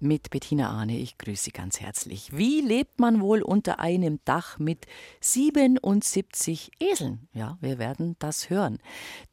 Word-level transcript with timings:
mit 0.00 0.30
Bettina 0.30 0.70
Ahne. 0.70 0.98
Ich 0.98 1.18
grüße 1.18 1.44
Sie 1.44 1.50
ganz 1.50 1.80
herzlich. 1.80 2.36
Wie 2.36 2.60
lebt 2.60 3.00
man 3.00 3.20
wohl 3.20 3.42
unter 3.42 3.80
einem 3.80 4.20
Dach 4.24 4.58
mit 4.58 4.86
77 5.20 6.72
Eseln? 6.80 7.28
Ja, 7.32 7.56
wir 7.60 7.78
werden 7.78 8.16
das 8.18 8.50
hören. 8.50 8.78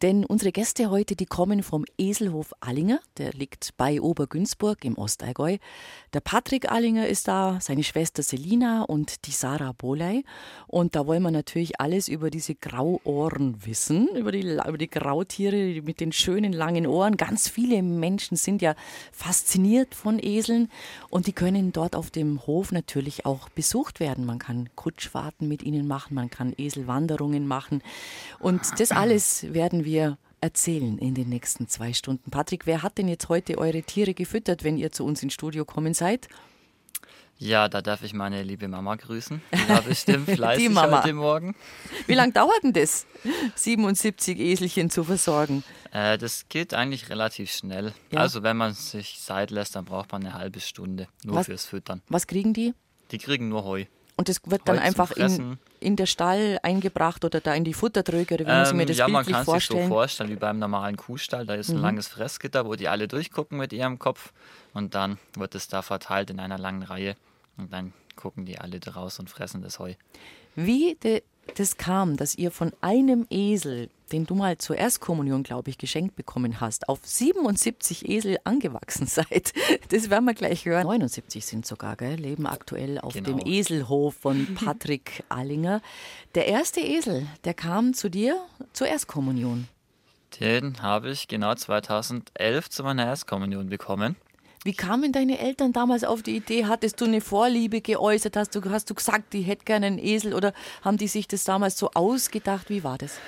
Denn 0.02 0.26
unsere 0.26 0.52
Gäste 0.52 0.90
heute, 0.90 1.16
die 1.16 1.26
kommen 1.26 1.64
vom 1.64 1.86
Eselhof 1.98 2.54
Allinger, 2.60 3.00
der 3.18 3.34
liegt 3.34 3.76
bei 3.78 4.00
Obergünzburg 4.00 4.86
im 4.86 4.98
Ostallgäu. 4.98 5.58
Der 6.14 6.22
Patrick 6.22 6.72
Allinger 6.72 7.08
ist 7.08 7.28
da, 7.28 7.60
seine 7.62 7.84
Schwester 7.84 8.24
Selina 8.24 8.84
und 8.84 9.26
die 9.26 9.32
Sarah 9.32 9.74
Boley. 9.74 10.24
Und 10.68 10.96
da 10.96 11.08
wollen 11.08 11.24
wir 11.24 11.32
natürlich 11.32 11.82
alles 11.82 12.08
über 12.08 12.30
diese 12.30 12.56
Grauohren 12.56 13.66
wissen, 13.66 14.08
über 14.16 14.32
die, 14.32 14.42
über 14.42 14.78
die 14.78 14.90
Grautiere 14.90 15.82
mit 15.82 16.00
den 16.00 16.12
schönen 16.12 16.54
langen 16.54 16.88
Ohren. 16.88 17.18
Ganz 17.18 17.50
viele 17.50 17.82
Menschen 17.82 18.38
sind 18.38 18.62
ja 18.62 18.76
fasziniert 19.12 19.96
von 19.96 20.20
Eseln. 20.22 20.53
Inseln 20.54 20.70
und 21.10 21.28
die 21.28 21.34
können 21.34 21.72
dort 21.72 21.96
auf 21.96 22.12
dem 22.12 22.46
Hof 22.46 22.72
natürlich 22.72 23.26
auch 23.26 23.50
besucht 23.50 24.00
werden. 24.00 24.26
Man 24.26 24.40
kann 24.40 24.70
Kutschfahrten 24.76 25.48
mit 25.48 25.64
ihnen 25.64 25.88
machen, 25.88 26.16
man 26.16 26.30
kann 26.30 26.54
Eselwanderungen 26.58 27.48
machen 27.48 27.82
und 28.40 28.62
das 28.80 28.92
alles 28.92 29.54
werden 29.54 29.86
wir 29.86 30.18
erzählen 30.42 30.98
in 30.98 31.16
den 31.16 31.30
nächsten 31.30 31.68
zwei 31.68 31.94
Stunden. 31.94 32.30
Patrick, 32.30 32.66
wer 32.66 32.84
hat 32.84 32.98
denn 32.98 33.08
jetzt 33.08 33.30
heute 33.30 33.58
eure 33.58 33.82
Tiere 33.82 34.14
gefüttert, 34.14 34.64
wenn 34.64 34.78
ihr 34.78 34.92
zu 34.92 35.06
uns 35.06 35.24
ins 35.24 35.34
Studio 35.34 35.64
kommen 35.64 35.94
seid? 35.94 36.28
Ja, 37.38 37.68
da 37.68 37.82
darf 37.82 38.04
ich 38.04 38.14
meine 38.14 38.42
liebe 38.44 38.68
Mama 38.68 38.96
grüßen. 38.96 39.42
Die 39.54 39.70
war 39.70 39.82
bestimmt 39.82 40.30
fleißig 40.30 40.68
Die 40.68 40.74
Mama. 40.74 41.04
heute 41.04 41.14
Morgen. 41.14 41.56
Wie 42.08 42.14
lange 42.14 42.32
dauert 42.34 42.64
denn 42.64 42.74
das, 42.74 43.06
77 43.56 44.40
Eselchen 44.40 44.90
zu 44.90 45.04
versorgen? 45.04 45.64
Äh, 45.92 46.18
das 46.18 46.48
geht 46.48 46.74
eigentlich 46.74 47.10
relativ 47.10 47.52
schnell. 47.52 47.94
Ja? 48.12 48.20
Also 48.22 48.44
wenn 48.44 48.56
man 48.58 48.74
sich 48.74 49.20
Zeit 49.20 49.52
lässt, 49.52 49.76
dann 49.76 49.86
braucht 49.86 50.12
man 50.12 50.24
eine 50.24 50.34
halbe 50.34 50.60
Stunde 50.60 51.08
nur 51.24 51.38
was, 51.38 51.48
fürs 51.48 51.66
Füttern. 51.66 52.02
Was 52.08 52.28
kriegen 52.28 52.54
die? 52.54 52.74
Die 53.12 53.18
kriegen 53.18 53.50
nur 53.50 53.64
Heu. 53.66 53.86
Und 54.16 54.30
das 54.30 54.38
wird 54.46 54.62
dann 54.66 54.80
einfach 54.80 55.12
in, 55.12 55.58
in 55.84 55.96
der 55.96 56.06
Stall 56.06 56.60
eingebracht 56.64 57.26
oder 57.26 57.42
da 57.42 57.54
in 57.54 57.64
die 57.64 57.74
Futtertröge 57.74 58.36
oder 58.36 58.48
wie 58.48 58.60
muss 58.60 58.70
ich 58.70 58.74
mir 58.76 58.86
das 58.86 58.98
ähm, 58.98 59.00
Ja, 59.00 59.08
man 59.08 59.26
kann 59.26 59.46
vorstellen? 59.46 59.80
sich 59.82 59.88
so 59.90 59.94
vorstellen 59.94 60.30
wie 60.30 60.36
beim 60.36 60.60
normalen 60.60 60.98
Kuhstall. 60.98 61.46
Da 61.46 61.56
ist 61.56 61.70
ein 61.70 61.78
mhm. 61.78 61.84
langes 61.84 62.08
Fressgitter, 62.08 62.66
wo 62.66 62.76
die 62.76 62.88
alle 62.88 63.08
durchgucken 63.08 63.58
mit 63.58 63.74
ihrem 63.74 64.00
Kopf 64.00 64.34
und 64.74 64.96
dann 64.96 65.18
wird 65.36 65.56
es 65.56 65.68
da 65.68 65.82
verteilt 65.82 66.30
in 66.30 66.40
einer 66.40 66.58
langen 66.58 66.84
Reihe 66.84 67.16
und 67.58 67.72
dann 67.72 67.94
gucken 68.16 68.46
die 68.46 68.60
alle 68.60 68.80
draus 68.80 69.20
und 69.20 69.30
fressen 69.30 69.62
das 69.62 69.80
Heu. 69.80 69.94
Wie 70.56 70.96
de, 70.96 71.24
das 71.56 71.78
kam, 71.78 72.18
dass 72.18 72.36
ihr 72.36 72.52
von 72.52 72.72
einem 72.82 73.26
Esel, 73.30 73.90
den 74.12 74.26
du 74.26 74.36
mal 74.36 74.58
zur 74.58 74.78
Erstkommunion, 74.78 75.44
glaube 75.44 75.70
ich, 75.70 75.78
geschenkt 75.78 76.16
bekommen 76.16 76.60
hast, 76.60 76.90
auf 76.90 77.00
77 77.04 78.10
Esel 78.10 78.38
angewachsen 78.44 79.08
seid, 79.08 79.54
das 79.90 80.10
werden 80.10 80.26
wir 80.26 80.34
gleich 80.34 80.66
hören. 80.66 80.84
79 80.84 81.46
sind 81.46 81.66
sogar, 81.66 81.96
gell? 81.96 82.16
leben 82.16 82.48
aktuell 82.48 83.00
auf 83.00 83.14
genau. 83.14 83.38
dem 83.38 83.40
Eselhof 83.46 84.16
von 84.16 84.56
Patrick 84.56 85.24
Allinger. 85.30 85.82
Der 86.36 86.48
erste 86.48 86.80
Esel, 86.82 87.28
der 87.44 87.54
kam 87.54 87.94
zu 87.94 88.10
dir 88.10 88.40
zur 88.74 88.88
Erstkommunion. 88.88 89.68
Den 90.40 90.82
habe 90.82 91.12
ich 91.12 91.28
genau 91.28 91.54
2011 91.54 92.70
zu 92.70 92.84
meiner 92.84 93.06
Erstkommunion 93.06 93.70
bekommen. 93.70 94.16
Wie 94.64 94.74
kamen 94.74 95.12
deine 95.12 95.40
Eltern 95.40 95.74
damals 95.74 96.06
auf 96.06 96.24
die 96.24 96.38
Idee? 96.38 96.66
Hattest 96.66 97.02
du 97.02 97.06
eine 97.06 97.20
Vorliebe 97.20 97.82
geäußert? 97.82 98.38
Hast 98.38 98.56
du, 98.56 98.62
hast 98.70 98.90
du 98.90 98.94
gesagt, 98.94 99.34
die 99.34 99.42
hätte 99.42 99.66
gerne 99.66 99.88
einen 99.88 100.00
Esel 100.00 100.34
oder 100.34 100.54
haben 100.82 100.98
die 100.98 101.08
sich 101.08 101.28
das 101.28 101.44
damals 101.44 101.78
so 101.78 101.92
ausgedacht? 101.92 102.70
Wie 102.70 102.84
war 102.84 102.98
das? 102.98 103.20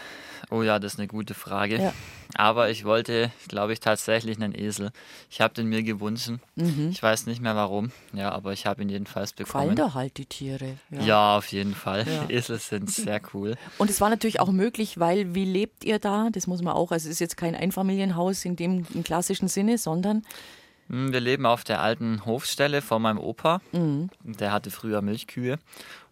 Oh 0.51 0.61
ja, 0.61 0.79
das 0.79 0.93
ist 0.93 0.99
eine 0.99 1.07
gute 1.07 1.33
Frage. 1.33 1.81
Ja. 1.81 1.93
Aber 2.35 2.69
ich 2.69 2.85
wollte, 2.85 3.31
glaube 3.47 3.73
ich, 3.73 3.79
tatsächlich 3.79 4.37
einen 4.37 4.53
Esel. 4.53 4.91
Ich 5.29 5.41
habe 5.41 5.53
den 5.53 5.67
mir 5.67 5.83
gewünscht. 5.83 6.29
Mhm. 6.55 6.89
Ich 6.91 7.01
weiß 7.01 7.25
nicht 7.25 7.41
mehr 7.41 7.55
warum. 7.55 7.91
Ja, 8.13 8.31
aber 8.31 8.53
ich 8.53 8.65
habe 8.65 8.81
ihn 8.81 8.89
jedenfalls 8.89 9.33
bekommen. 9.33 9.65
Fallen 9.65 9.75
da 9.75 9.93
halt 9.93 10.17
die 10.17 10.25
Tiere. 10.25 10.77
Ja, 10.89 11.01
ja 11.01 11.37
auf 11.37 11.47
jeden 11.47 11.73
Fall. 11.73 12.05
Ja. 12.07 12.25
Esel 12.29 12.59
sind 12.59 12.89
sehr 12.89 13.21
cool. 13.33 13.55
Und 13.77 13.89
es 13.89 14.01
war 14.01 14.09
natürlich 14.09 14.39
auch 14.39 14.51
möglich, 14.51 14.99
weil 14.99 15.33
wie 15.35 15.45
lebt 15.45 15.83
ihr 15.83 15.99
da? 15.99 16.29
Das 16.31 16.47
muss 16.47 16.61
man 16.61 16.73
auch. 16.73 16.91
Also 16.91 17.07
es 17.07 17.15
ist 17.15 17.19
jetzt 17.19 17.37
kein 17.37 17.55
Einfamilienhaus 17.55 18.45
in 18.45 18.55
dem 18.55 18.85
im 18.93 19.03
klassischen 19.03 19.47
Sinne, 19.47 19.77
sondern 19.77 20.23
wir 20.87 21.19
leben 21.19 21.45
auf 21.45 21.63
der 21.63 21.81
alten 21.81 22.25
Hofstelle 22.25 22.81
von 22.81 23.01
meinem 23.01 23.19
Opa. 23.19 23.61
Mhm. 23.71 24.09
Der 24.23 24.51
hatte 24.51 24.71
früher 24.71 25.01
Milchkühe. 25.01 25.57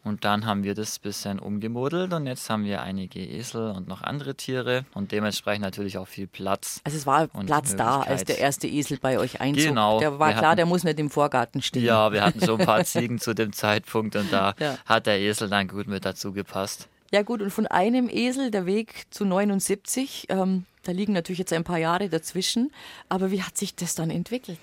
Und 0.03 0.25
dann 0.25 0.45
haben 0.45 0.65
wir 0.65 0.75
das 0.75 0.97
ein 0.97 1.01
bisschen 1.01 1.39
umgemodelt 1.39 2.11
und 2.11 2.27
jetzt 2.27 2.49
haben 2.49 2.65
wir 2.65 2.81
einige 2.81 3.21
Esel 3.21 3.71
und 3.71 3.87
noch 3.87 4.01
andere 4.01 4.35
Tiere 4.35 4.83
und 4.93 5.13
dementsprechend 5.13 5.61
natürlich 5.61 5.97
auch 5.97 6.09
viel 6.09 6.27
Platz. 6.27 6.81
Also 6.83 6.97
es 6.97 7.05
war 7.05 7.27
Platz 7.27 7.77
da, 7.77 8.01
als 8.01 8.25
der 8.25 8.37
erste 8.37 8.67
Esel 8.67 8.97
bei 9.01 9.17
euch 9.17 9.39
einzog. 9.39 9.63
Genau. 9.63 9.99
Der 9.99 10.19
war 10.19 10.31
klar, 10.31 10.43
hatten, 10.43 10.57
der 10.57 10.65
muss 10.65 10.83
nicht 10.83 10.99
im 10.99 11.09
Vorgarten 11.09 11.61
stehen. 11.61 11.85
Ja, 11.85 12.11
wir 12.11 12.21
hatten 12.21 12.41
so 12.41 12.57
ein 12.57 12.65
paar 12.65 12.83
Ziegen 12.85 13.17
zu 13.17 13.33
dem 13.33 13.53
Zeitpunkt 13.53 14.17
und 14.17 14.33
da 14.33 14.53
ja. 14.59 14.77
hat 14.85 15.05
der 15.05 15.21
Esel 15.21 15.47
dann 15.47 15.69
gut 15.69 15.87
mit 15.87 16.03
dazu 16.03 16.33
gepasst. 16.33 16.89
Ja 17.13 17.21
gut, 17.21 17.41
und 17.41 17.51
von 17.51 17.67
einem 17.67 18.09
Esel 18.09 18.51
der 18.51 18.65
Weg 18.65 19.05
zu 19.09 19.23
79, 19.23 20.25
ähm, 20.29 20.65
da 20.83 20.91
liegen 20.91 21.13
natürlich 21.13 21.39
jetzt 21.39 21.53
ein 21.53 21.63
paar 21.63 21.77
Jahre 21.77 22.09
dazwischen. 22.09 22.71
Aber 23.09 23.31
wie 23.31 23.41
hat 23.41 23.57
sich 23.57 23.75
das 23.75 23.95
dann 23.95 24.09
entwickelt? 24.09 24.59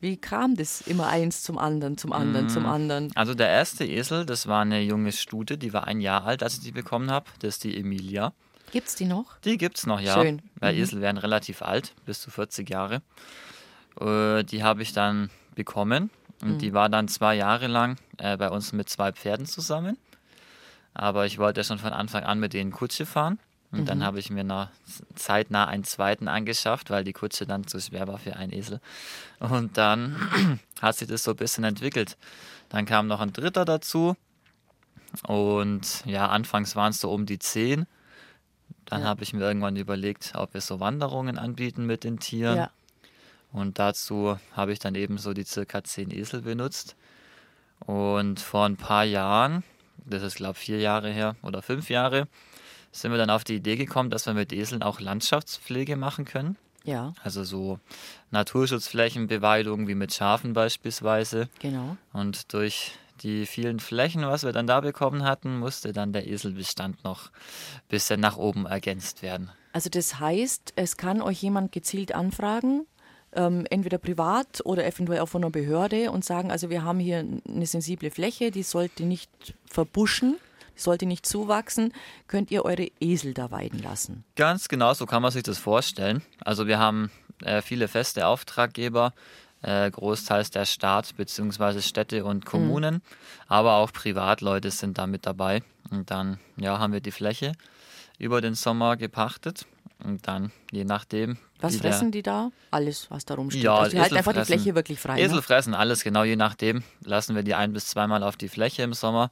Wie 0.00 0.16
kam 0.16 0.56
das 0.56 0.80
immer 0.82 1.08
eins 1.08 1.42
zum 1.42 1.58
anderen, 1.58 1.98
zum 1.98 2.12
anderen, 2.12 2.48
zum 2.48 2.62
mm. 2.62 2.66
anderen? 2.66 3.16
Also 3.16 3.34
der 3.34 3.48
erste 3.48 3.84
Esel, 3.84 4.24
das 4.24 4.46
war 4.46 4.62
eine 4.62 4.80
junge 4.80 5.12
Stute, 5.12 5.58
die 5.58 5.74
war 5.74 5.86
ein 5.86 6.00
Jahr 6.00 6.24
alt, 6.24 6.42
als 6.42 6.54
ich 6.54 6.60
die 6.60 6.72
bekommen 6.72 7.10
habe. 7.10 7.26
Das 7.40 7.56
ist 7.56 7.64
die 7.64 7.76
Emilia. 7.76 8.32
Gibt 8.72 8.88
es 8.88 8.94
die 8.94 9.04
noch? 9.04 9.38
Die 9.40 9.58
gibt 9.58 9.76
es 9.76 9.86
noch, 9.86 10.00
ja. 10.00 10.14
Schön. 10.14 10.40
Weil 10.58 10.74
mhm. 10.74 10.80
Esel 10.80 11.00
werden 11.02 11.18
relativ 11.18 11.60
alt, 11.60 11.92
bis 12.06 12.20
zu 12.20 12.30
40 12.30 12.70
Jahre. 12.70 13.02
Äh, 14.00 14.44
die 14.44 14.62
habe 14.62 14.82
ich 14.82 14.92
dann 14.94 15.28
bekommen 15.54 16.10
und 16.40 16.54
mhm. 16.54 16.58
die 16.58 16.72
war 16.72 16.88
dann 16.88 17.08
zwei 17.08 17.34
Jahre 17.34 17.66
lang 17.66 17.96
äh, 18.16 18.38
bei 18.38 18.48
uns 18.48 18.72
mit 18.72 18.88
zwei 18.88 19.12
Pferden 19.12 19.44
zusammen. 19.44 19.98
Aber 20.94 21.26
ich 21.26 21.38
wollte 21.38 21.62
schon 21.62 21.78
von 21.78 21.92
Anfang 21.92 22.24
an 22.24 22.40
mit 22.40 22.54
denen 22.54 22.72
Kutsche 22.72 23.04
fahren. 23.04 23.38
Und 23.72 23.80
mhm. 23.80 23.86
dann 23.86 24.04
habe 24.04 24.18
ich 24.18 24.30
mir 24.30 24.44
noch 24.44 24.68
zeitnah 25.14 25.66
einen 25.66 25.84
zweiten 25.84 26.26
angeschafft, 26.26 26.90
weil 26.90 27.04
die 27.04 27.12
Kutsche 27.12 27.46
dann 27.46 27.66
zu 27.66 27.80
schwer 27.80 28.08
war 28.08 28.18
für 28.18 28.36
einen 28.36 28.52
Esel. 28.52 28.80
Und 29.38 29.78
dann 29.78 30.16
hat 30.82 30.96
sich 30.96 31.08
das 31.08 31.22
so 31.22 31.32
ein 31.32 31.36
bisschen 31.36 31.64
entwickelt. 31.64 32.16
Dann 32.68 32.84
kam 32.84 33.06
noch 33.06 33.20
ein 33.20 33.32
dritter 33.32 33.64
dazu. 33.64 34.16
Und 35.26 36.04
ja, 36.04 36.28
anfangs 36.28 36.74
waren 36.76 36.90
es 36.90 37.00
so 37.00 37.12
um 37.12 37.26
die 37.26 37.38
zehn. 37.38 37.86
Dann 38.86 39.02
ja. 39.02 39.08
habe 39.08 39.22
ich 39.22 39.32
mir 39.32 39.42
irgendwann 39.42 39.76
überlegt, 39.76 40.32
ob 40.34 40.54
wir 40.54 40.60
so 40.60 40.80
Wanderungen 40.80 41.38
anbieten 41.38 41.86
mit 41.86 42.02
den 42.02 42.18
Tieren. 42.18 42.56
Ja. 42.56 42.70
Und 43.52 43.78
dazu 43.78 44.38
habe 44.52 44.72
ich 44.72 44.78
dann 44.78 44.94
eben 44.94 45.18
so 45.18 45.32
die 45.32 45.44
circa 45.44 45.82
zehn 45.84 46.10
Esel 46.10 46.42
benutzt. 46.42 46.96
Und 47.80 48.40
vor 48.40 48.66
ein 48.66 48.76
paar 48.76 49.04
Jahren, 49.04 49.62
das 50.04 50.22
ist 50.22 50.36
glaube 50.36 50.52
ich 50.58 50.64
vier 50.64 50.80
Jahre 50.80 51.10
her 51.10 51.36
oder 51.42 51.62
fünf 51.62 51.88
Jahre, 51.88 52.28
sind 52.92 53.10
wir 53.10 53.18
dann 53.18 53.30
auf 53.30 53.44
die 53.44 53.56
Idee 53.56 53.76
gekommen, 53.76 54.10
dass 54.10 54.26
wir 54.26 54.34
mit 54.34 54.52
Eseln 54.52 54.82
auch 54.82 55.00
Landschaftspflege 55.00 55.96
machen 55.96 56.24
können. 56.24 56.56
Ja. 56.84 57.12
Also 57.22 57.44
so 57.44 57.78
Naturschutzflächenbeweidung 58.30 59.86
wie 59.86 59.94
mit 59.94 60.14
Schafen 60.14 60.52
beispielsweise. 60.52 61.48
Genau. 61.58 61.96
Und 62.12 62.52
durch 62.52 62.92
die 63.22 63.46
vielen 63.46 63.80
Flächen, 63.80 64.22
was 64.22 64.44
wir 64.44 64.52
dann 64.52 64.66
da 64.66 64.80
bekommen 64.80 65.24
hatten, 65.24 65.58
musste 65.58 65.92
dann 65.92 66.12
der 66.12 66.26
Eselbestand 66.26 67.04
noch 67.04 67.26
ein 67.26 67.88
bisschen 67.88 68.20
nach 68.20 68.36
oben 68.36 68.66
ergänzt 68.66 69.22
werden. 69.22 69.50
Also 69.72 69.90
das 69.90 70.18
heißt, 70.18 70.72
es 70.76 70.96
kann 70.96 71.20
euch 71.20 71.42
jemand 71.42 71.70
gezielt 71.70 72.14
anfragen, 72.14 72.86
ähm, 73.32 73.66
entweder 73.70 73.98
privat 73.98 74.64
oder 74.64 74.86
eventuell 74.86 75.20
auch 75.20 75.28
von 75.28 75.44
einer 75.44 75.50
Behörde 75.50 76.10
und 76.10 76.24
sagen, 76.24 76.50
also 76.50 76.70
wir 76.70 76.82
haben 76.82 76.98
hier 76.98 77.24
eine 77.46 77.66
sensible 77.66 78.10
Fläche, 78.10 78.50
die 78.50 78.62
sollte 78.62 79.04
nicht 79.04 79.30
verbuschen 79.66 80.36
sollte 80.80 81.06
nicht 81.06 81.26
zuwachsen, 81.26 81.92
könnt 82.26 82.50
ihr 82.50 82.64
eure 82.64 82.88
Esel 83.00 83.34
da 83.34 83.50
weiden 83.50 83.82
lassen. 83.82 84.24
Ganz 84.36 84.68
genau, 84.68 84.94
so 84.94 85.06
kann 85.06 85.22
man 85.22 85.30
sich 85.30 85.42
das 85.42 85.58
vorstellen. 85.58 86.22
Also 86.44 86.66
wir 86.66 86.78
haben 86.78 87.10
äh, 87.42 87.62
viele 87.62 87.88
feste 87.88 88.26
Auftraggeber, 88.26 89.12
äh, 89.62 89.90
großteils 89.90 90.50
der 90.50 90.64
Staat 90.64 91.16
bzw. 91.16 91.80
Städte 91.82 92.24
und 92.24 92.44
Kommunen, 92.46 92.94
mhm. 92.94 93.00
aber 93.48 93.74
auch 93.74 93.92
Privatleute 93.92 94.70
sind 94.70 94.98
da 94.98 95.06
mit 95.06 95.26
dabei. 95.26 95.62
Und 95.90 96.10
dann 96.10 96.38
ja, 96.56 96.78
haben 96.78 96.92
wir 96.92 97.00
die 97.00 97.10
Fläche 97.10 97.52
über 98.18 98.40
den 98.40 98.54
Sommer 98.54 98.96
gepachtet 98.96 99.66
und 100.04 100.26
dann, 100.28 100.52
je 100.70 100.84
nachdem. 100.84 101.36
Was 101.60 101.76
fressen 101.76 102.10
die 102.10 102.22
da? 102.22 102.50
Alles, 102.70 103.10
was 103.10 103.24
da 103.24 103.34
rumsteht. 103.34 103.62
Ja, 103.62 103.76
also 103.76 103.90
die 103.90 104.00
halten 104.00 104.16
einfach 104.16 104.32
die 104.32 104.44
Fläche 104.44 104.74
wirklich 104.74 104.98
frei. 104.98 105.20
Esel 105.20 105.36
ne? 105.36 105.42
fressen 105.42 105.74
alles, 105.74 106.04
genau, 106.04 106.24
je 106.24 106.36
nachdem. 106.36 106.82
Lassen 107.04 107.34
wir 107.34 107.42
die 107.42 107.54
ein- 107.54 107.72
bis 107.72 107.86
zweimal 107.86 108.22
auf 108.22 108.36
die 108.36 108.48
Fläche 108.48 108.82
im 108.82 108.94
Sommer. 108.94 109.30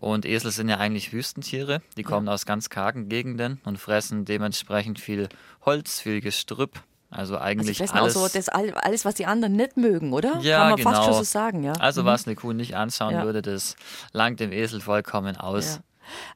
Und 0.00 0.26
Esel 0.26 0.50
sind 0.50 0.68
ja 0.68 0.78
eigentlich 0.78 1.12
Wüstentiere. 1.12 1.80
Die 1.96 2.02
kommen 2.02 2.26
ja. 2.26 2.32
aus 2.32 2.46
ganz 2.46 2.68
kargen 2.68 3.08
Gegenden 3.08 3.60
und 3.64 3.78
fressen 3.78 4.24
dementsprechend 4.24 4.98
viel 4.98 5.28
Holz, 5.64 6.00
viel 6.00 6.20
Gestrüpp. 6.20 6.82
Also 7.10 7.38
eigentlich 7.38 7.80
also 7.80 7.94
alles. 7.94 8.16
Auch 8.16 8.28
so 8.28 8.38
das, 8.38 8.48
alles, 8.48 9.04
was 9.04 9.14
die 9.14 9.26
anderen 9.26 9.54
nicht 9.54 9.76
mögen, 9.76 10.12
oder? 10.12 10.40
Ja, 10.40 10.58
Kann 10.58 10.68
man 10.70 10.76
genau. 10.76 10.90
fast 10.90 11.04
schon 11.04 11.14
so 11.14 11.22
sagen, 11.22 11.62
ja. 11.62 11.72
Also 11.74 12.02
mhm. 12.02 12.06
was 12.06 12.26
eine 12.26 12.34
Kuh 12.34 12.52
nicht 12.52 12.76
anschauen 12.76 13.14
ja. 13.14 13.24
würde, 13.24 13.40
das 13.40 13.76
langt 14.12 14.40
dem 14.40 14.50
Esel 14.50 14.80
vollkommen 14.80 15.36
aus. 15.36 15.76
Ja. 15.76 15.82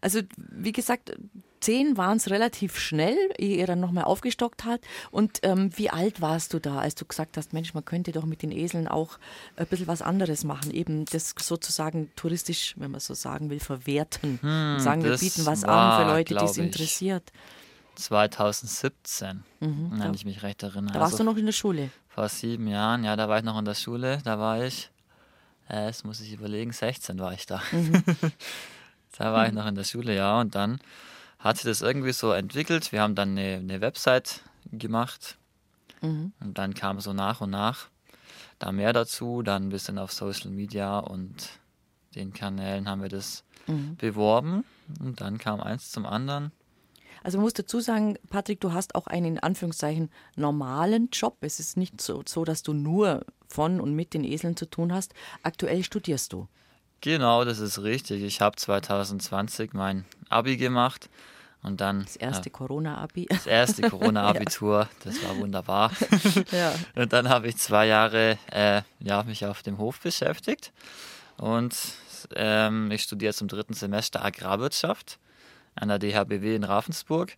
Also 0.01 0.21
wie 0.37 0.73
gesagt, 0.73 1.17
zehn 1.61 1.97
waren 1.97 2.19
es 2.19 2.31
relativ 2.31 2.79
schnell, 2.79 3.17
ehe 3.37 3.57
ihr 3.57 3.67
dann 3.67 3.81
nochmal 3.81 4.05
aufgestockt 4.05 4.65
hat. 4.65 4.81
Und 5.11 5.41
ähm, 5.43 5.71
wie 5.77 5.91
alt 5.91 6.21
warst 6.21 6.55
du 6.55 6.59
da, 6.59 6.79
als 6.79 6.95
du 6.95 7.05
gesagt 7.05 7.37
hast, 7.37 7.53
Mensch, 7.53 7.75
man 7.75 7.85
könnte 7.85 8.13
doch 8.13 8.25
mit 8.25 8.43
den 8.43 8.53
Eseln 8.53 8.89
auch 8.89 9.19
ein 9.57 9.67
bisschen 9.67 9.87
was 9.87 10.03
anderes 10.03 10.45
machen, 10.45 10.71
eben 10.71 11.05
das 11.07 11.35
sozusagen 11.39 12.11
touristisch, 12.17 12.75
wenn 12.79 12.91
man 12.91 13.01
so 13.01 13.15
sagen 13.15 13.51
will, 13.51 13.61
verwerten. 13.61 14.39
Hm, 14.41 14.79
sagen, 14.79 15.05
wir 15.05 15.17
bieten 15.17 15.47
was 15.47 15.63
war, 15.65 15.99
an 15.99 16.05
für 16.05 16.13
Leute, 16.13 16.35
die 16.35 16.45
es 16.45 16.57
interessiert. 16.57 17.33
2017, 17.97 19.43
mhm, 19.59 19.91
wenn 19.91 19.99
da, 19.99 20.13
ich 20.13 20.25
mich 20.25 20.43
recht 20.45 20.63
erinnere. 20.63 20.93
Da 20.95 21.01
warst 21.01 21.15
also, 21.15 21.25
du 21.25 21.31
noch 21.31 21.37
in 21.37 21.47
der 21.47 21.53
Schule? 21.53 21.91
Vor 22.09 22.29
sieben 22.29 22.69
Jahren, 22.69 23.03
ja, 23.03 23.17
da 23.17 23.29
war 23.29 23.39
ich 23.39 23.45
noch 23.45 23.59
in 23.59 23.65
der 23.65 23.75
Schule. 23.75 24.21
Da 24.23 24.39
war 24.39 24.65
ich, 24.65 24.91
äh, 25.69 25.87
das 25.87 26.05
muss 26.05 26.21
ich 26.21 26.33
überlegen, 26.33 26.73
16 26.73 27.19
war 27.19 27.33
ich 27.33 27.47
da. 27.47 27.61
Mhm. 27.73 28.05
da 29.17 29.33
war 29.33 29.47
ich 29.47 29.53
noch 29.53 29.67
in 29.67 29.75
der 29.75 29.85
Schule, 29.85 30.15
ja. 30.15 30.41
Und 30.41 30.55
dann 30.55 30.81
hat 31.39 31.57
sich 31.57 31.65
das 31.65 31.83
irgendwie 31.83 32.13
so 32.13 32.33
entwickelt. 32.33 32.93
Wir 32.93 33.03
haben 33.03 33.15
dann 33.15 33.31
eine, 33.31 33.57
eine 33.57 33.81
Website 33.81 34.43
gemacht. 34.73 35.39
Mhm. 36.01 36.33
Und 36.41 36.59
dann 36.59 36.75
kam 36.75 37.01
so 37.01 37.13
nach 37.13 37.41
und 37.41 37.51
nach 37.51 37.89
da 38.59 38.73
mehr 38.73 38.93
dazu. 38.93 39.43
Dann 39.43 39.67
ein 39.67 39.71
bisschen 39.71 39.99
auf 39.99 40.13
Social 40.13 40.51
Media 40.51 40.99
und 40.99 41.51
den 42.15 42.33
Kanälen 42.33 42.89
haben 42.89 43.03
wir 43.03 43.09
das 43.09 43.45
mhm. 43.67 43.97
beworben. 43.97 44.65
Und 45.01 45.21
dann 45.21 45.39
kam 45.39 45.61
eins 45.61 45.91
zum 45.91 46.07
anderen. 46.07 46.53
Also 47.23 47.39
man 47.39 47.45
muss 47.45 47.55
dazu 47.55 47.81
sagen, 47.81 48.17
Patrick, 48.31 48.61
du 48.61 48.73
hast 48.73 48.95
auch 48.95 49.07
einen 49.07 49.27
in 49.27 49.39
Anführungszeichen 49.39 50.11
normalen 50.37 51.11
Job. 51.11 51.37
Es 51.41 51.61
ist 51.61 51.77
nicht 51.77 52.01
so, 52.01 52.23
so, 52.27 52.45
dass 52.45 52.63
du 52.63 52.73
nur 52.73 53.25
von 53.49 53.81
und 53.81 53.95
mit 53.95 54.15
den 54.15 54.25
Eseln 54.25 54.57
zu 54.57 54.67
tun 54.67 54.93
hast. 54.93 55.15
Aktuell 55.43 55.83
studierst 55.83 56.33
du. 56.33 56.49
Genau, 57.01 57.45
das 57.45 57.59
ist 57.59 57.83
richtig. 57.83 58.23
Ich 58.23 58.41
habe 58.41 58.57
2020 58.57 59.73
mein 59.73 60.05
Abi 60.29 60.57
gemacht 60.57 61.09
und 61.63 61.81
dann. 61.81 62.03
Das 62.03 62.17
erste 62.17 62.49
äh, 62.49 62.53
Corona-Abi. 62.53 63.27
Das 63.29 63.47
erste 63.47 63.89
Corona-Abitur, 63.89 64.81
ja. 64.83 64.89
das 65.05 65.23
war 65.25 65.37
wunderbar. 65.37 65.93
ja. 66.53 66.75
Und 66.95 67.13
dann 67.13 67.29
habe 67.29 67.49
ich 67.49 67.57
zwei 67.57 67.87
Jahre 67.87 68.39
äh, 68.51 68.83
ja, 69.01 69.23
mich 69.23 69.47
auf 69.47 69.63
dem 69.63 69.79
Hof 69.79 70.01
beschäftigt 70.01 70.73
und 71.37 71.77
ähm, 72.35 72.91
ich 72.91 73.03
studiere 73.03 73.33
zum 73.33 73.49
dritten 73.49 73.75
Semester 73.75 74.25
Agrarwirtschaft 74.25 75.19
an 75.77 75.89
der 75.89 75.99
DHBW 75.99 76.57
in 76.57 76.65
Ravensburg. 76.65 77.37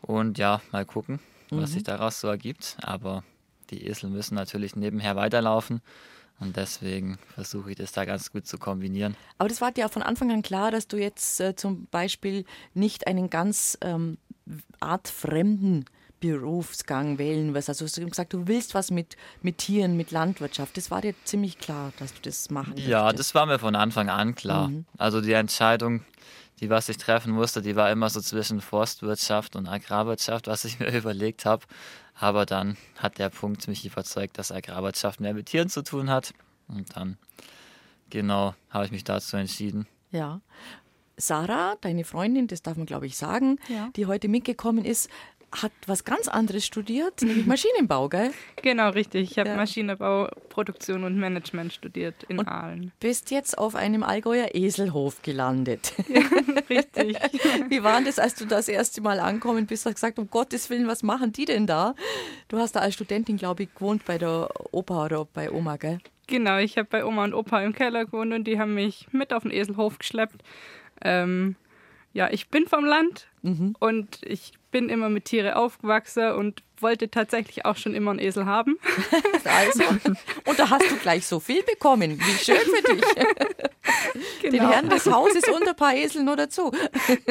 Und 0.00 0.38
ja, 0.38 0.60
mal 0.72 0.84
gucken, 0.84 1.20
was 1.50 1.70
mhm. 1.70 1.74
sich 1.74 1.82
daraus 1.84 2.20
so 2.20 2.26
ergibt. 2.28 2.76
Aber 2.82 3.22
die 3.70 3.86
Esel 3.86 4.10
müssen 4.10 4.34
natürlich 4.34 4.74
nebenher 4.74 5.14
weiterlaufen. 5.14 5.80
Und 6.42 6.56
deswegen 6.56 7.18
versuche 7.34 7.70
ich 7.70 7.76
das 7.76 7.92
da 7.92 8.04
ganz 8.04 8.32
gut 8.32 8.46
zu 8.46 8.58
kombinieren. 8.58 9.16
Aber 9.38 9.48
das 9.48 9.60
war 9.60 9.70
dir 9.70 9.88
von 9.88 10.02
Anfang 10.02 10.32
an 10.32 10.42
klar, 10.42 10.72
dass 10.72 10.88
du 10.88 10.96
jetzt 10.96 11.40
äh, 11.40 11.54
zum 11.54 11.86
Beispiel 11.86 12.44
nicht 12.74 13.06
einen 13.06 13.30
ganz 13.30 13.78
ähm, 13.80 14.18
artfremden 14.80 15.84
Berufsgang 16.18 17.18
wählen 17.18 17.54
wirst. 17.54 17.68
Also 17.68 17.84
du 17.84 17.90
hast 17.90 18.10
gesagt, 18.10 18.32
du 18.32 18.46
willst 18.46 18.74
was 18.74 18.90
mit, 18.90 19.16
mit 19.40 19.58
Tieren, 19.58 19.96
mit 19.96 20.10
Landwirtschaft. 20.10 20.76
Das 20.76 20.90
war 20.90 21.00
dir 21.00 21.14
ziemlich 21.24 21.58
klar, 21.58 21.92
dass 21.98 22.14
du 22.14 22.20
das 22.22 22.50
machen 22.50 22.74
willst. 22.76 22.88
Ja, 22.88 23.12
das 23.12 23.34
war 23.34 23.46
mir 23.46 23.58
von 23.58 23.76
Anfang 23.76 24.08
an 24.08 24.34
klar. 24.34 24.68
Mhm. 24.68 24.84
Also 24.98 25.20
die 25.20 25.32
Entscheidung, 25.32 26.04
die 26.62 26.70
was 26.70 26.88
ich 26.88 26.96
treffen 26.96 27.32
musste, 27.32 27.60
die 27.60 27.74
war 27.74 27.90
immer 27.90 28.08
so 28.08 28.20
zwischen 28.20 28.60
Forstwirtschaft 28.60 29.56
und 29.56 29.66
Agrarwirtschaft, 29.66 30.46
was 30.46 30.64
ich 30.64 30.78
mir 30.78 30.96
überlegt 30.96 31.44
habe. 31.44 31.66
Aber 32.14 32.46
dann 32.46 32.76
hat 32.96 33.18
der 33.18 33.30
Punkt 33.30 33.66
mich 33.66 33.84
überzeugt, 33.84 34.38
dass 34.38 34.52
Agrarwirtschaft 34.52 35.20
mehr 35.20 35.34
mit 35.34 35.46
Tieren 35.46 35.68
zu 35.68 35.82
tun 35.82 36.08
hat. 36.08 36.32
Und 36.68 36.96
dann, 36.96 37.18
genau, 38.10 38.54
habe 38.70 38.84
ich 38.84 38.92
mich 38.92 39.02
dazu 39.02 39.36
entschieden. 39.36 39.88
Ja. 40.12 40.40
Sarah, 41.16 41.76
deine 41.80 42.04
Freundin, 42.04 42.46
das 42.46 42.62
darf 42.62 42.76
man 42.76 42.86
glaube 42.86 43.06
ich 43.06 43.16
sagen, 43.16 43.58
ja. 43.68 43.90
die 43.96 44.06
heute 44.06 44.28
mitgekommen 44.28 44.84
ist, 44.84 45.10
hat 45.60 45.72
was 45.86 46.04
ganz 46.04 46.28
anderes 46.28 46.64
studiert, 46.64 47.22
nämlich 47.22 47.46
Maschinenbau, 47.46 48.08
gell? 48.08 48.30
Genau, 48.62 48.90
richtig. 48.90 49.30
Ich 49.30 49.38
habe 49.38 49.50
ja. 49.50 49.56
Maschinenbau, 49.56 50.28
Produktion 50.48 51.04
und 51.04 51.18
Management 51.18 51.72
studiert 51.72 52.22
in 52.28 52.38
und 52.38 52.48
Aalen. 52.48 52.92
Bist 53.00 53.30
jetzt 53.30 53.58
auf 53.58 53.74
einem 53.74 54.02
Allgäuer 54.02 54.54
Eselhof 54.54 55.22
gelandet. 55.22 55.92
Ja, 56.12 56.22
richtig. 56.68 57.16
Wie 57.68 57.82
war 57.82 58.02
das, 58.02 58.18
als 58.18 58.34
du 58.34 58.44
das 58.44 58.68
erste 58.68 59.00
Mal 59.00 59.18
ankommen 59.18 59.66
bist? 59.66 59.86
Hast 59.86 59.94
gesagt, 59.94 60.18
um 60.18 60.28
Gottes 60.28 60.68
Willen, 60.68 60.86
was 60.86 61.02
machen 61.02 61.32
die 61.32 61.46
denn 61.46 61.66
da? 61.66 61.94
Du 62.48 62.58
hast 62.58 62.76
da 62.76 62.80
als 62.80 62.94
Studentin, 62.94 63.36
glaube 63.36 63.62
ich, 63.62 63.74
gewohnt 63.74 64.04
bei 64.04 64.18
der 64.18 64.48
Opa 64.72 65.06
oder 65.06 65.24
bei 65.24 65.50
Oma, 65.50 65.76
gell? 65.76 65.98
Genau, 66.26 66.58
ich 66.58 66.76
habe 66.76 66.88
bei 66.90 67.04
Oma 67.04 67.24
und 67.24 67.34
Opa 67.34 67.62
im 67.62 67.72
Keller 67.72 68.04
gewohnt 68.04 68.32
und 68.32 68.44
die 68.44 68.58
haben 68.58 68.74
mich 68.74 69.06
mit 69.12 69.32
auf 69.32 69.42
den 69.42 69.52
Eselhof 69.52 69.98
geschleppt. 69.98 70.42
Ähm, 71.02 71.56
ja, 72.12 72.28
ich 72.30 72.48
bin 72.48 72.66
vom 72.66 72.84
Land 72.84 73.28
mhm. 73.42 73.74
und 73.78 74.18
ich 74.22 74.52
bin 74.72 74.88
immer 74.88 75.08
mit 75.08 75.26
Tiere 75.26 75.54
aufgewachsen 75.54 76.32
und 76.32 76.62
wollte 76.82 77.10
tatsächlich 77.10 77.64
auch 77.64 77.76
schon 77.76 77.94
immer 77.94 78.10
einen 78.10 78.20
Esel 78.20 78.44
haben. 78.44 78.78
Also, 79.44 79.82
und 80.46 80.58
da 80.58 80.70
hast 80.70 80.90
du 80.90 80.96
gleich 80.96 81.26
so 81.26 81.38
viel 81.38 81.62
bekommen. 81.62 82.18
Wie 82.18 82.44
schön 82.44 82.56
für 82.56 82.94
dich. 82.94 83.04
Genau. 84.40 84.64
Den 84.64 84.70
Herrn 84.70 84.88
des 84.88 85.06
Hauses 85.06 85.44
und 85.48 85.66
ein 85.66 85.76
paar 85.76 85.94
Esel 85.94 86.24
nur 86.24 86.36
dazu. 86.36 86.72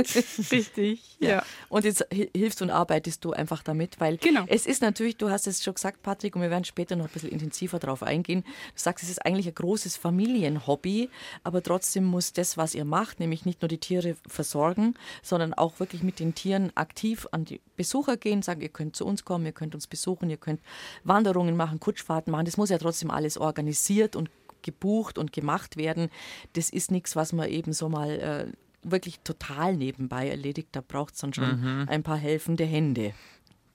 Richtig, 0.52 1.18
ja. 1.20 1.30
ja. 1.30 1.44
Und 1.70 1.86
jetzt 1.86 2.06
hilfst 2.12 2.62
und 2.62 2.70
arbeitest 2.70 3.24
du 3.24 3.32
einfach 3.32 3.64
damit, 3.64 4.00
weil 4.00 4.18
genau. 4.18 4.46
es 4.48 4.66
ist 4.66 4.82
natürlich, 4.82 5.18
du 5.18 5.30
hast 5.30 5.48
es 5.48 5.64
schon 5.64 5.74
gesagt, 5.74 6.04
Patrick, 6.04 6.36
und 6.36 6.42
wir 6.42 6.50
werden 6.50 6.64
später 6.64 6.96
noch 6.96 7.06
ein 7.06 7.12
bisschen 7.12 7.30
intensiver 7.30 7.80
darauf 7.80 8.04
eingehen. 8.04 8.44
Du 8.44 8.50
sagst, 8.76 9.04
es 9.04 9.10
ist 9.10 9.26
eigentlich 9.26 9.48
ein 9.48 9.56
großes 9.56 9.98
Familienhobby, 9.98 11.10
aber 11.44 11.62
trotzdem 11.62 12.06
muss 12.06 12.34
das, 12.34 12.58
was 12.58 12.76
ihr 12.76 12.86
macht, 12.86 13.20
nämlich 13.20 13.46
nicht 13.46 13.62
nur 13.62 13.70
die 13.70 13.80
Tiere 13.80 14.16
versorgen, 14.28 14.96
sondern 15.22 15.54
auch 15.54 15.80
wirklich 15.80 16.04
mit 16.04 16.20
den 16.20 16.36
Tieren 16.36 16.72
aktiv 16.76 17.28
an 17.32 17.46
die 17.46 17.62
Besucher 17.76 18.18
gehen, 18.18 18.42
sagen, 18.42 18.62
ihr 18.62 18.70
könnt 18.70 18.96
zu 18.96 19.06
uns 19.06 19.26
kommen, 19.26 19.46
ihr 19.46 19.52
könnt 19.52 19.74
uns 19.74 19.88
besuchen, 19.88 20.30
ihr 20.30 20.38
könnt 20.38 20.62
Wanderungen 21.04 21.56
machen, 21.56 21.80
Kutschfahrten 21.80 22.32
machen. 22.32 22.46
Das 22.46 22.58
muss 22.58 22.70
ja 22.70 22.78
trotzdem 22.78 23.10
alles 23.10 23.38
organisiert 23.38 24.16
und 24.16 24.30
gebucht 24.62 25.18
und 25.18 25.32
gemacht 25.32 25.78
werden. 25.78 26.10
Das 26.54 26.70
ist 26.70 26.92
nichts, 26.92 27.16
was 27.16 27.34
man 27.34 27.50
eben 27.50 27.74
so 27.74 27.90
mal 27.90 28.10
äh, 28.10 28.46
wirklich 28.84 29.20
total 29.22 29.76
nebenbei 29.76 30.30
erledigt. 30.30 30.70
Da 30.72 30.82
braucht 30.82 31.16
es 31.16 31.22
dann 31.22 31.34
schon 31.34 31.62
mhm. 31.62 31.86
ein 31.90 32.04
paar 32.04 32.18
helfende 32.18 32.66
Hände. 32.66 33.14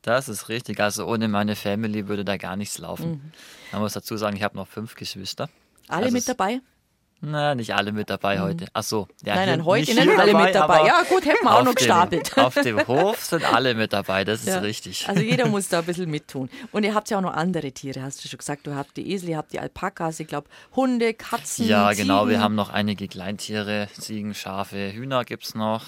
Das 0.02 0.28
ist 0.28 0.48
richtig. 0.48 0.78
Also 0.78 1.06
ohne 1.06 1.26
meine 1.26 1.56
Family 1.56 2.06
würde 2.06 2.24
da 2.24 2.36
gar 2.36 2.56
nichts 2.56 2.78
laufen. 2.78 3.10
Mhm. 3.10 3.32
Man 3.72 3.80
muss 3.80 3.94
dazu 3.94 4.16
sagen, 4.16 4.36
ich 4.36 4.42
habe 4.42 4.56
noch 4.56 4.68
fünf 4.68 4.94
Geschwister. 4.94 5.48
Alle 5.88 6.04
also 6.04 6.14
mit 6.14 6.28
dabei? 6.28 6.60
Na, 7.28 7.56
nicht 7.56 7.74
alle 7.74 7.90
mit 7.90 8.08
dabei 8.08 8.36
mhm. 8.36 8.42
heute. 8.42 8.66
Ach 8.72 8.84
so. 8.84 9.08
Ja, 9.24 9.34
nein, 9.34 9.48
nein, 9.48 9.64
heute 9.64 9.92
nicht, 9.92 10.06
nicht 10.06 10.16
alle 10.16 10.30
dabei, 10.30 10.44
mit 10.44 10.54
dabei. 10.54 10.86
Ja, 10.86 11.02
gut, 11.08 11.24
hätten 11.24 11.44
wir 11.44 11.56
auch 11.56 11.64
noch 11.64 11.74
gestapelt. 11.74 12.38
auf 12.38 12.54
dem 12.54 12.78
Hof 12.86 13.20
sind 13.24 13.44
alle 13.52 13.74
mit 13.74 13.92
dabei, 13.92 14.22
das 14.22 14.42
ist 14.42 14.46
ja. 14.46 14.58
richtig. 14.60 15.08
Also 15.08 15.22
jeder 15.22 15.46
muss 15.48 15.68
da 15.68 15.80
ein 15.80 15.86
bisschen 15.86 16.08
mittun. 16.08 16.48
Und 16.70 16.84
ihr 16.84 16.94
habt 16.94 17.10
ja 17.10 17.18
auch 17.18 17.22
noch 17.22 17.32
andere 17.32 17.72
Tiere, 17.72 18.00
hast 18.00 18.24
du 18.24 18.28
schon 18.28 18.38
gesagt. 18.38 18.68
Du 18.68 18.76
habt 18.76 18.96
die 18.96 19.10
Esel, 19.12 19.30
ihr 19.30 19.38
habt 19.38 19.52
die 19.52 19.58
Alpakas, 19.58 20.20
ich 20.20 20.28
glaube 20.28 20.48
Hunde, 20.76 21.14
Katzen, 21.14 21.66
Ja, 21.66 21.90
Ziegen. 21.90 22.06
genau. 22.06 22.28
Wir 22.28 22.40
haben 22.40 22.54
noch 22.54 22.70
einige 22.70 23.08
Kleintiere, 23.08 23.88
Ziegen, 23.98 24.32
Schafe, 24.32 24.92
Hühner 24.92 25.24
gibt 25.24 25.46
es 25.46 25.56
noch. 25.56 25.82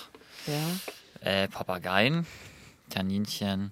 Ja. 0.48 1.30
Äh, 1.30 1.46
Papageien, 1.46 2.26
Kaninchen. 2.90 3.70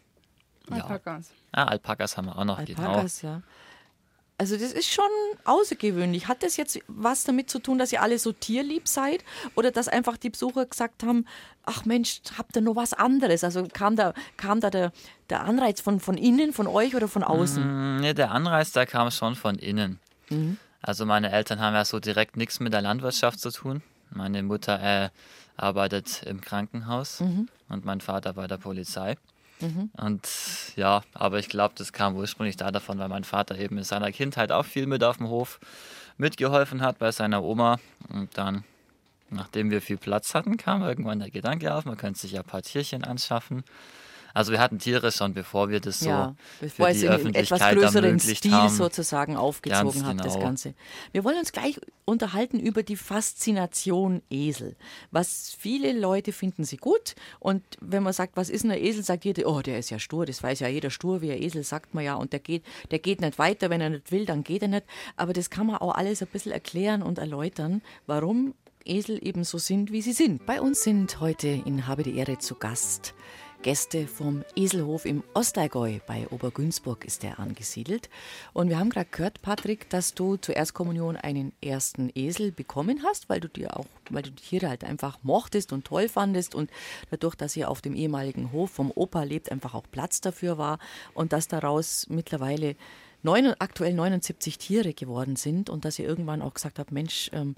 Alpakas. 0.70 1.30
Ja. 1.52 1.62
Ah, 1.62 1.64
Alpakas 1.64 2.16
haben 2.16 2.26
wir 2.26 2.38
auch 2.38 2.44
noch, 2.44 2.64
genau. 2.64 2.80
Alpakas, 2.82 3.22
genau. 3.22 3.32
ja. 3.32 3.42
Also 4.38 4.56
das 4.56 4.72
ist 4.72 4.92
schon 4.92 5.04
außergewöhnlich. 5.44 6.28
Hat 6.28 6.42
das 6.42 6.58
jetzt 6.58 6.78
was 6.88 7.24
damit 7.24 7.48
zu 7.48 7.58
tun, 7.58 7.78
dass 7.78 7.92
ihr 7.92 8.02
alle 8.02 8.18
so 8.18 8.32
tierlieb 8.32 8.86
seid? 8.86 9.24
Oder 9.54 9.70
dass 9.70 9.88
einfach 9.88 10.18
die 10.18 10.28
Besucher 10.28 10.66
gesagt 10.66 11.04
haben, 11.04 11.24
ach 11.64 11.86
Mensch, 11.86 12.20
habt 12.36 12.54
ihr 12.54 12.60
noch 12.60 12.76
was 12.76 12.92
anderes? 12.92 13.44
Also 13.44 13.66
kam 13.72 13.96
da, 13.96 14.12
kam 14.36 14.60
da 14.60 14.68
der, 14.68 14.92
der 15.30 15.44
Anreiz 15.44 15.80
von, 15.80 16.00
von 16.00 16.18
innen, 16.18 16.52
von 16.52 16.66
euch 16.66 16.94
oder 16.94 17.08
von 17.08 17.24
außen? 17.24 17.96
Mm, 17.96 18.00
nee, 18.00 18.12
der 18.12 18.30
Anreiz, 18.30 18.72
der 18.72 18.84
kam 18.84 19.10
schon 19.10 19.36
von 19.36 19.56
innen. 19.56 20.00
Mhm. 20.28 20.58
Also 20.82 21.06
meine 21.06 21.32
Eltern 21.32 21.58
haben 21.60 21.74
ja 21.74 21.86
so 21.86 21.98
direkt 21.98 22.36
nichts 22.36 22.60
mit 22.60 22.74
der 22.74 22.82
Landwirtschaft 22.82 23.40
zu 23.40 23.50
tun. 23.50 23.82
Meine 24.10 24.42
Mutter 24.42 24.80
äh, 24.80 25.08
arbeitet 25.56 26.22
im 26.24 26.42
Krankenhaus 26.42 27.20
mhm. 27.20 27.48
und 27.70 27.86
mein 27.86 28.02
Vater 28.02 28.34
bei 28.34 28.46
der 28.46 28.58
Polizei. 28.58 29.16
Mhm. 29.60 29.90
Und 29.96 30.28
ja, 30.76 31.02
aber 31.14 31.38
ich 31.38 31.48
glaube, 31.48 31.74
das 31.76 31.92
kam 31.92 32.16
ursprünglich 32.16 32.56
da 32.56 32.70
davon, 32.70 32.98
weil 32.98 33.08
mein 33.08 33.24
Vater 33.24 33.58
eben 33.58 33.78
in 33.78 33.84
seiner 33.84 34.12
Kindheit 34.12 34.52
auch 34.52 34.64
viel 34.64 34.86
mit 34.86 35.02
auf 35.02 35.16
dem 35.18 35.28
Hof 35.28 35.60
mitgeholfen 36.18 36.82
hat 36.82 36.98
bei 36.98 37.10
seiner 37.12 37.42
Oma. 37.42 37.78
Und 38.08 38.36
dann, 38.36 38.64
nachdem 39.30 39.70
wir 39.70 39.80
viel 39.80 39.96
Platz 39.96 40.34
hatten, 40.34 40.56
kam 40.56 40.82
irgendwann 40.82 41.20
der 41.20 41.30
Gedanke 41.30 41.74
auf, 41.74 41.84
man 41.84 41.96
könnte 41.96 42.20
sich 42.20 42.32
ja 42.32 42.40
ein 42.40 42.46
paar 42.46 42.62
Tierchen 42.62 43.04
anschaffen. 43.04 43.64
Also 44.36 44.52
wir 44.52 44.60
hatten 44.60 44.78
Tiere 44.78 45.12
schon, 45.12 45.32
bevor 45.32 45.70
wir 45.70 45.80
das 45.80 46.00
so 46.00 46.10
ja, 46.10 46.36
bevor 46.60 46.88
für 46.88 46.92
die 46.92 47.06
es 47.06 47.22
in 47.22 47.34
etwas 47.34 47.58
größeren 47.58 48.20
Stil 48.20 48.52
haben. 48.52 48.68
sozusagen 48.68 49.34
aufgezogen 49.34 50.04
hat, 50.04 50.18
genau. 50.18 50.24
das 50.24 50.38
Ganze. 50.38 50.74
Wir 51.12 51.24
wollen 51.24 51.38
uns 51.38 51.52
gleich 51.52 51.80
unterhalten 52.04 52.60
über 52.60 52.82
die 52.82 52.96
Faszination 52.96 54.20
Esel. 54.28 54.76
Was 55.10 55.56
viele 55.58 55.98
Leute 55.98 56.32
finden 56.32 56.64
sie 56.64 56.76
gut 56.76 57.14
und 57.40 57.62
wenn 57.80 58.02
man 58.02 58.12
sagt, 58.12 58.36
was 58.36 58.50
ist 58.50 58.66
ein 58.66 58.72
Esel, 58.72 59.02
sagt 59.02 59.24
jeder, 59.24 59.48
oh, 59.48 59.62
der 59.62 59.78
ist 59.78 59.88
ja 59.88 59.98
stur, 59.98 60.26
das 60.26 60.42
weiß 60.42 60.60
ja 60.60 60.68
jeder 60.68 60.90
stur, 60.90 61.22
wie 61.22 61.32
ein 61.32 61.40
Esel, 61.40 61.64
sagt 61.64 61.94
man 61.94 62.04
ja 62.04 62.16
und 62.16 62.34
der 62.34 62.40
geht, 62.40 62.62
der 62.90 62.98
geht 62.98 63.22
nicht 63.22 63.38
weiter, 63.38 63.70
wenn 63.70 63.80
er 63.80 63.88
nicht 63.88 64.12
will, 64.12 64.26
dann 64.26 64.44
geht 64.44 64.60
er 64.60 64.68
nicht. 64.68 64.84
Aber 65.16 65.32
das 65.32 65.48
kann 65.48 65.66
man 65.66 65.76
auch 65.76 65.94
alles 65.94 66.20
ein 66.20 66.28
bisschen 66.28 66.52
erklären 66.52 67.02
und 67.02 67.16
erläutern, 67.16 67.80
warum 68.06 68.52
Esel 68.84 69.18
eben 69.26 69.44
so 69.44 69.56
sind, 69.56 69.92
wie 69.92 70.02
sie 70.02 70.12
sind. 70.12 70.44
Bei 70.44 70.60
uns 70.60 70.82
sind 70.82 71.20
heute 71.20 71.48
in 71.48 71.86
Habe 71.86 72.02
die 72.02 72.18
Ehre 72.18 72.36
zu 72.36 72.54
Gast 72.54 73.14
Gäste 73.62 74.06
vom 74.06 74.44
Eselhof 74.54 75.04
im 75.04 75.22
Ostallgäu. 75.34 75.98
Bei 76.06 76.26
Obergünzburg 76.28 77.04
ist 77.04 77.24
er 77.24 77.38
angesiedelt. 77.38 78.08
Und 78.52 78.68
wir 78.68 78.78
haben 78.78 78.90
gerade 78.90 79.08
gehört, 79.10 79.42
Patrick, 79.42 79.90
dass 79.90 80.14
du 80.14 80.36
zur 80.36 80.56
Erstkommunion 80.56 81.16
einen 81.16 81.52
ersten 81.60 82.10
Esel 82.14 82.52
bekommen 82.52 83.02
hast, 83.04 83.28
weil 83.28 83.40
du 83.40 83.48
dir 83.48 83.76
auch, 83.76 83.86
weil 84.10 84.22
du 84.22 84.30
die 84.30 84.42
Tiere 84.42 84.68
halt 84.68 84.84
einfach 84.84 85.18
mochtest 85.22 85.72
und 85.72 85.84
toll 85.84 86.08
fandest 86.08 86.54
und 86.54 86.70
dadurch, 87.10 87.34
dass 87.34 87.56
ihr 87.56 87.70
auf 87.70 87.80
dem 87.80 87.94
ehemaligen 87.94 88.52
Hof 88.52 88.70
vom 88.70 88.92
Opa 88.94 89.22
lebt, 89.22 89.50
einfach 89.50 89.74
auch 89.74 89.84
Platz 89.90 90.20
dafür 90.20 90.58
war 90.58 90.78
und 91.14 91.32
dass 91.32 91.48
daraus 91.48 92.06
mittlerweile 92.08 92.76
neun, 93.22 93.54
aktuell 93.58 93.94
79 93.94 94.58
Tiere 94.58 94.94
geworden 94.94 95.36
sind 95.36 95.68
und 95.68 95.84
dass 95.84 95.98
ihr 95.98 96.06
irgendwann 96.06 96.42
auch 96.42 96.54
gesagt 96.54 96.78
habt, 96.78 96.92
Mensch, 96.92 97.30
ähm, 97.32 97.56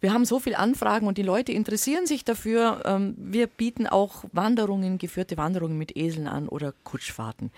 wir 0.00 0.12
haben 0.12 0.24
so 0.24 0.38
viele 0.38 0.58
Anfragen 0.58 1.06
und 1.06 1.18
die 1.18 1.22
Leute 1.22 1.52
interessieren 1.52 2.06
sich 2.06 2.24
dafür. 2.24 2.82
Ähm, 2.84 3.14
wir 3.18 3.46
bieten 3.46 3.86
auch 3.86 4.24
Wanderungen, 4.32 4.98
geführte 4.98 5.36
Wanderungen 5.36 5.76
mit 5.76 5.96
Eseln 5.96 6.28
an 6.28 6.48
oder 6.48 6.72
Kutschfahrten. 6.84 7.50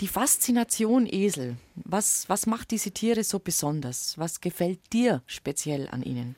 Die 0.00 0.08
Faszination 0.08 1.06
Esel, 1.06 1.56
was, 1.74 2.28
was 2.28 2.46
macht 2.46 2.70
diese 2.70 2.92
Tiere 2.92 3.24
so 3.24 3.38
besonders? 3.38 4.16
Was 4.16 4.40
gefällt 4.40 4.80
dir 4.92 5.22
speziell 5.26 5.88
an 5.88 6.02
ihnen? 6.02 6.34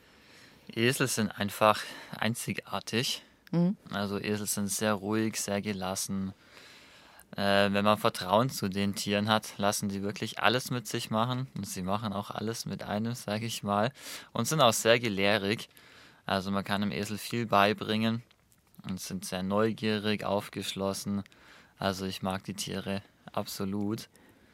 Esel 0.73 1.07
sind 1.07 1.29
einfach 1.29 1.81
einzigartig. 2.17 3.23
Mhm. 3.51 3.77
Also 3.91 4.19
Esel 4.19 4.47
sind 4.47 4.69
sehr 4.69 4.93
ruhig, 4.93 5.39
sehr 5.39 5.61
gelassen, 5.61 6.33
äh, 7.35 7.71
wenn 7.71 7.83
man 7.83 7.97
Vertrauen 7.97 8.49
zu 8.49 8.69
den 8.69 8.95
Tieren 8.95 9.29
hat, 9.29 9.57
lassen 9.57 9.89
die 9.89 10.01
wirklich 10.01 10.39
alles 10.39 10.71
mit 10.71 10.87
sich 10.87 11.09
machen. 11.09 11.47
Und 11.55 11.67
sie 11.67 11.81
machen 11.81 12.13
auch 12.13 12.31
alles 12.31 12.65
mit 12.65 12.83
einem, 12.83 13.13
sage 13.13 13.45
ich 13.45 13.63
mal. 13.63 13.91
Und 14.31 14.47
sind 14.47 14.61
auch 14.61 14.73
sehr 14.73 14.99
gelehrig. 14.99 15.69
Also 16.25 16.51
man 16.51 16.63
kann 16.63 16.81
dem 16.81 16.91
Esel 16.91 17.17
viel 17.17 17.45
beibringen 17.45 18.23
und 18.87 18.99
sind 18.99 19.25
sehr 19.25 19.43
neugierig, 19.43 20.23
aufgeschlossen. 20.23 21.23
Also 21.77 22.05
ich 22.05 22.21
mag 22.21 22.43
die 22.45 22.53
Tiere 22.53 23.01
absolut. 23.33 24.07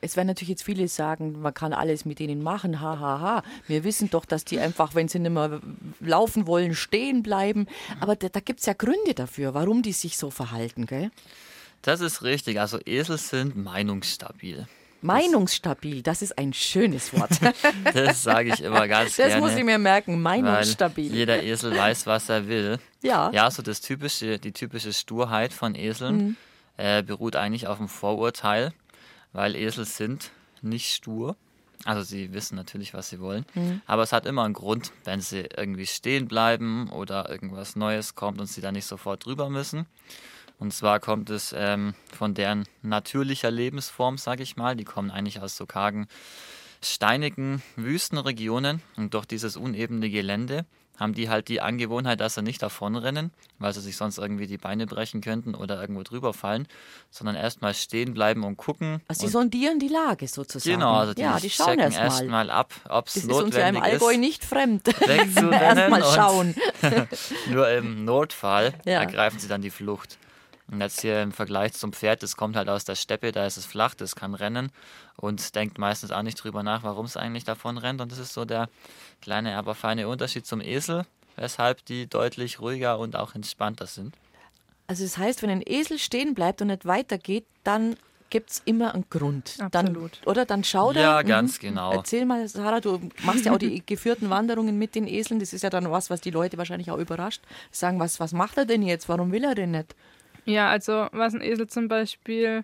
Es 0.04 0.18
werden 0.18 0.28
natürlich 0.28 0.50
jetzt 0.50 0.64
viele 0.64 0.88
sagen, 0.88 1.42
man 1.42 1.54
kann 1.54 1.74
alles 1.74 2.06
mit 2.06 2.18
denen 2.18 2.42
machen, 2.42 2.82
hahaha. 2.82 3.00
Ha, 3.00 3.20
ha. 3.20 3.44
Wir 3.68 3.84
wissen 3.84 4.10
doch, 4.10 4.26
dass 4.26 4.44
die 4.44 4.60
einfach, 4.60 4.96
wenn 4.96 5.08
sie 5.08 5.20
nicht 5.20 5.32
mehr 5.32 5.62
laufen 6.00 6.48
wollen, 6.48 6.74
stehen 6.74 7.22
bleiben. 7.22 7.68
Aber 8.00 8.16
da, 8.16 8.28
da 8.30 8.40
gibt 8.40 8.62
es 8.62 8.66
ja 8.66 8.74
Gründe 8.74 9.14
dafür, 9.14 9.54
warum 9.54 9.84
die 9.84 9.94
sich 9.94 10.18
so 10.18 10.32
verhalten, 10.32 10.88
gell? 10.88 11.12
Das 11.82 12.02
ist 12.02 12.24
richtig. 12.24 12.60
Also 12.60 12.80
Esel 12.86 13.18
sind 13.18 13.56
meinungsstabil. 13.56 14.68
Meinungsstabil, 15.02 16.04
das 16.04 16.22
ist 16.22 16.38
ein 16.38 16.54
schönes 16.54 17.12
Wort. 17.14 17.32
das 17.94 18.22
sage 18.22 18.54
ich 18.54 18.62
immer 18.62 18.88
ganz 18.88 19.16
das 19.16 19.16
gerne. 19.28 19.32
Das 19.32 19.42
muss 19.42 19.58
ich 19.58 19.64
mir 19.64 19.80
merken, 19.80 20.22
meinungsstabil. 20.22 21.12
jeder 21.12 21.42
Esel 21.42 21.76
weiß, 21.76 22.06
was 22.06 22.30
er 22.30 22.48
will. 22.48 22.78
Ja. 23.02 23.32
Ja, 23.32 23.50
so 23.50 23.64
das 23.64 23.82
typische, 23.82 24.38
die 24.38 24.52
typische 24.52 24.94
Sturheit 24.94 25.54
von 25.54 25.74
Eseln 25.74 26.18
mhm. 26.18 26.36
äh, 26.78 27.02
beruht 27.02 27.36
eigentlich 27.36 27.66
auf 27.66 27.78
dem 27.80 27.88
Vorurteil, 27.88 28.74
weil 29.34 29.56
Esel 29.56 29.86
sind 29.86 30.32
nicht 30.62 30.94
stur. 30.94 31.36
Also 31.84 32.04
sie 32.04 32.32
wissen 32.32 32.56
natürlich, 32.56 32.94
was 32.94 33.10
sie 33.10 33.20
wollen. 33.20 33.44
Mhm. 33.56 33.82
Aber 33.88 34.04
es 34.04 34.14
hat 34.14 34.28
immer 34.28 34.44
einen 34.44 34.54
Grund, 34.54 34.92
wenn 35.04 35.20
sie 35.20 35.50
irgendwie 35.58 35.88
stehen 35.88 36.28
bleiben 36.28 36.92
oder 36.92 37.28
irgendwas 37.28 37.76
Neues 37.76 38.14
kommt 38.14 38.40
und 38.40 38.46
sie 38.46 38.62
da 38.62 38.72
nicht 38.72 38.86
sofort 38.86 39.26
drüber 39.26 39.50
müssen. 39.50 39.88
Und 40.62 40.72
zwar 40.72 41.00
kommt 41.00 41.32
es 41.32 41.56
ähm, 41.58 41.96
von 42.16 42.36
deren 42.36 42.66
natürlicher 42.84 43.50
Lebensform, 43.50 44.20
sage 44.20 44.44
ich 44.44 44.58
mal. 44.58 44.76
Die 44.76 44.84
kommen 44.84 45.10
eigentlich 45.10 45.42
aus 45.42 45.58
so 45.58 45.66
kargen, 45.66 46.08
steinigen 46.84 47.64
Wüstenregionen 47.78 48.80
und 48.96 49.16
durch 49.16 49.26
dieses 49.26 49.58
unebene 49.58 50.12
Gelände 50.12 50.66
haben 51.00 51.16
die 51.16 51.30
halt 51.30 51.48
die 51.48 51.62
Angewohnheit, 51.62 52.20
dass 52.20 52.36
sie 52.36 52.44
nicht 52.44 52.62
davonrennen, 52.62 53.32
weil 53.58 53.74
sie 53.74 53.82
sich 53.82 53.98
sonst 53.98 54.20
irgendwie 54.20 54.46
die 54.46 54.60
Beine 54.60 54.86
brechen 54.86 55.22
könnten 55.22 55.56
oder 55.56 55.82
irgendwo 55.82 56.04
drüber 56.04 56.32
fallen, 56.32 56.68
sondern 57.10 57.36
erstmal 57.36 57.74
stehen 57.74 58.14
bleiben 58.14 58.44
und 58.44 58.58
gucken. 58.58 59.02
Also 59.08 59.26
sie 59.26 59.32
sondieren 59.32 59.80
die 59.80 59.88
Lage 59.88 60.28
sozusagen. 60.28 60.76
Genau, 60.76 60.94
also 60.94 61.16
die, 61.16 61.22
ja, 61.22 61.40
die 61.40 61.50
schauen 61.50 61.80
checken 61.80 61.92
erstmal 61.92 62.50
erst 62.50 62.56
ab, 62.56 62.74
ob 62.88 63.08
es 63.08 63.24
notwendig 63.24 63.24
ist. 63.24 63.30
Das 63.32 63.38
ist 63.40 63.44
uns 63.46 63.56
ja 63.56 63.68
im 63.68 63.82
Allgäu 63.82 64.18
nicht 64.18 64.46
fremd. 64.46 64.90
Erstmal 65.52 66.04
schauen. 66.04 66.56
nur 67.50 67.68
im 67.72 68.06
Notfall 68.06 68.76
Ja. 68.86 69.00
ergreifen 69.00 69.40
sie 69.40 69.48
dann 69.48 69.64
die 69.64 69.72
Flucht. 69.72 70.20
Und 70.72 70.80
jetzt 70.80 71.02
hier 71.02 71.22
im 71.22 71.34
Vergleich 71.34 71.74
zum 71.74 71.92
Pferd, 71.92 72.24
das 72.24 72.38
kommt 72.38 72.56
halt 72.56 72.70
aus 72.70 72.86
der 72.86 72.96
Steppe, 72.96 73.34
da 73.34 73.46
ist 73.46 73.58
es 73.58 73.66
flach, 73.66 73.94
das 73.94 74.16
kann 74.16 74.34
rennen 74.34 74.72
und 75.18 75.54
denkt 75.56 75.78
meistens 75.78 76.12
auch 76.12 76.22
nicht 76.22 76.42
drüber 76.42 76.64
nach, 76.64 76.84
warum 76.84 77.06
es 77.06 77.18
eigentlich 77.18 77.44
davon 77.44 77.78
rennt. 77.78 78.00
Und 78.00 78.12
das 78.12 78.20
ist 78.20 78.34
so 78.34 78.46
der 78.46 78.70
kleine, 79.22 79.58
aber 79.58 79.76
feine 79.76 80.08
Unterschied 80.08 80.46
zum 80.46 80.62
Esel, 80.62 81.06
weshalb 81.36 81.84
die 81.86 82.08
deutlich 82.08 82.62
ruhiger 82.62 83.00
und 83.00 83.18
auch 83.18 83.36
entspannter 83.36 83.86
sind. 83.86 84.16
Also 84.88 85.04
das 85.04 85.18
heißt, 85.18 85.42
wenn 85.42 85.50
ein 85.50 85.64
Esel 85.66 86.00
stehen 86.00 86.34
bleibt 86.34 86.62
und 86.62 86.68
nicht 86.68 86.86
weitergeht, 86.86 87.46
dann 87.66 87.98
gibt 88.30 88.52
es 88.52 88.62
immer 88.64 88.94
einen 88.94 89.06
Grund. 89.10 89.58
Absolut. 89.60 90.20
Dann, 90.22 90.30
oder 90.30 90.46
dann 90.46 90.64
schau 90.64 90.94
da. 90.94 91.02
Ja, 91.02 91.22
ganz 91.22 91.60
genau. 91.60 91.92
Erzähl 91.92 92.26
mal, 92.26 92.48
Sarah, 92.48 92.80
du 92.80 93.00
machst 93.24 93.46
ja 93.46 93.52
auch 93.54 93.58
die 93.58 93.82
geführten 93.86 94.30
Wanderungen 94.30 94.78
mit 94.78 94.96
den 94.96 95.06
Eseln. 95.06 95.42
Das 95.42 95.52
ist 95.52 95.64
ja 95.64 95.70
dann 95.70 95.92
was, 95.92 96.10
was 96.10 96.22
die 96.22 96.32
Leute 96.32 96.58
wahrscheinlich 96.58 96.90
auch 96.92 96.98
überrascht. 96.98 97.42
Sagen, 97.72 98.00
was, 98.00 98.20
was 98.22 98.32
macht 98.32 98.58
er 98.58 98.66
denn 98.66 98.84
jetzt? 98.84 99.10
Warum 99.10 99.34
will 99.34 99.44
er 99.44 99.54
denn 99.54 99.72
nicht? 99.72 99.96
Ja, 100.46 100.70
also 100.70 101.08
was 101.12 101.34
ein 101.34 101.42
Esel 101.42 101.68
zum 101.68 101.88
Beispiel 101.88 102.64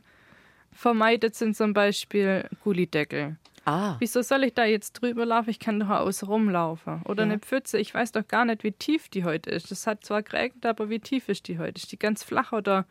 vermeidet, 0.72 1.36
sind 1.36 1.56
zum 1.56 1.74
Beispiel 1.74 2.48
Gullideckel. 2.64 3.36
Ah, 3.66 3.98
Wieso 4.00 4.22
soll 4.22 4.46
ich 4.46 4.54
da 4.54 4.64
jetzt 4.64 4.94
drüber 4.94 5.26
laufen? 5.26 5.50
Ich 5.50 5.60
kann 5.60 5.80
doch 5.80 5.90
außen 5.90 6.28
rumlaufen. 6.28 7.02
Oder 7.04 7.24
Ja. 7.26 7.32
eine 7.32 7.40
Pfütze. 7.40 7.78
Ich 7.78 7.94
weiß 7.94 8.14
doch 8.14 8.26
gar 8.28 8.46
nicht, 8.46 8.64
wie 8.64 8.72
tief 8.72 9.10
die 9.10 9.26
heute 9.26 9.50
ist. 9.50 9.70
Das 9.72 9.86
hat 9.86 10.06
zwar 10.06 10.24
geregnet, 10.24 10.66
aber 10.66 10.90
wie 10.90 11.00
tief 11.00 11.28
ist 11.28 11.48
die 11.50 11.60
heute? 11.60 11.82
Ist 11.82 11.92
die 11.92 12.00
ganz 12.00 12.24
flach 12.24 12.54
oder. 12.54 12.86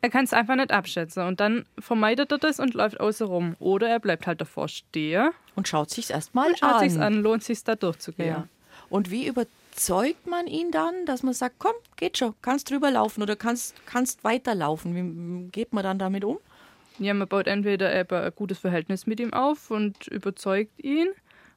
Er 0.00 0.10
kann 0.10 0.24
es 0.24 0.32
einfach 0.32 0.56
nicht 0.56 0.72
abschätzen. 0.72 1.24
Und 1.26 1.38
dann 1.38 1.66
vermeidet 1.78 2.32
er 2.32 2.38
das 2.38 2.58
und 2.60 2.72
läuft 2.74 2.98
außen 2.98 3.26
rum. 3.26 3.54
Oder 3.58 3.88
er 3.88 4.00
bleibt 4.00 4.26
halt 4.26 4.40
davor 4.40 4.68
stehen 4.68 5.30
und 5.54 5.68
schaut 5.68 5.90
sich's 5.90 6.10
erstmal 6.10 6.48
und 6.48 6.58
schaut 6.58 6.72
an. 6.72 6.80
sich's 6.80 6.96
an. 6.98 7.14
Lohnt 7.22 7.44
sich 7.44 7.62
da 7.62 7.76
durchzugehen. 7.76 8.28
Ja. 8.28 8.48
Und 8.88 9.10
wie 9.10 9.26
überzeugt 9.72 10.26
man 10.26 10.46
ihn 10.46 10.70
dann, 10.70 11.06
dass 11.06 11.22
man 11.22 11.32
sagt, 11.32 11.56
komm, 11.58 11.72
geht 11.96 12.18
schon, 12.18 12.34
kannst 12.42 12.70
drüber 12.70 12.90
laufen 12.90 13.22
oder 13.22 13.36
kannst, 13.36 13.74
kannst 13.86 14.22
weiterlaufen? 14.22 14.94
Wie 14.94 15.50
geht 15.50 15.72
man 15.72 15.82
dann 15.82 15.98
damit 15.98 16.24
um? 16.24 16.38
Ja, 16.98 17.14
man 17.14 17.26
baut 17.26 17.46
entweder 17.46 17.94
eben 17.98 18.14
ein 18.14 18.32
gutes 18.36 18.58
Verhältnis 18.58 19.06
mit 19.06 19.18
ihm 19.18 19.32
auf 19.32 19.70
und 19.70 20.06
überzeugt 20.08 20.78
ihn, 20.84 21.08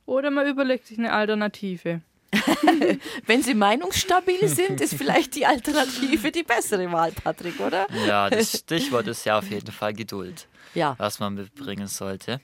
oder 0.06 0.32
man 0.32 0.48
überlegt 0.48 0.88
sich 0.88 0.98
eine 0.98 1.12
Alternative. 1.12 2.02
Wenn 3.26 3.44
sie 3.44 3.54
meinungsstabil 3.54 4.48
sind, 4.48 4.80
ist 4.82 4.94
vielleicht 4.96 5.36
die 5.36 5.46
Alternative 5.46 6.32
die 6.32 6.44
bessere 6.44 6.90
Wahl, 6.92 7.12
Patrick, 7.12 7.60
oder? 7.60 7.86
Ja, 8.08 8.30
das 8.30 8.60
Stichwort 8.60 9.08
ist 9.08 9.26
ja 9.26 9.38
auf 9.40 9.50
jeden 9.50 9.72
Fall 9.72 9.94
Geduld, 9.94 10.48
Ja. 10.74 10.96
was 10.98 11.20
man 11.20 11.34
mitbringen 11.34 11.88
sollte. 11.88 12.40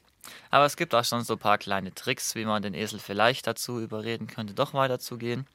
Aber 0.50 0.66
es 0.66 0.76
gibt 0.76 0.94
auch 0.94 1.04
schon 1.06 1.24
so 1.24 1.34
ein 1.34 1.40
paar 1.40 1.58
kleine 1.58 1.94
Tricks, 1.94 2.36
wie 2.36 2.46
man 2.46 2.62
den 2.62 2.74
Esel 2.74 3.00
vielleicht 3.00 3.48
dazu 3.48 3.80
überreden 3.80 4.28
könnte, 4.28 4.54
doch 4.54 4.74
weiterzugehen. 4.74 5.46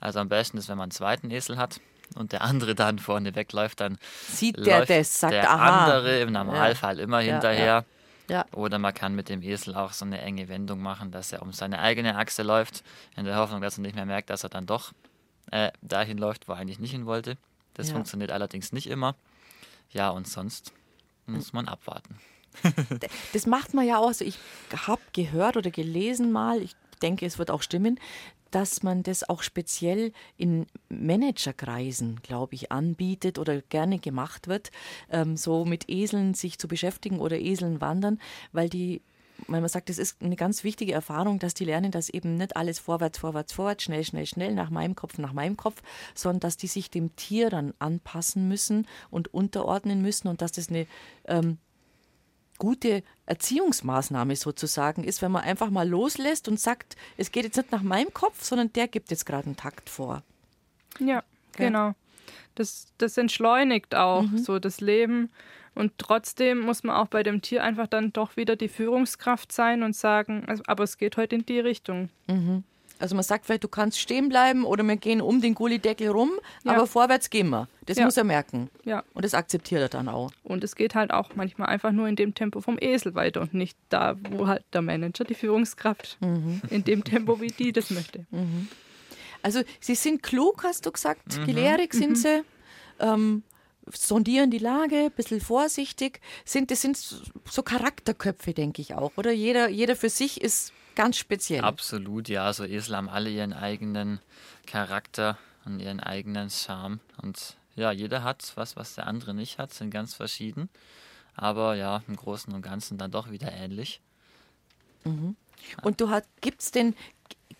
Also 0.00 0.20
am 0.20 0.28
besten 0.28 0.58
ist, 0.58 0.68
wenn 0.68 0.76
man 0.78 0.84
einen 0.84 0.90
zweiten 0.92 1.30
Esel 1.30 1.56
hat 1.56 1.80
und 2.14 2.32
der 2.32 2.42
andere 2.42 2.74
dann 2.74 2.98
vorne 2.98 3.34
wegläuft, 3.34 3.80
dann 3.80 3.98
Sieht 4.28 4.56
der 4.64 4.86
das, 4.86 5.20
sagt, 5.20 5.32
der 5.32 5.50
aha. 5.50 5.86
andere 5.86 6.20
im 6.20 6.32
Normalfall 6.32 6.98
immer 6.98 7.20
Ja, 7.20 7.32
hinterher. 7.32 7.84
Ja. 8.30 8.44
Oder 8.52 8.78
man 8.78 8.92
kann 8.92 9.14
mit 9.14 9.28
dem 9.30 9.42
Esel 9.42 9.74
auch 9.74 9.92
so 9.92 10.04
eine 10.04 10.20
enge 10.20 10.48
Wendung 10.48 10.80
machen, 10.80 11.10
dass 11.10 11.32
er 11.32 11.40
um 11.42 11.52
seine 11.52 11.78
eigene 11.78 12.16
Achse 12.16 12.42
läuft, 12.42 12.84
in 13.16 13.24
der 13.24 13.36
Hoffnung, 13.36 13.60
dass 13.62 13.78
er 13.78 13.82
nicht 13.82 13.94
mehr 13.94 14.04
merkt, 14.06 14.28
dass 14.30 14.42
er 14.44 14.50
dann 14.50 14.66
doch 14.66 14.92
äh, 15.50 15.70
dahin 15.80 16.18
läuft, 16.18 16.46
wo 16.46 16.52
er 16.52 16.58
eigentlich 16.58 16.78
nicht 16.78 16.90
hin 16.90 17.06
wollte. 17.06 17.38
Das 17.74 17.88
Ja. 17.88 17.94
funktioniert 17.94 18.30
allerdings 18.30 18.70
nicht 18.72 18.86
immer. 18.86 19.14
Ja, 19.90 20.10
und 20.10 20.28
sonst 20.28 20.72
muss 21.26 21.52
man 21.52 21.68
abwarten. 21.68 22.18
Das 23.32 23.46
macht 23.46 23.72
man 23.74 23.86
ja 23.86 23.98
auch. 23.98 24.08
Also 24.08 24.24
ich 24.24 24.38
habe 24.86 25.00
gehört 25.12 25.56
oder 25.56 25.70
gelesen 25.70 26.32
mal, 26.32 26.60
ich 26.60 26.74
denke, 27.02 27.24
es 27.24 27.38
wird 27.38 27.50
auch 27.50 27.62
stimmen, 27.62 28.00
dass 28.50 28.82
man 28.82 29.02
das 29.02 29.28
auch 29.28 29.42
speziell 29.42 30.12
in 30.36 30.66
Managerkreisen, 30.88 32.20
glaube 32.22 32.54
ich, 32.54 32.72
anbietet 32.72 33.38
oder 33.38 33.60
gerne 33.62 33.98
gemacht 33.98 34.48
wird, 34.48 34.70
ähm, 35.10 35.36
so 35.36 35.64
mit 35.64 35.88
Eseln 35.88 36.34
sich 36.34 36.58
zu 36.58 36.68
beschäftigen 36.68 37.20
oder 37.20 37.38
Eseln 37.38 37.80
wandern, 37.80 38.18
weil 38.52 38.68
die 38.68 39.02
weil 39.46 39.60
man 39.60 39.68
sagt, 39.68 39.88
das 39.88 39.98
ist 39.98 40.20
eine 40.20 40.36
ganz 40.36 40.64
wichtige 40.64 40.92
Erfahrung, 40.92 41.38
dass 41.38 41.54
die 41.54 41.64
lernen, 41.64 41.92
dass 41.92 42.08
eben 42.08 42.36
nicht 42.36 42.56
alles 42.56 42.78
vorwärts, 42.78 43.18
vorwärts, 43.18 43.52
vorwärts, 43.52 43.84
schnell, 43.84 44.04
schnell, 44.04 44.26
schnell, 44.26 44.54
nach 44.54 44.70
meinem 44.70 44.96
Kopf, 44.96 45.18
nach 45.18 45.32
meinem 45.32 45.56
Kopf, 45.56 45.80
sondern 46.14 46.40
dass 46.40 46.56
die 46.56 46.66
sich 46.66 46.90
dem 46.90 47.14
Tier 47.14 47.50
dann 47.50 47.72
anpassen 47.78 48.48
müssen 48.48 48.86
und 49.10 49.32
unterordnen 49.32 50.02
müssen 50.02 50.28
und 50.28 50.42
dass 50.42 50.52
das 50.52 50.68
eine 50.70 50.86
ähm, 51.26 51.58
gute 52.58 53.02
Erziehungsmaßnahme 53.26 54.36
sozusagen 54.36 55.04
ist, 55.04 55.22
wenn 55.22 55.32
man 55.32 55.44
einfach 55.44 55.70
mal 55.70 55.88
loslässt 55.88 56.48
und 56.48 56.58
sagt, 56.58 56.96
es 57.16 57.32
geht 57.32 57.44
jetzt 57.44 57.56
nicht 57.56 57.72
nach 57.72 57.82
meinem 57.82 58.12
Kopf, 58.12 58.42
sondern 58.42 58.72
der 58.72 58.88
gibt 58.88 59.10
jetzt 59.10 59.26
gerade 59.26 59.46
einen 59.46 59.56
Takt 59.56 59.88
vor. 59.88 60.22
Ja, 60.98 61.22
Gell? 61.56 61.68
genau. 61.68 61.94
Das, 62.54 62.88
das 62.98 63.16
entschleunigt 63.16 63.94
auch 63.94 64.24
so 64.36 64.58
das 64.58 64.80
Leben. 64.80 65.30
Und 65.74 65.92
trotzdem 65.98 66.58
muss 66.58 66.82
man 66.82 66.96
auch 66.96 67.06
bei 67.06 67.22
dem 67.22 67.40
Tier 67.40 67.62
einfach 67.62 67.86
dann 67.86 68.12
doch 68.12 68.36
wieder 68.36 68.56
die 68.56 68.68
Führungskraft 68.68 69.52
sein 69.52 69.84
und 69.84 69.94
sagen, 69.94 70.44
also, 70.48 70.64
aber 70.66 70.82
es 70.82 70.98
geht 70.98 71.16
heute 71.16 71.36
in 71.36 71.46
die 71.46 71.60
Richtung. 71.60 72.10
Also 72.98 73.14
man 73.14 73.22
sagt 73.24 73.46
vielleicht, 73.46 73.64
du 73.64 73.68
kannst 73.68 73.98
stehen 74.00 74.28
bleiben 74.28 74.64
oder 74.64 74.82
wir 74.82 74.96
gehen 74.96 75.20
um 75.20 75.40
den 75.40 75.54
Gullideckel 75.54 76.08
rum, 76.08 76.32
Ja. 76.64 76.72
aber 76.72 76.86
vorwärts 76.86 77.30
gehen 77.30 77.48
wir. 77.50 77.68
Das 77.86 77.96
Ja. 77.98 78.04
muss 78.04 78.16
er 78.16 78.24
merken. 78.24 78.70
Ja. 78.84 79.04
Und 79.14 79.24
das 79.24 79.34
akzeptiert 79.34 79.80
er 79.80 79.88
dann 79.88 80.08
auch. 80.08 80.30
Und 80.42 80.64
es 80.64 80.74
geht 80.74 80.94
halt 80.94 81.10
auch 81.12 81.30
manchmal 81.36 81.68
einfach 81.68 81.92
nur 81.92 82.08
in 82.08 82.16
dem 82.16 82.34
Tempo 82.34 82.60
vom 82.60 82.76
Esel 82.80 83.14
weiter 83.14 83.40
und 83.40 83.54
nicht 83.54 83.78
da, 83.88 84.16
wo 84.30 84.46
halt 84.46 84.64
der 84.72 84.82
Manager, 84.82 85.24
die 85.24 85.34
Führungskraft, 85.34 86.18
in 86.70 86.84
dem 86.84 87.04
Tempo, 87.04 87.40
wie 87.40 87.48
die 87.48 87.72
das 87.72 87.90
möchte. 87.90 88.26
Also 89.42 89.62
sie 89.80 89.94
sind 89.94 90.22
klug, 90.22 90.64
hast 90.64 90.84
du 90.86 90.90
gesagt, 90.92 91.44
gelehrig 91.46 91.94
sind 91.94 92.18
sie, 92.18 92.42
ähm, 92.98 93.44
sondieren 93.92 94.50
die 94.50 94.58
Lage, 94.58 94.96
ein 95.06 95.10
bisschen 95.12 95.40
vorsichtig. 95.40 96.20
Sind, 96.44 96.70
das 96.70 96.82
sind 96.82 96.96
so 96.96 97.62
Charakterköpfe, 97.62 98.52
denke 98.52 98.82
ich 98.82 98.94
auch, 98.94 99.12
oder? 99.16 99.30
Jeder, 99.30 99.68
jeder 99.68 99.96
für 99.96 100.10
sich 100.10 100.40
ist 100.42 100.72
ganz 100.98 101.16
speziell. 101.16 101.62
Absolut, 101.62 102.28
ja. 102.28 102.52
So 102.52 102.64
Esel 102.64 102.96
haben 102.96 103.08
alle 103.08 103.30
ihren 103.30 103.52
eigenen 103.52 104.18
Charakter 104.66 105.38
und 105.64 105.78
ihren 105.78 106.00
eigenen 106.00 106.50
Charme. 106.50 106.98
Und 107.22 107.56
ja, 107.76 107.92
jeder 107.92 108.24
hat 108.24 108.52
was, 108.56 108.74
was 108.74 108.96
der 108.96 109.06
andere 109.06 109.32
nicht 109.32 109.58
hat, 109.58 109.72
sind 109.72 109.90
ganz 109.90 110.14
verschieden. 110.14 110.68
Aber 111.36 111.76
ja, 111.76 112.02
im 112.08 112.16
Großen 112.16 112.52
und 112.52 112.62
Ganzen 112.62 112.98
dann 112.98 113.12
doch 113.12 113.30
wieder 113.30 113.52
ähnlich. 113.52 114.00
Und 115.82 116.00
du 116.00 116.10
hast, 116.10 116.26
gibt's 116.40 116.72
denn, 116.72 116.96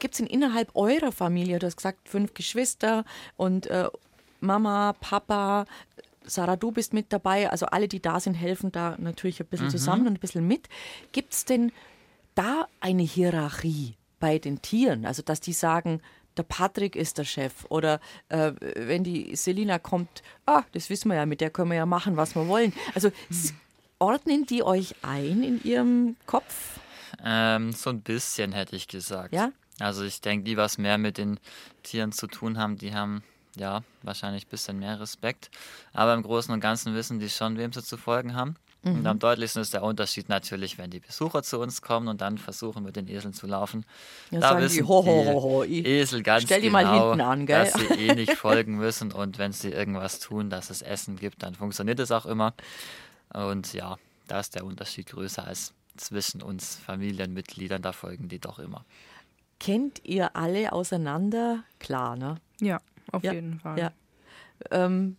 gibt's 0.00 0.18
denn 0.18 0.26
innerhalb 0.26 0.75
eurer 0.75 1.12
Familie, 1.12 1.61
du 1.61 1.66
hast 1.66 1.76
gesagt, 1.76 2.09
fünf 2.09 2.35
Geschwister 2.35 3.04
und 3.37 3.68
äh, 3.68 3.88
Mama, 4.40 4.95
Papa, 5.00 5.64
Sarah, 6.25 6.57
du 6.57 6.73
bist 6.73 6.92
mit 6.92 7.12
dabei, 7.12 7.50
also 7.50 7.66
alle, 7.66 7.87
die 7.87 8.00
da 8.00 8.18
sind, 8.18 8.35
helfen 8.35 8.73
da 8.73 8.97
natürlich 8.99 9.40
ein 9.40 9.47
bisschen 9.47 9.71
zusammen 9.71 10.09
und 10.09 10.14
ein 10.14 10.21
bisschen 10.21 10.47
mit. 10.47 10.68
Gibt's 11.12 11.45
denn 11.45 11.71
da 12.38 12.66
eine 12.80 13.02
Hierarchie 13.02 13.97
bei 14.21 14.38
den 14.38 14.62
Tieren? 14.62 15.04
Also, 15.07 15.23
dass 15.23 15.40
die 15.40 15.52
sagen, 15.52 16.00
der 16.37 16.42
Patrick 16.45 16.95
ist 16.95 17.18
der 17.18 17.25
Chef 17.25 17.64
oder 17.68 18.00
äh, 18.28 18.52
wenn 18.76 19.02
die 19.04 19.35
Selina 19.35 19.78
kommt, 19.78 20.23
ah, 20.47 20.62
das 20.73 20.88
wissen 20.88 21.09
wir 21.09 21.16
ja, 21.16 21.26
mit 21.26 21.40
der 21.40 21.50
können 21.50 21.71
wir 21.71 21.76
ja 21.78 21.87
machen, 21.87 22.16
was 22.16 22.35
wir 22.37 22.47
wollen. 22.47 22.73
Also, 22.95 23.11
s- 23.28 23.54
ordnen 23.99 24.47
die 24.47 24.62
euch 24.62 24.95
ein 25.02 25.42
in 25.42 25.62
ihrem 25.64 26.16
Kopf? 26.26 26.78
Ähm, 27.25 27.73
so 27.73 27.90
ein 27.90 28.00
bisschen 28.02 28.52
hätte 28.52 28.76
ich 28.76 28.87
gesagt. 28.87 29.35
Ja? 29.35 29.50
Also 29.80 30.04
ich 30.04 30.21
denke, 30.21 30.45
die, 30.45 30.57
was 30.57 30.78
mehr 30.78 30.99
mit 30.99 31.18
den 31.18 31.40
Tieren 31.83 32.12
zu 32.12 32.26
tun 32.28 32.59
haben, 32.59 32.76
die 32.78 32.95
haben 32.95 33.23
ja 33.57 33.83
wahrscheinlich 34.02 34.47
ein 34.47 34.50
bisschen 34.50 34.78
mehr 34.78 35.00
Respekt. 35.00 35.50
Aber 35.92 36.14
im 36.14 36.23
Großen 36.23 36.52
und 36.54 36.61
Ganzen 36.61 36.95
wissen 36.95 37.18
die 37.18 37.28
schon, 37.30 37.57
wem 37.59 37.73
sie 37.73 37.83
zu 37.83 37.97
folgen 37.97 38.35
haben. 38.35 38.54
Und 38.85 39.06
am 39.06 39.18
deutlichsten 39.18 39.61
ist 39.61 39.75
der 39.75 39.82
Unterschied 39.82 40.28
natürlich, 40.28 40.78
wenn 40.78 40.90
die 40.90 41.00
Besucher 41.00 41.42
zu 41.42 41.58
uns 41.58 41.82
kommen 41.82 42.08
und 42.08 42.20
dann 42.20 42.38
versuchen, 42.38 42.85
mit 42.85 42.97
den 42.97 43.08
Eseln 43.08 43.35
zu 43.35 43.47
laufen. 43.47 43.85
Ja, 44.30 44.40
da 44.40 44.49
sagen 44.49 44.61
die, 44.61 44.64
wissen 44.66 44.88
ho, 44.88 45.04
ho, 45.04 45.25
ho, 45.25 45.42
ho, 45.42 45.64
die 45.64 45.80
ich 45.80 45.87
Esel 45.87 46.23
ganz 46.23 46.44
stell 46.44 46.61
die 46.61 46.68
genau, 46.68 46.82
mal 46.85 47.00
hinten 47.08 47.20
an, 47.20 47.47
gell? 47.47 47.64
dass 47.64 47.75
sie 47.75 47.87
eh 47.94 48.14
nicht 48.14 48.32
folgen 48.35 48.76
müssen. 48.76 49.12
Und 49.12 49.38
wenn 49.38 49.52
sie 49.52 49.70
irgendwas 49.70 50.20
tun, 50.20 50.49
dass 50.49 50.70
es 50.70 50.80
Essen 50.80 51.16
gibt, 51.16 51.42
dann 51.42 51.54
funktioniert 51.54 51.99
es 51.99 52.12
auch 52.12 52.25
immer. 52.25 52.54
Und 53.35 53.73
ja, 53.75 53.97
da 54.28 54.40
ist 54.40 54.54
der 54.54 54.64
Unterschied 54.64 55.08
größer 55.08 55.44
als 55.44 55.75
zwischen 55.97 56.40
uns 56.40 56.76
Familienmitgliedern. 56.76 57.82
Da 57.82 57.92
folgen 57.92 58.28
die 58.28 58.38
doch 58.38 58.58
immer. 58.61 58.85
Kennt 59.58 60.04
ihr 60.04 60.37
alle 60.37 60.73
auseinander? 60.73 61.64
Klar, 61.80 62.16
ne? 62.16 62.37
Ja, 62.61 62.80
auf 63.11 63.25
Ja, 63.25 63.32
jeden 63.32 63.58
Fall. 63.58 63.78
Ja. 63.78 63.92
Ähm, 64.70 65.16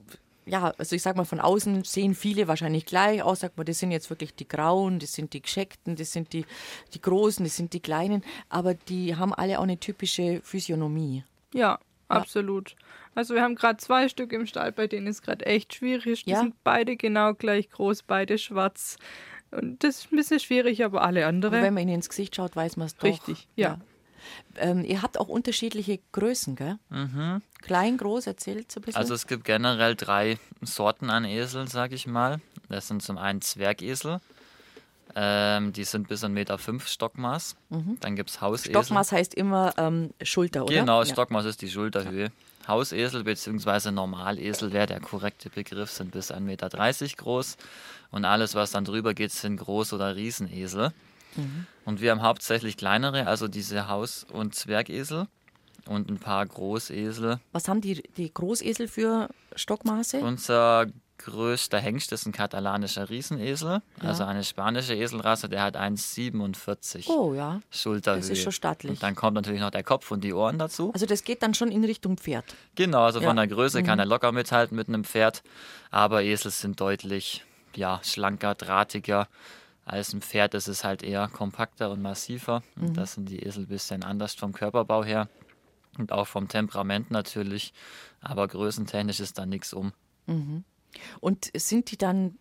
ja, 0.49 0.73
also 0.77 0.95
ich 0.95 1.01
sag 1.01 1.15
mal, 1.15 1.25
von 1.25 1.39
außen 1.39 1.83
sehen 1.83 2.15
viele 2.15 2.47
wahrscheinlich 2.47 2.85
gleich 2.85 3.21
aus. 3.23 3.41
Sagt 3.41 3.57
man, 3.57 3.65
das 3.65 3.79
sind 3.79 3.91
jetzt 3.91 4.09
wirklich 4.09 4.33
die 4.35 4.47
Grauen, 4.47 4.99
das 4.99 5.13
sind 5.13 5.33
die 5.33 5.41
Gescheckten, 5.41 5.95
das 5.95 6.11
sind 6.11 6.33
die, 6.33 6.45
die 6.93 7.01
Großen, 7.01 7.43
das 7.45 7.55
sind 7.55 7.73
die 7.73 7.79
Kleinen. 7.79 8.23
Aber 8.49 8.73
die 8.73 9.15
haben 9.15 9.33
alle 9.33 9.59
auch 9.59 9.63
eine 9.63 9.77
typische 9.79 10.41
Physiognomie. 10.43 11.23
Ja, 11.53 11.79
absolut. 12.07 12.75
Also 13.15 13.33
wir 13.35 13.41
haben 13.41 13.55
gerade 13.55 13.77
zwei 13.77 14.07
Stück 14.09 14.31
im 14.33 14.45
Stall, 14.45 14.71
bei 14.71 14.87
denen 14.87 15.07
ist 15.07 15.21
gerade 15.21 15.45
echt 15.45 15.73
schwierig. 15.75 16.25
Die 16.25 16.31
Ja. 16.31 16.39
sind 16.39 16.55
beide 16.63 16.95
genau 16.97 17.33
gleich 17.33 17.69
groß, 17.69 18.03
beide 18.03 18.37
schwarz. 18.37 18.97
Und 19.51 19.83
das 19.83 19.99
ist 20.05 20.11
ein 20.11 20.15
bisschen 20.17 20.39
schwierig, 20.39 20.83
aber 20.83 21.01
alle 21.01 21.21
Aber 21.21 21.29
andere. 21.29 21.61
wenn 21.61 21.73
man 21.73 21.83
ihnen 21.83 21.95
ins 21.95 22.09
Gesicht 22.09 22.35
schaut, 22.35 22.55
weiß 22.55 22.77
man 22.77 22.87
es 22.87 22.95
doch. 22.95 23.03
Richtig, 23.03 23.47
ja. 23.55 23.79
Ähm, 24.57 24.83
ihr 24.83 25.01
habt 25.01 25.19
auch 25.19 25.27
unterschiedliche 25.27 25.99
Größen, 26.11 26.55
gell? 26.55 26.77
Mhm. 26.89 27.41
Klein, 27.61 27.97
groß, 27.97 28.27
erzählt 28.27 28.71
so 28.71 28.79
ein 28.79 28.83
bisschen. 28.83 28.99
Also 28.99 29.13
es 29.13 29.27
gibt 29.27 29.43
generell 29.45 29.95
drei 29.95 30.37
Sorten 30.61 31.09
an 31.09 31.25
Eseln, 31.25 31.67
sag 31.67 31.91
ich 31.91 32.07
mal. 32.07 32.39
Das 32.69 32.87
sind 32.87 33.01
zum 33.01 33.17
einen 33.17 33.41
Zwergesel. 33.41 34.19
Ähm, 35.15 35.73
die 35.73 35.83
sind 35.85 36.07
bis 36.07 36.23
1,5 36.23 36.29
Meter 36.29 36.57
fünf 36.57 36.87
Stockmaß. 36.87 37.55
Dann 37.99 38.15
gibt 38.15 38.29
es 38.29 38.41
Hausesel. 38.41 38.71
Mhm. 38.71 38.83
Stockmaß 38.83 39.11
heißt 39.11 39.33
immer 39.33 39.73
ähm, 39.77 40.11
Schulter, 40.21 40.63
oder? 40.65 40.73
Genau, 40.73 41.01
Ja. 41.01 41.05
Stockmaß 41.05 41.45
ist 41.45 41.61
die 41.61 41.69
Schulterhöhe. 41.69 42.31
Hausesel 42.67 43.23
bzw. 43.23 43.91
Normalesel 43.91 44.71
wäre 44.71 44.85
der 44.85 44.99
korrekte 44.99 45.49
Begriff, 45.49 45.89
sind 45.91 46.11
bis 46.11 46.31
1,30 46.31 46.39
Meter 46.41 46.69
groß. 47.17 47.57
Und 48.11 48.25
alles, 48.25 48.53
was 48.55 48.71
dann 48.71 48.85
drüber 48.85 49.13
geht, 49.13 49.31
sind 49.31 49.59
Groß- 49.59 49.93
oder 49.93 50.15
Riesenesel. 50.15 50.91
Mhm. 51.35 51.67
Und 51.85 52.01
wir 52.01 52.11
haben 52.11 52.21
hauptsächlich 52.21 52.77
kleinere, 52.77 53.27
also 53.27 53.47
diese 53.47 53.87
Haus- 53.87 54.25
und 54.31 54.55
Zwergesel 54.55 55.27
und 55.87 56.09
ein 56.09 56.19
paar 56.19 56.45
Großesel. 56.45 57.39
Was 57.51 57.67
haben 57.67 57.81
die, 57.81 58.03
die 58.17 58.33
Großesel 58.33 58.87
für 58.87 59.29
Stockmaße? 59.55 60.19
Unser 60.19 60.87
größter 61.19 61.79
Hengst 61.79 62.11
ist 62.13 62.25
ein 62.25 62.31
katalanischer 62.31 63.09
Riesenesel, 63.09 63.81
also 63.99 64.23
eine 64.23 64.43
spanische 64.43 64.95
Eselrasse, 64.95 65.49
der 65.49 65.63
hat 65.63 65.75
1,47 65.75 67.09
oh 67.09 67.33
ja. 67.33 67.59
Schulterhöhe. 67.69 68.19
das 68.21 68.29
ist 68.29 68.41
schon 68.41 68.51
stattlich. 68.51 68.91
Und 68.91 69.03
dann 69.03 69.15
kommt 69.15 69.35
natürlich 69.35 69.59
noch 69.59 69.69
der 69.69 69.83
Kopf 69.83 70.09
und 70.11 70.23
die 70.23 70.33
Ohren 70.33 70.57
dazu. 70.57 70.91
Also 70.93 71.05
das 71.05 71.23
geht 71.23 71.43
dann 71.43 71.53
schon 71.53 71.71
in 71.71 71.83
Richtung 71.83 72.17
Pferd. 72.17 72.45
Genau, 72.75 73.03
also 73.03 73.19
von 73.19 73.27
Ja. 73.27 73.33
Mhm. 73.33 73.37
der 73.37 73.47
Größe 73.47 73.83
kann 73.83 73.99
er 73.99 74.05
locker 74.05 74.31
mithalten 74.31 74.75
mit 74.77 74.87
einem 74.87 75.03
Pferd, 75.03 75.43
aber 75.91 76.23
Esel 76.23 76.51
sind 76.51 76.79
deutlich 76.79 77.43
ja, 77.75 77.99
schlanker, 78.03 78.55
drahtiger. 78.55 79.27
Als 79.89 80.13
ein 80.13 80.21
Pferd 80.21 80.53
ist 80.53 80.67
es 80.67 80.83
halt 80.83 81.01
eher 81.01 81.27
kompakter 81.29 81.89
und 81.89 81.99
massiver. 81.99 82.61
Mhm. 82.75 82.89
Und 82.89 82.97
das 82.97 83.13
sind 83.13 83.27
die 83.27 83.39
Esel 83.39 83.63
ein 83.63 83.67
bisschen 83.67 84.03
anders 84.03 84.35
vom 84.35 84.53
Körperbau 84.53 85.03
her 85.03 85.29
und 85.97 86.11
auch 86.11 86.27
vom 86.27 86.47
Temperament 86.47 87.09
natürlich. 87.09 87.73
Aber 88.21 88.47
größentechnisch 88.47 89.19
ist 89.19 89.39
da 89.39 89.47
nichts 89.47 89.73
um. 89.73 89.93
Und 91.19 91.49
sind 91.55 91.89
die 91.89 91.97
dann 91.97 92.37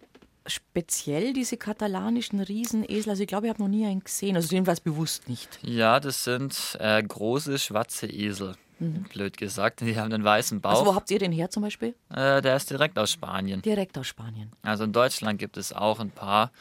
speziell, 0.46 1.32
diese 1.32 1.56
katalanischen 1.56 2.40
Riesenesel? 2.40 3.10
Also 3.10 3.22
ich 3.22 3.28
glaube, 3.28 3.46
ich 3.46 3.50
habe 3.50 3.62
noch 3.62 3.68
nie 3.68 3.86
einen 3.86 4.04
gesehen. 4.04 4.36
Also 4.36 4.54
jedenfalls 4.54 4.80
bewusst 4.80 5.26
nicht. 5.26 5.58
Ja, 5.62 6.00
das 6.00 6.24
sind 6.24 6.76
äh, 6.80 7.02
große 7.02 7.58
schwarze 7.58 8.08
Esel. 8.08 8.56
Blöd 8.78 9.36
gesagt. 9.36 9.80
Die 9.80 9.98
haben 9.98 10.12
einen 10.12 10.24
weißen 10.24 10.60
Bauch. 10.60 10.70
Mhm. 10.70 10.76
Also 10.76 10.86
wo 10.86 10.94
habt 10.94 11.10
ihr 11.10 11.18
den 11.18 11.32
her 11.32 11.50
zum 11.50 11.62
Beispiel? 11.62 11.94
äh, 12.14 12.40
der 12.40 12.56
ist 12.56 12.70
direkt 12.70 12.98
aus 12.98 13.10
Spanien. 13.10 13.62
Direkt 13.62 13.98
aus 13.98 14.06
Spanien. 14.06 14.52
Also 14.62 14.84
in 14.84 14.92
Deutschland 14.92 15.38
gibt 15.38 15.56
es 15.56 15.72
auch 15.72 16.00
ein 16.00 16.10
paar, 16.10 16.52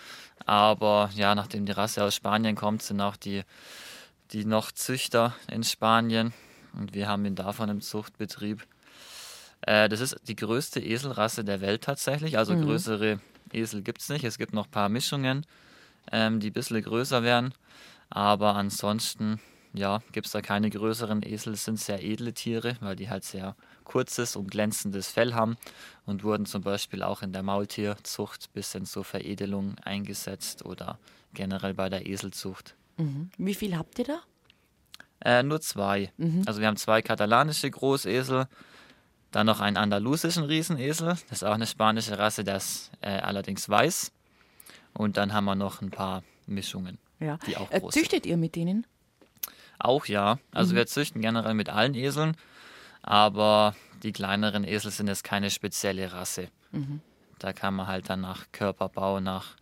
aber 0.45 1.09
ja, 1.13 1.35
nachdem 1.35 1.65
die 1.65 1.71
Rasse 1.71 2.03
aus 2.03 2.15
Spanien 2.15 2.55
kommt, 2.55 2.81
sind 2.81 3.01
auch 3.01 3.15
die, 3.15 3.43
die 4.31 4.45
noch 4.45 4.71
Züchter 4.71 5.35
in 5.51 5.63
Spanien 5.63 6.33
und 6.73 6.93
wir 6.93 7.07
haben 7.07 7.25
ihn 7.25 7.35
davon 7.35 7.69
im 7.69 7.81
Zuchtbetrieb. 7.81 8.65
Äh, 9.61 9.89
das 9.89 10.01
ist 10.01 10.17
die 10.27 10.35
größte 10.35 10.79
Eselrasse 10.79 11.43
der 11.43 11.61
Welt 11.61 11.83
tatsächlich, 11.83 12.37
also 12.37 12.55
größere 12.55 13.19
Esel 13.51 13.81
gibt 13.81 14.01
es 14.01 14.09
nicht. 14.09 14.23
Es 14.23 14.37
gibt 14.37 14.53
noch 14.53 14.65
ein 14.65 14.71
paar 14.71 14.89
Mischungen, 14.89 15.45
ähm, 16.11 16.39
die 16.39 16.49
ein 16.49 16.53
bisschen 16.53 16.81
größer 16.81 17.23
werden, 17.23 17.53
aber 18.09 18.55
ansonsten 18.55 19.39
ja, 19.77 20.01
gibt 20.11 20.25
es 20.27 20.31
da 20.33 20.41
keine 20.41 20.69
größeren 20.69 21.21
Esel. 21.23 21.53
Es 21.53 21.65
sind 21.65 21.79
sehr 21.79 22.03
edle 22.03 22.33
Tiere, 22.33 22.75
weil 22.81 22.95
die 22.95 23.09
halt 23.09 23.23
sehr 23.23 23.55
kurzes 23.83 24.35
und 24.35 24.51
glänzendes 24.51 25.07
Fell 25.09 25.33
haben 25.33 25.57
und 26.05 26.23
wurden 26.23 26.45
zum 26.45 26.61
Beispiel 26.63 27.03
auch 27.03 27.21
in 27.21 27.31
der 27.31 27.43
Maultierzucht 27.43 28.51
bis 28.53 28.71
hin 28.73 28.85
zur 28.85 29.03
Veredelung 29.05 29.75
eingesetzt 29.83 30.65
oder 30.65 30.99
generell 31.33 31.73
bei 31.73 31.87
der 31.89 32.05
Eselzucht. 32.07 32.75
Wie 33.37 33.53
viel 33.53 33.77
habt 33.77 33.99
ihr 33.99 34.05
da? 34.05 34.19
Äh, 35.19 35.43
nur 35.43 35.61
zwei. 35.61 36.11
Mhm. 36.17 36.43
Also 36.45 36.59
wir 36.59 36.67
haben 36.67 36.77
zwei 36.77 37.01
katalanische 37.01 37.69
Großesel, 37.69 38.47
dann 39.31 39.45
noch 39.45 39.59
einen 39.59 39.77
andalusischen 39.77 40.43
Riesenesel, 40.45 41.09
das 41.29 41.41
ist 41.41 41.43
auch 41.43 41.53
eine 41.53 41.67
spanische 41.67 42.17
Rasse, 42.17 42.41
ist 42.41 42.91
äh, 43.01 43.09
allerdings 43.19 43.67
weiß. 43.69 44.11
Und 44.93 45.17
dann 45.17 45.33
haben 45.33 45.45
wir 45.45 45.55
noch 45.55 45.81
ein 45.81 45.91
paar 45.91 46.23
Mischungen, 46.47 46.97
Ja. 47.19 47.37
die 47.45 47.55
auch 47.57 47.69
Äh, 47.71 47.79
groß 47.81 47.93
sind. 47.93 48.01
züchtet 48.03 48.25
ihr 48.25 48.37
mit 48.37 48.55
denen? 48.55 48.87
Auch 49.79 50.05
ja. 50.05 50.39
Also 50.51 50.75
wir 50.75 50.87
züchten 50.87 51.21
generell 51.21 51.53
mit 51.53 51.69
allen 51.69 51.95
Eseln, 51.95 52.35
aber 53.01 53.75
die 54.03 54.11
kleineren 54.11 54.63
Esel 54.63 54.91
sind 54.91 55.07
jetzt 55.07 55.23
keine 55.23 55.49
spezielle 55.49 56.11
Rasse. 56.13 56.49
Da 57.39 57.53
kann 57.53 57.75
man 57.75 57.87
halt 57.87 58.09
dann 58.09 58.21
nach 58.21 58.45
Körperbau, 58.51 59.19
nach 59.19 59.55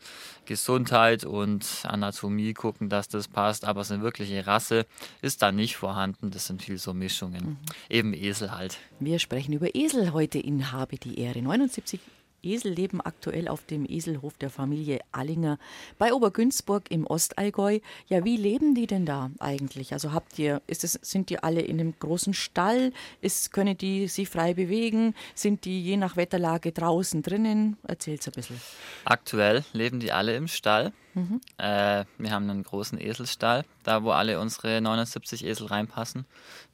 Gesundheit 0.45 1.25
und 1.25 1.65
Anatomie 1.83 2.53
gucken, 2.53 2.89
dass 2.89 3.09
das 3.09 3.27
passt. 3.27 3.65
Aber 3.65 3.83
so 3.83 3.93
eine 3.93 4.03
wirkliche 4.03 4.47
Rasse 4.47 4.85
ist 5.21 5.41
da 5.41 5.51
nicht 5.51 5.75
vorhanden. 5.75 6.31
Das 6.31 6.47
sind 6.47 6.61
viel 6.61 6.77
so 6.77 6.93
Mischungen. 6.93 7.57
Eben 7.89 8.13
Esel 8.13 8.51
halt. 8.51 8.77
Wir 8.99 9.19
sprechen 9.19 9.53
über 9.53 9.75
Esel 9.75 10.13
heute 10.13 10.39
in 10.39 10.71
Habe 10.71 10.97
die 10.97 11.19
Ehre. 11.19 11.41
79 11.41 11.99
Esel 12.45 12.71
leben 12.71 13.01
aktuell 13.01 13.47
auf 13.47 13.65
dem 13.65 13.85
Eselhof 13.87 14.37
der 14.37 14.49
Familie 14.49 14.99
Allinger 15.11 15.57
bei 15.97 16.13
Obergünzburg 16.13 16.89
im 16.89 17.07
Ostallgäu. 17.07 17.79
Ja, 18.07 18.23
wie 18.23 18.37
leben 18.37 18.75
die 18.75 18.87
denn 18.87 19.05
da 19.05 19.31
eigentlich? 19.39 19.93
Also 19.93 20.13
habt 20.13 20.37
ihr, 20.39 20.61
ist 20.67 20.83
es, 20.83 20.93
sind 21.01 21.29
die 21.29 21.39
alle 21.39 21.61
in 21.61 21.79
einem 21.79 21.93
großen 21.99 22.33
Stall? 22.33 22.93
Ist, 23.21 23.51
können 23.51 23.77
die 23.77 24.07
sich 24.07 24.29
frei 24.29 24.53
bewegen? 24.53 25.15
Sind 25.33 25.65
die 25.65 25.83
je 25.83 25.97
nach 25.97 26.15
Wetterlage 26.15 26.71
draußen 26.71 27.21
drinnen? 27.21 27.77
Erzähl's 27.87 28.27
ein 28.27 28.33
bisschen. 28.33 28.61
Aktuell 29.05 29.63
leben 29.73 29.99
die 29.99 30.11
alle 30.11 30.35
im 30.35 30.47
Stall. 30.47 30.93
Mhm. 31.15 31.39
Äh, 31.57 32.03
wir 32.17 32.31
haben 32.31 32.49
einen 32.49 32.63
großen 32.63 32.99
Eselstall, 32.99 33.63
da 33.83 34.03
wo 34.03 34.11
alle 34.11 34.39
unsere 34.39 34.81
79 34.81 35.45
Esel 35.45 35.67
reinpassen. 35.67 36.25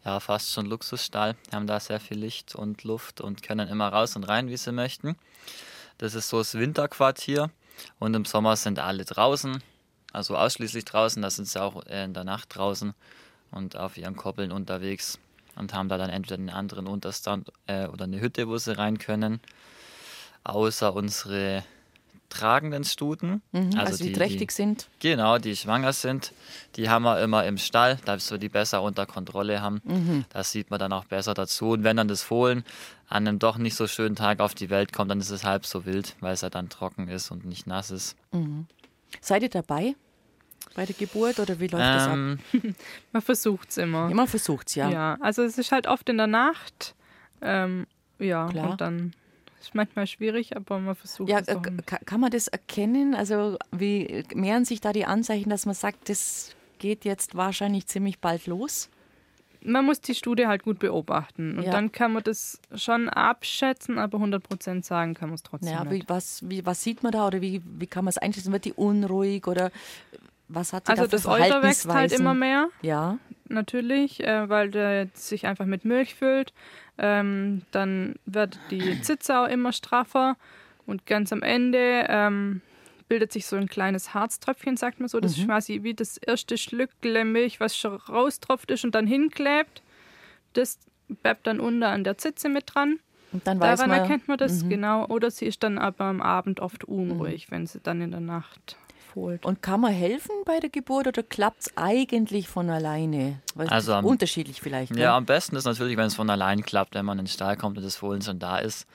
Ja, 0.04 0.20
fast 0.20 0.52
schon 0.52 0.66
Luxusstall. 0.66 1.36
Wir 1.50 1.56
haben 1.56 1.68
da 1.68 1.80
sehr 1.80 2.00
viel 2.00 2.18
Licht 2.18 2.56
und 2.56 2.84
Luft 2.84 3.22
und 3.22 3.44
können 3.44 3.70
immer 3.70 3.90
raus 3.90 4.16
und 4.16 4.24
rein, 4.24 4.50
wie 4.50 4.58
sie 4.58 4.72
möchten. 4.72 5.16
Das 6.00 6.16
ist 6.16 6.30
so 6.30 6.40
das 6.40 6.56
Winterquartier. 6.56 7.52
Und 8.00 8.16
im 8.16 8.26
Sommer 8.26 8.56
sind 8.56 8.80
alle 8.80 9.06
draußen, 9.06 9.62
also 10.12 10.36
ausschließlich 10.36 10.86
draußen. 10.86 11.22
Da 11.22 11.30
sind 11.30 11.48
sie 11.48 11.62
auch 11.62 11.86
in 11.86 12.14
der 12.16 12.24
Nacht 12.24 12.56
draußen 12.56 12.94
und 13.52 13.78
auf 13.78 13.98
ihren 13.98 14.16
Koppeln 14.16 14.52
unterwegs 14.52 15.20
und 15.56 15.74
haben 15.74 15.88
da 15.88 15.98
dann 15.98 16.10
entweder 16.10 16.36
einen 16.36 16.50
anderen 16.50 16.88
Unterstand 16.88 17.52
äh, 17.68 17.86
oder 17.88 18.06
eine 18.06 18.20
Hütte, 18.20 18.48
wo 18.48 18.58
sie 18.58 18.76
rein 18.76 18.98
können. 18.98 19.40
Außer 20.44 20.96
unsere 20.96 21.64
tragenden 22.32 22.84
Stuten. 22.84 23.42
Mhm, 23.52 23.72
also, 23.76 23.80
also, 23.80 24.04
die, 24.04 24.10
die 24.10 24.16
trächtig 24.18 24.50
die, 24.50 24.56
sind. 24.56 24.88
Genau, 25.00 25.38
die 25.38 25.56
schwanger 25.56 25.94
sind. 25.94 26.34
Die 26.76 26.90
haben 26.90 27.04
wir 27.04 27.22
immer 27.22 27.46
im 27.46 27.58
Stall, 27.58 28.00
da 28.06 28.18
wir 28.18 28.38
die 28.38 28.50
besser 28.50 28.82
unter 28.82 29.06
Kontrolle 29.06 29.62
haben. 29.62 29.82
Mhm. 29.84 30.26
Das 30.30 30.52
sieht 30.52 30.72
man 30.72 30.80
dann 30.80 30.94
auch 30.94 31.06
besser 31.06 31.34
dazu. 31.34 31.72
Und 31.72 31.84
wenn 31.84 31.98
dann 31.98 32.08
das 32.08 32.24
Fohlen 32.24 32.64
an 33.08 33.28
einem 33.28 33.40
doch 33.40 33.58
nicht 33.58 33.76
so 33.76 33.88
schönen 33.88 34.16
Tag 34.16 34.40
auf 34.40 34.56
die 34.56 34.70
Welt 34.70 34.94
kommt, 34.94 35.12
dann 35.12 35.20
ist 35.20 35.30
es 35.30 35.44
halb 35.44 35.66
so 35.66 35.86
wild, 35.86 36.16
weil 36.22 36.34
es 36.34 36.42
ja 36.42 36.50
dann 36.50 36.70
trocken 36.70 37.08
ist 37.08 37.30
und 37.30 37.46
nicht 37.46 37.68
nass 37.68 37.92
ist. 37.92 38.16
Mhm. 38.32 38.66
Seid 39.20 39.44
ihr 39.44 39.50
dabei? 39.50 39.96
Bei 40.74 40.86
der 40.86 40.96
Geburt 40.96 41.40
oder 41.40 41.60
wie 41.60 41.68
läuft 41.68 41.84
ähm, 41.84 41.94
das 41.94 42.08
ab? 42.08 42.14
Ähm, 42.64 42.76
man 43.12 43.22
versucht 43.22 43.70
es 43.70 43.78
immer. 43.78 44.08
Ja, 44.08 44.16
man 44.16 44.28
versucht 44.28 44.70
es, 44.70 44.76
ja. 44.76 44.90
Ja, 44.90 45.18
also 45.20 45.44
es 45.44 45.58
ist 45.58 45.72
halt 45.72 45.86
oft 45.86 46.08
in 46.08 46.18
der 46.18 46.28
Nacht. 46.28 46.96
Ähm, 47.42 47.88
ja, 48.20 48.48
Klar. 48.48 48.72
und 48.72 48.82
dann 48.82 49.14
ist 49.62 49.76
manchmal 49.76 50.08
schwierig, 50.08 50.56
aber 50.56 50.80
man 50.80 50.96
versucht 50.96 51.30
ja, 51.30 51.40
es. 51.40 51.48
Ja, 51.48 51.60
kann 51.60 52.20
man 52.20 52.32
das 52.32 52.48
erkennen? 52.48 53.16
Also 53.16 53.58
wie 53.72 54.24
mehren 54.34 54.66
sich 54.66 54.82
da 54.82 54.94
die 54.94 55.06
Anzeichen, 55.06 55.50
dass 55.50 55.66
man 55.66 55.76
sagt, 55.76 56.10
das 56.10 56.56
geht 56.80 57.06
jetzt 57.06 57.36
wahrscheinlich 57.36 57.88
ziemlich 57.88 58.20
bald 58.20 58.48
los? 58.48 58.90
Man 59.64 59.86
muss 59.86 60.02
die 60.02 60.16
Studie 60.16 60.48
halt 60.48 60.64
gut 60.64 60.80
beobachten 60.80 61.60
und 61.60 61.66
ja. 61.66 61.72
dann 61.72 61.92
kann 61.92 62.14
man 62.14 62.24
das 62.24 62.60
schon 62.74 63.10
abschätzen, 63.10 64.00
aber 64.00 64.18
100% 64.18 64.84
sagen 64.84 65.14
kann 65.14 65.30
man 65.30 65.36
es 65.36 65.44
trotzdem 65.44 65.74
ja, 65.74 65.84
nicht. 65.84 66.04
Wie, 66.04 66.10
was, 66.10 66.50
wie, 66.50 66.66
was 66.66 66.82
sieht 66.82 67.04
man 67.04 67.12
da 67.12 67.28
oder 67.28 67.42
wie, 67.42 67.62
wie 67.64 67.86
kann 67.86 68.04
man 68.04 68.10
es 68.10 68.18
einschätzen? 68.18 68.52
Wird 68.52 68.66
die 68.66 68.74
unruhig 68.74 69.46
oder 69.46 69.72
was 70.54 70.74
hat 70.74 70.86
sie 70.86 70.92
Also 70.92 71.04
da 71.04 71.08
das 71.10 71.26
Alter 71.26 71.64
wächst 71.64 71.88
halt 71.88 72.12
immer 72.12 72.34
mehr. 72.34 72.70
Ja. 72.82 73.18
Natürlich, 73.48 74.24
äh, 74.24 74.48
weil 74.50 74.72
der 74.72 75.10
sich 75.14 75.46
einfach 75.46 75.66
mit 75.66 75.86
Milch 75.86 76.16
füllt. 76.16 76.54
Ähm, 76.98 77.64
dann 77.72 78.16
wird 78.26 78.60
die 78.70 79.02
Zitze 79.02 79.40
auch 79.40 79.48
immer 79.48 79.74
straffer 79.74 80.38
und 80.86 81.06
ganz 81.06 81.34
am 81.34 81.42
Ende 81.42 82.06
ähm, 82.10 82.62
bildet 83.08 83.32
sich 83.34 83.46
so 83.46 83.58
ein 83.58 83.68
kleines 83.68 84.14
Harztröpfchen, 84.14 84.78
sagt 84.78 85.00
man 85.00 85.10
so. 85.10 85.20
Das 85.20 85.36
mhm. 85.36 85.42
ist 85.42 85.48
quasi 85.48 85.84
wie 85.84 85.94
das 85.94 86.18
erste 86.18 86.58
Schlückle 86.58 87.26
Milch, 87.26 87.60
was 87.60 87.76
schon 87.76 87.96
raustropft 87.96 88.72
ist 88.72 88.86
und 88.86 88.96
dann 88.96 89.08
hinklebt. 89.08 89.82
Das 90.54 90.80
bleibt 91.08 91.48
dann 91.48 91.60
unter 91.60 91.90
an 91.90 92.04
der 92.04 92.18
Zitze 92.18 92.48
mit 92.48 92.74
dran. 92.74 93.00
Und 93.34 93.48
dann 93.48 93.60
weiß 93.60 93.80
Daran 93.80 93.92
man, 93.92 94.00
erkennt 94.00 94.28
man 94.28 94.38
das, 94.38 94.64
mhm. 94.64 94.70
genau. 94.70 95.06
Oder 95.08 95.32
sie 95.32 95.46
ist 95.46 95.64
dann 95.64 95.78
aber 95.78 96.06
am 96.06 96.22
Abend 96.22 96.60
oft 96.60 96.84
unruhig, 96.84 97.48
mhm. 97.48 97.52
wenn 97.52 97.68
sie 97.68 97.80
dann 97.82 98.02
in 98.02 98.12
der 98.12 98.20
Nacht 98.20 98.78
holt. 99.16 99.46
Und 99.46 99.62
kann 99.62 99.82
man 99.82 99.92
helfen 99.92 100.32
bei 100.46 100.60
der 100.60 100.70
Geburt 100.70 101.08
oder 101.08 101.24
klappt 101.24 101.62
es 101.62 101.78
eigentlich 101.78 102.48
von 102.48 102.70
alleine? 102.70 103.40
Weil 103.56 103.68
also 103.70 103.96
unterschiedlich 103.98 104.62
vielleicht. 104.62 104.96
Ja, 104.96 105.12
ne? 105.12 105.12
am 105.14 105.26
besten 105.26 105.56
ist 105.56 105.66
natürlich, 105.66 105.98
wenn 105.98 106.08
es 106.08 106.16
von 106.16 106.30
allein 106.30 106.64
klappt, 106.64 106.96
wenn 106.96 107.06
man 107.06 107.20
in 107.20 107.26
den 107.26 107.32
Stall 107.32 107.58
kommt 107.58 107.78
und 107.78 107.84
das 107.84 107.96
Fohlen 107.96 108.22
schon 108.22 108.40
da 108.40 108.58
ist. 108.58 108.88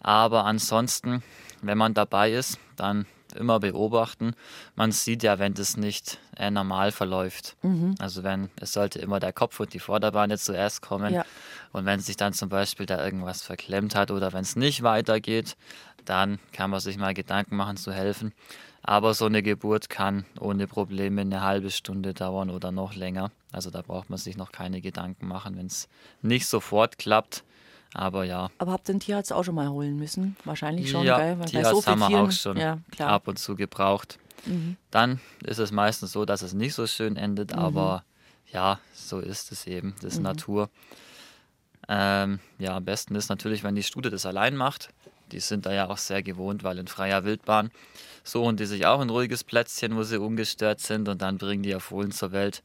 Aber 0.00 0.44
ansonsten, 0.44 1.22
wenn 1.62 1.78
man 1.78 1.94
dabei 1.94 2.32
ist, 2.32 2.58
dann 2.76 3.06
immer 3.34 3.60
beobachten. 3.60 4.34
Man 4.74 4.92
sieht 4.92 5.22
ja, 5.22 5.38
wenn 5.38 5.54
das 5.54 5.76
nicht 5.76 6.18
äh, 6.36 6.50
normal 6.50 6.92
verläuft. 6.92 7.56
Mhm. 7.62 7.94
Also 7.98 8.22
wenn 8.22 8.50
es 8.60 8.72
sollte 8.72 8.98
immer 8.98 9.20
der 9.20 9.32
Kopf 9.32 9.60
und 9.60 9.74
die 9.74 9.80
Vorderbeine 9.80 10.38
zuerst 10.38 10.82
kommen. 10.82 11.14
Ja. 11.14 11.24
Und 11.72 11.84
wenn 11.84 12.00
sich 12.00 12.16
dann 12.16 12.32
zum 12.32 12.48
Beispiel 12.48 12.86
da 12.86 13.04
irgendwas 13.04 13.42
verklemmt 13.42 13.94
hat 13.94 14.10
oder 14.10 14.32
wenn 14.32 14.42
es 14.42 14.56
nicht 14.56 14.82
weitergeht, 14.82 15.56
dann 16.04 16.38
kann 16.52 16.70
man 16.70 16.80
sich 16.80 16.96
mal 16.96 17.14
Gedanken 17.14 17.56
machen 17.56 17.76
zu 17.76 17.92
helfen. 17.92 18.32
Aber 18.88 19.12
so 19.12 19.26
eine 19.26 19.42
Geburt 19.42 19.90
kann 19.90 20.24
ohne 20.40 20.66
Probleme 20.66 21.20
eine 21.20 21.42
halbe 21.42 21.70
Stunde 21.70 22.14
dauern 22.14 22.48
oder 22.48 22.72
noch 22.72 22.94
länger. 22.94 23.30
Also 23.52 23.70
da 23.70 23.82
braucht 23.82 24.08
man 24.08 24.18
sich 24.18 24.38
noch 24.38 24.50
keine 24.50 24.80
Gedanken 24.80 25.28
machen, 25.28 25.58
wenn 25.58 25.66
es 25.66 25.90
nicht 26.22 26.46
sofort 26.46 26.96
klappt. 26.96 27.44
Aber 27.92 28.24
ja. 28.24 28.48
Aber 28.56 28.72
habt 28.72 28.88
ihr 28.88 28.94
den 28.94 29.00
Tierarzt 29.00 29.30
auch 29.30 29.44
schon 29.44 29.56
mal 29.56 29.68
holen 29.68 29.98
müssen? 29.98 30.36
Wahrscheinlich 30.44 30.90
schon, 30.90 31.04
ja, 31.04 31.18
gell? 31.18 31.38
Weil 31.38 31.48
Tierarzt 31.48 31.82
so 31.82 31.90
haben 31.90 32.00
wir 32.00 32.18
auch 32.18 32.32
schon 32.32 32.56
ja, 32.56 32.78
ab 33.00 33.28
und 33.28 33.38
zu 33.38 33.56
gebraucht. 33.56 34.18
Mhm. 34.46 34.78
Dann 34.90 35.20
ist 35.44 35.58
es 35.58 35.70
meistens 35.70 36.12
so, 36.12 36.24
dass 36.24 36.40
es 36.40 36.54
nicht 36.54 36.72
so 36.72 36.86
schön 36.86 37.16
endet, 37.16 37.52
mhm. 37.52 37.58
aber 37.58 38.04
ja, 38.50 38.80
so 38.94 39.18
ist 39.18 39.52
es 39.52 39.66
eben. 39.66 39.96
Das 39.96 40.14
ist 40.14 40.18
mhm. 40.20 40.24
Natur. 40.24 40.70
Ähm, 41.90 42.38
ja, 42.58 42.74
am 42.74 42.86
besten 42.86 43.14
ist 43.16 43.28
natürlich, 43.28 43.64
wenn 43.64 43.74
die 43.74 43.82
Stute 43.82 44.08
das 44.08 44.24
allein 44.24 44.56
macht. 44.56 44.88
Die 45.30 45.40
sind 45.40 45.66
da 45.66 45.74
ja 45.74 45.90
auch 45.90 45.98
sehr 45.98 46.22
gewohnt, 46.22 46.64
weil 46.64 46.78
in 46.78 46.86
freier 46.86 47.24
Wildbahn 47.24 47.70
suchen 48.30 48.56
die 48.56 48.66
sich 48.66 48.86
auch 48.86 49.00
ein 49.00 49.10
ruhiges 49.10 49.44
Plätzchen, 49.44 49.96
wo 49.96 50.02
sie 50.02 50.20
ungestört 50.20 50.80
sind 50.80 51.08
und 51.08 51.22
dann 51.22 51.38
bringen 51.38 51.62
die 51.62 51.78
Fohlen 51.80 52.12
zur 52.12 52.32
Welt. 52.32 52.62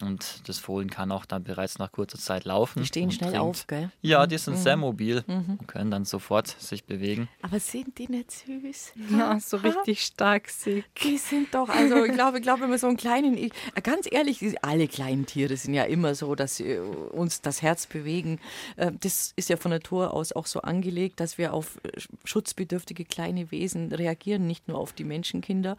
Und 0.00 0.48
das 0.48 0.58
Fohlen 0.58 0.90
kann 0.90 1.12
auch 1.12 1.24
dann 1.24 1.44
bereits 1.44 1.78
nach 1.78 1.92
kurzer 1.92 2.18
Zeit 2.18 2.44
laufen. 2.44 2.80
Die 2.80 2.86
stehen 2.86 3.10
schnell 3.10 3.30
bringt, 3.30 3.42
auf, 3.42 3.66
gell? 3.66 3.90
Ja, 4.02 4.26
die 4.26 4.38
sind 4.38 4.54
mhm. 4.54 4.62
sehr 4.62 4.76
mobil 4.76 5.24
mhm. 5.26 5.58
und 5.58 5.66
können 5.66 5.90
dann 5.90 6.04
sofort 6.04 6.48
sich 6.48 6.84
bewegen. 6.84 7.28
Aber 7.42 7.60
sind 7.60 7.98
die 7.98 8.08
nicht 8.08 8.30
süß? 8.30 8.92
Ja, 9.10 9.38
so 9.40 9.58
richtig 9.58 10.02
stark 10.02 10.48
sick. 10.48 10.84
Die 11.02 11.18
sind 11.18 11.54
doch, 11.54 11.68
also 11.68 12.04
ich 12.04 12.12
glaube, 12.12 12.38
ich 12.38 12.42
glaube, 12.42 12.62
wenn 12.62 12.70
man 12.70 12.78
so 12.78 12.86
einen 12.86 12.96
kleinen, 12.96 13.36
ich, 13.36 13.52
ganz 13.82 14.06
ehrlich, 14.10 14.40
alle 14.62 14.88
kleinen 14.88 15.26
Tiere 15.26 15.56
sind 15.56 15.74
ja 15.74 15.84
immer 15.84 16.14
so, 16.14 16.34
dass 16.34 16.56
sie 16.56 16.78
uns 16.78 17.40
das 17.40 17.62
Herz 17.62 17.86
bewegen. 17.86 18.38
Äh, 18.76 18.92
das 19.00 19.32
ist 19.36 19.48
ja 19.48 19.56
von 19.56 19.70
Natur 19.70 20.14
aus 20.14 20.32
auch 20.32 20.46
so 20.46 20.62
angelegt, 20.62 21.20
dass 21.20 21.38
wir 21.38 21.52
auf 21.52 21.78
schutzbedürftige 22.24 23.04
kleine 23.04 23.50
Wesen 23.50 23.92
reagieren, 23.92 24.46
nicht 24.46 24.68
nur 24.68 24.78
auf 24.78 24.92
die 24.92 25.04
Menschenkinder. 25.04 25.76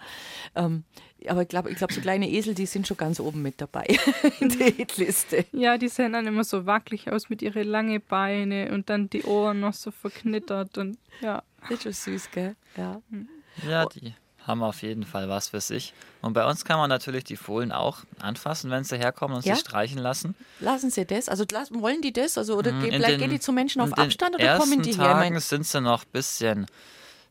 Aber 1.28 1.44
ich 1.44 1.48
glaube, 1.48 1.70
ich 1.70 1.78
glaub, 1.78 1.92
so 1.92 2.02
kleine 2.02 2.30
Esel, 2.30 2.56
die 2.56 2.66
sind 2.66 2.88
schon 2.88 2.98
ganz 2.98 3.20
oben 3.20 3.42
mit 3.42 3.62
dabei 3.62 3.86
in 4.40 4.50
der 4.58 4.72
Hitliste. 4.72 5.46
Ja, 5.52 5.78
die 5.78 5.88
sehen 5.88 6.14
dann 6.14 6.28
immer 6.28 6.44
so 6.44 6.66
wackelig 6.66 7.12
aus 7.12 7.30
mit 7.30 7.42
ihren 7.42 7.68
langen 7.68 8.02
Beine 8.02 8.72
und 8.72 8.90
dann 8.90 9.10
die 9.10 9.24
Ohren 9.24 9.60
noch 9.60 9.74
so 9.74 9.92
verknittert 9.92 10.78
und 10.78 10.98
ja. 11.22 11.44
Das 11.62 11.72
ist 11.72 11.84
schon 11.84 11.94
süß, 11.94 12.32
gell? 12.32 12.56
Ja. 12.76 13.02
Hm. 13.12 13.28
Ja, 13.68 13.86
die 13.86 14.16
haben 14.48 14.64
auf 14.64 14.82
jeden 14.82 15.04
Fall 15.04 15.30
was 15.30 15.50
für 15.50 15.62
sich. 15.62 15.94
Und 16.22 16.34
bei 16.34 16.48
uns 16.48 16.66
kann 16.66 16.78
man 16.78 16.90
natürlich 16.90 17.24
die 17.24 17.36
Fohlen 17.36 17.72
auch 17.72 18.00
anfassen, 18.20 18.72
wenn 18.72 18.84
sie 18.84 18.98
herkommen 18.98 19.38
und 19.38 19.46
ja? 19.46 19.56
sie 19.56 19.62
streichen 19.62 20.00
lassen. 20.00 20.36
Lassen 20.60 20.90
sie 20.90 21.06
das? 21.06 21.30
Also 21.30 21.46
wollen 21.72 22.02
die 22.02 22.14
das? 22.14 22.38
Also, 22.38 22.58
oder 22.58 22.72
hm, 22.72 22.84
in 22.86 23.02
gehen 23.02 23.30
die 23.30 23.40
zu 23.40 23.52
Menschen 23.52 23.82
auf 23.82 23.94
Abstand 23.94 24.36
oder 24.36 24.58
kommen 24.58 24.82
die 24.82 24.94
her? 24.94 25.22
In 25.24 25.40
sind 25.40 25.66
sie 25.66 25.82
noch 25.82 26.04
ein 26.04 26.12
bisschen 26.12 26.66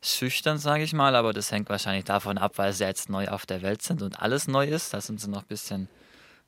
schüchtern, 0.03 0.59
sage 0.59 0.83
ich 0.83 0.93
mal, 0.93 1.15
aber 1.15 1.33
das 1.33 1.53
hängt 1.53 1.69
wahrscheinlich 1.69 2.05
davon 2.05 2.39
ab, 2.39 2.53
weil 2.57 2.73
sie 2.73 2.85
jetzt 2.85 3.11
neu 3.11 3.29
auf 3.29 3.47
der 3.47 3.63
Welt 3.63 3.83
sind 3.83 4.03
und 4.03 4.21
alles 4.21 4.49
neu 4.49 4.67
ist. 4.67 4.95
Da 4.95 5.01
sind 5.01 5.21
sie 5.21 5.29
noch 5.29 5.43
ein 5.43 5.49
bisschen 5.49 5.89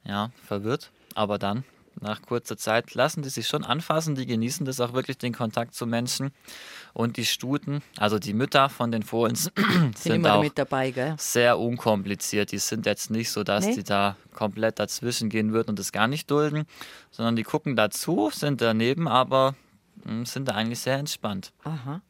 ja, 0.04 0.30
verwirrt. 0.46 0.90
Aber 1.14 1.38
dann, 1.38 1.64
nach 2.00 2.22
kurzer 2.22 2.56
Zeit, 2.56 2.94
lassen 2.94 3.22
die 3.22 3.28
sich 3.28 3.46
schon 3.46 3.64
anfassen. 3.64 4.14
Die 4.14 4.26
genießen 4.26 4.64
das 4.64 4.80
auch 4.80 4.94
wirklich, 4.94 5.18
den 5.18 5.34
Kontakt 5.34 5.74
zu 5.74 5.86
Menschen. 5.86 6.32
Und 6.94 7.16
die 7.16 7.24
Stuten, 7.24 7.82
also 7.98 8.18
die 8.18 8.32
Mütter 8.32 8.68
von 8.68 8.90
den 8.90 9.02
Fohlen, 9.02 9.34
sind, 9.34 9.98
sind 9.98 10.26
auch 10.26 10.48
dabei, 10.54 11.14
sehr 11.18 11.58
unkompliziert. 11.58 12.52
Die 12.52 12.58
sind 12.58 12.86
jetzt 12.86 13.10
nicht 13.10 13.30
so, 13.30 13.44
dass 13.44 13.66
nee. 13.66 13.74
die 13.76 13.84
da 13.84 14.16
komplett 14.34 14.78
dazwischen 14.78 15.28
gehen 15.28 15.52
würden 15.52 15.70
und 15.70 15.78
das 15.78 15.92
gar 15.92 16.08
nicht 16.08 16.30
dulden, 16.30 16.66
sondern 17.10 17.36
die 17.36 17.42
gucken 17.42 17.76
dazu, 17.76 18.30
sind 18.32 18.60
daneben, 18.60 19.08
aber 19.08 19.54
hm, 20.04 20.24
sind 20.24 20.48
da 20.48 20.52
eigentlich 20.52 20.80
sehr 20.80 20.96
entspannt. 20.96 21.52
Aha. 21.64 22.00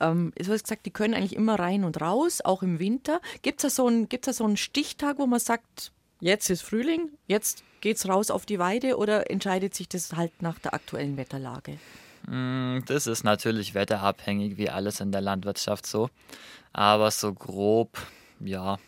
Ähm, 0.00 0.32
du 0.36 0.52
hast 0.52 0.64
gesagt, 0.64 0.86
die 0.86 0.90
können 0.90 1.14
eigentlich 1.14 1.36
immer 1.36 1.58
rein 1.58 1.84
und 1.84 2.00
raus, 2.00 2.40
auch 2.42 2.62
im 2.62 2.78
Winter. 2.78 3.20
Gibt 3.42 3.62
es 3.64 3.74
da, 3.74 3.82
so 3.82 3.86
einen, 3.86 4.08
da 4.08 4.32
so 4.32 4.44
einen 4.44 4.56
Stichtag, 4.56 5.18
wo 5.18 5.26
man 5.26 5.40
sagt, 5.40 5.92
jetzt 6.20 6.50
ist 6.50 6.62
Frühling, 6.62 7.10
jetzt 7.26 7.64
geht 7.80 7.96
es 7.96 8.08
raus 8.08 8.30
auf 8.30 8.46
die 8.46 8.58
Weide 8.58 8.96
oder 8.96 9.30
entscheidet 9.30 9.74
sich 9.74 9.88
das 9.88 10.12
halt 10.14 10.42
nach 10.42 10.58
der 10.58 10.74
aktuellen 10.74 11.16
Wetterlage? 11.16 11.78
Mm, 12.26 12.80
das 12.86 13.06
ist 13.06 13.24
natürlich 13.24 13.74
wetterabhängig, 13.74 14.56
wie 14.56 14.70
alles 14.70 15.00
in 15.00 15.12
der 15.12 15.20
Landwirtschaft 15.20 15.86
so. 15.86 16.10
Aber 16.72 17.10
so 17.10 17.32
grob, 17.32 17.98
ja, 18.40 18.78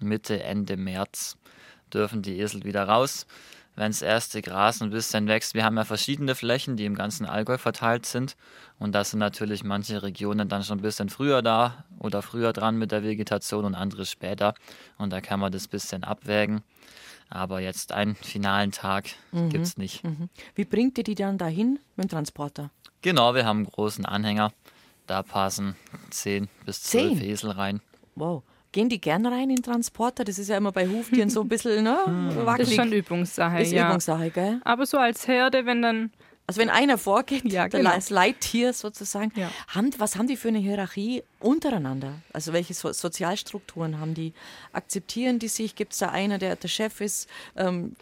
Mitte, 0.00 0.42
Ende 0.42 0.76
März 0.76 1.36
dürfen 1.92 2.22
die 2.22 2.38
Esel 2.38 2.64
wieder 2.64 2.84
raus. 2.84 3.26
Wenn 3.82 3.90
das 3.90 4.00
erste 4.00 4.42
Gras 4.42 4.80
ein 4.80 4.90
bisschen 4.90 5.26
wächst. 5.26 5.54
Wir 5.54 5.64
haben 5.64 5.76
ja 5.76 5.84
verschiedene 5.84 6.36
Flächen, 6.36 6.76
die 6.76 6.84
im 6.84 6.94
ganzen 6.94 7.26
Allgäu 7.26 7.58
verteilt 7.58 8.06
sind. 8.06 8.36
Und 8.78 8.92
da 8.92 9.02
sind 9.02 9.18
natürlich 9.18 9.64
manche 9.64 10.04
Regionen 10.04 10.48
dann 10.48 10.62
schon 10.62 10.78
ein 10.78 10.82
bisschen 10.82 11.08
früher 11.08 11.42
da 11.42 11.84
oder 11.98 12.22
früher 12.22 12.52
dran 12.52 12.78
mit 12.78 12.92
der 12.92 13.02
Vegetation 13.02 13.64
und 13.64 13.74
andere 13.74 14.06
später. 14.06 14.54
Und 14.98 15.12
da 15.12 15.20
kann 15.20 15.40
man 15.40 15.50
das 15.50 15.66
ein 15.66 15.70
bisschen 15.70 16.04
abwägen. 16.04 16.62
Aber 17.28 17.58
jetzt 17.58 17.90
einen 17.90 18.14
finalen 18.14 18.70
Tag 18.70 19.06
mhm. 19.32 19.48
gibt 19.48 19.66
es 19.66 19.76
nicht. 19.76 20.04
Mhm. 20.04 20.28
Wie 20.54 20.64
bringt 20.64 20.96
ihr 20.98 21.04
die 21.04 21.16
dann 21.16 21.36
dahin 21.36 21.80
mit 21.96 22.04
dem 22.04 22.10
Transporter? 22.10 22.70
Genau, 23.00 23.34
wir 23.34 23.44
haben 23.44 23.58
einen 23.58 23.66
großen 23.66 24.06
Anhänger. 24.06 24.52
Da 25.08 25.24
passen 25.24 25.74
10 26.10 26.48
bis 26.64 26.84
12 26.84 27.18
Zehn? 27.18 27.30
Esel 27.30 27.50
rein. 27.50 27.80
Wow. 28.14 28.44
Gehen 28.72 28.88
die 28.88 29.00
gern 29.00 29.26
rein 29.26 29.50
in 29.50 29.62
Transporter? 29.62 30.24
Das 30.24 30.38
ist 30.38 30.48
ja 30.48 30.56
immer 30.56 30.72
bei 30.72 30.88
Huftieren 30.88 31.30
so 31.30 31.42
ein 31.42 31.48
bisschen 31.48 31.84
ne, 31.84 31.98
wackelig. 32.44 32.58
Das 32.58 32.68
ist 32.68 32.74
schon 32.74 32.92
Übungssache, 32.92 33.62
ist 33.62 33.72
ja. 33.72 33.86
Übungssache, 33.86 34.30
gell? 34.30 34.60
Aber 34.64 34.86
so 34.86 34.98
als 34.98 35.28
Herde, 35.28 35.66
wenn 35.66 35.82
dann 35.82 36.10
also 36.46 36.60
wenn 36.60 36.70
einer 36.70 36.98
vorgeht, 36.98 37.44
ja, 37.44 37.68
genau. 37.68 37.92
das 37.94 38.10
Leittier 38.10 38.72
sozusagen, 38.72 39.32
ja. 39.36 39.50
haben, 39.68 39.90
was 39.98 40.16
haben 40.16 40.26
die 40.26 40.36
für 40.36 40.48
eine 40.48 40.58
Hierarchie 40.58 41.22
untereinander? 41.38 42.14
Also 42.32 42.52
welche 42.52 42.74
so 42.74 42.92
Sozialstrukturen 42.92 44.00
haben 44.00 44.14
die? 44.14 44.32
Akzeptieren 44.72 45.38
die 45.38 45.48
sich? 45.48 45.76
Gibt 45.76 45.92
es 45.92 46.00
da 46.00 46.08
einer, 46.08 46.38
der 46.38 46.56
der 46.56 46.68
Chef 46.68 47.00
ist? 47.00 47.28
Ähm, 47.56 47.94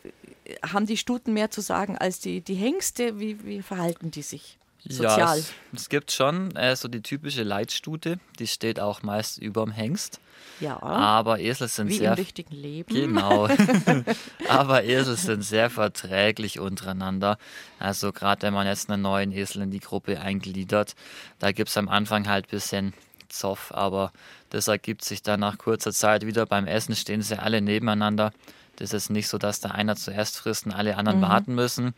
haben 0.63 0.87
die 0.87 0.97
Stuten 0.97 1.33
mehr 1.35 1.51
zu 1.51 1.61
sagen 1.61 1.99
als 1.99 2.19
die, 2.19 2.41
die 2.41 2.55
Hengste? 2.55 3.21
Wie, 3.21 3.45
wie 3.45 3.63
verhalten 3.63 4.11
die 4.11 4.23
sich? 4.23 4.59
Sozial. 4.89 5.19
Ja, 5.19 5.37
es, 5.37 5.53
es 5.75 5.89
gibt 5.89 6.11
schon 6.11 6.55
äh, 6.57 6.75
so 6.75 6.89
die 6.89 7.03
typische 7.03 7.43
Leitstute, 7.43 8.19
die 8.39 8.47
steht 8.47 8.81
auch 8.81 9.03
meist 9.03 9.39
überm 9.39 9.71
Hengst. 9.71 10.21
Ja. 10.61 10.83
Aber 10.83 11.39
Esel 11.39 11.69
sind 11.69 11.89
Wie 11.89 11.99
sehr. 11.99 12.13
Im 12.13 12.15
richtigen 12.15 12.55
Leben. 12.55 12.95
Genau. 12.95 13.49
Aber 14.49 14.85
Esel 14.85 15.17
sind 15.17 15.43
sehr 15.43 15.71
verträglich 15.71 16.59
untereinander. 16.59 17.39
Also 17.79 18.13
gerade 18.13 18.43
wenn 18.43 18.55
man 18.55 18.67
jetzt 18.67 18.91
einen 18.91 19.03
neuen 19.03 19.33
Esel 19.33 19.63
in 19.63 19.71
die 19.71 19.81
Gruppe 19.81 20.21
eingliedert, 20.21 20.95
da 21.39 21.53
gibt 21.53 21.71
es 21.71 21.77
am 21.77 21.89
Anfang 21.89 22.29
halt 22.29 22.47
ein 22.47 22.51
bisschen 22.51 22.95
Zoff, 23.29 23.73
aber 23.73 24.13
das 24.51 24.67
ergibt 24.69 25.05
sich 25.05 25.23
dann 25.23 25.41
nach 25.41 25.57
kurzer 25.59 25.93
Zeit 25.93 26.27
wieder. 26.27 26.47
Beim 26.47 26.67
Essen 26.67 26.97
stehen 26.97 27.23
sie 27.23 27.39
alle 27.39 27.61
nebeneinander. 27.61 28.33
Das 28.77 28.93
ist 28.93 29.11
nicht 29.11 29.29
so, 29.29 29.39
dass 29.39 29.61
da 29.61 29.71
einer 29.71 29.95
zuerst 29.95 30.39
frisst 30.39 30.67
und 30.67 30.73
alle 30.73 30.97
anderen 30.97 31.19
mhm. 31.19 31.25
warten 31.25 31.55
müssen, 31.55 31.95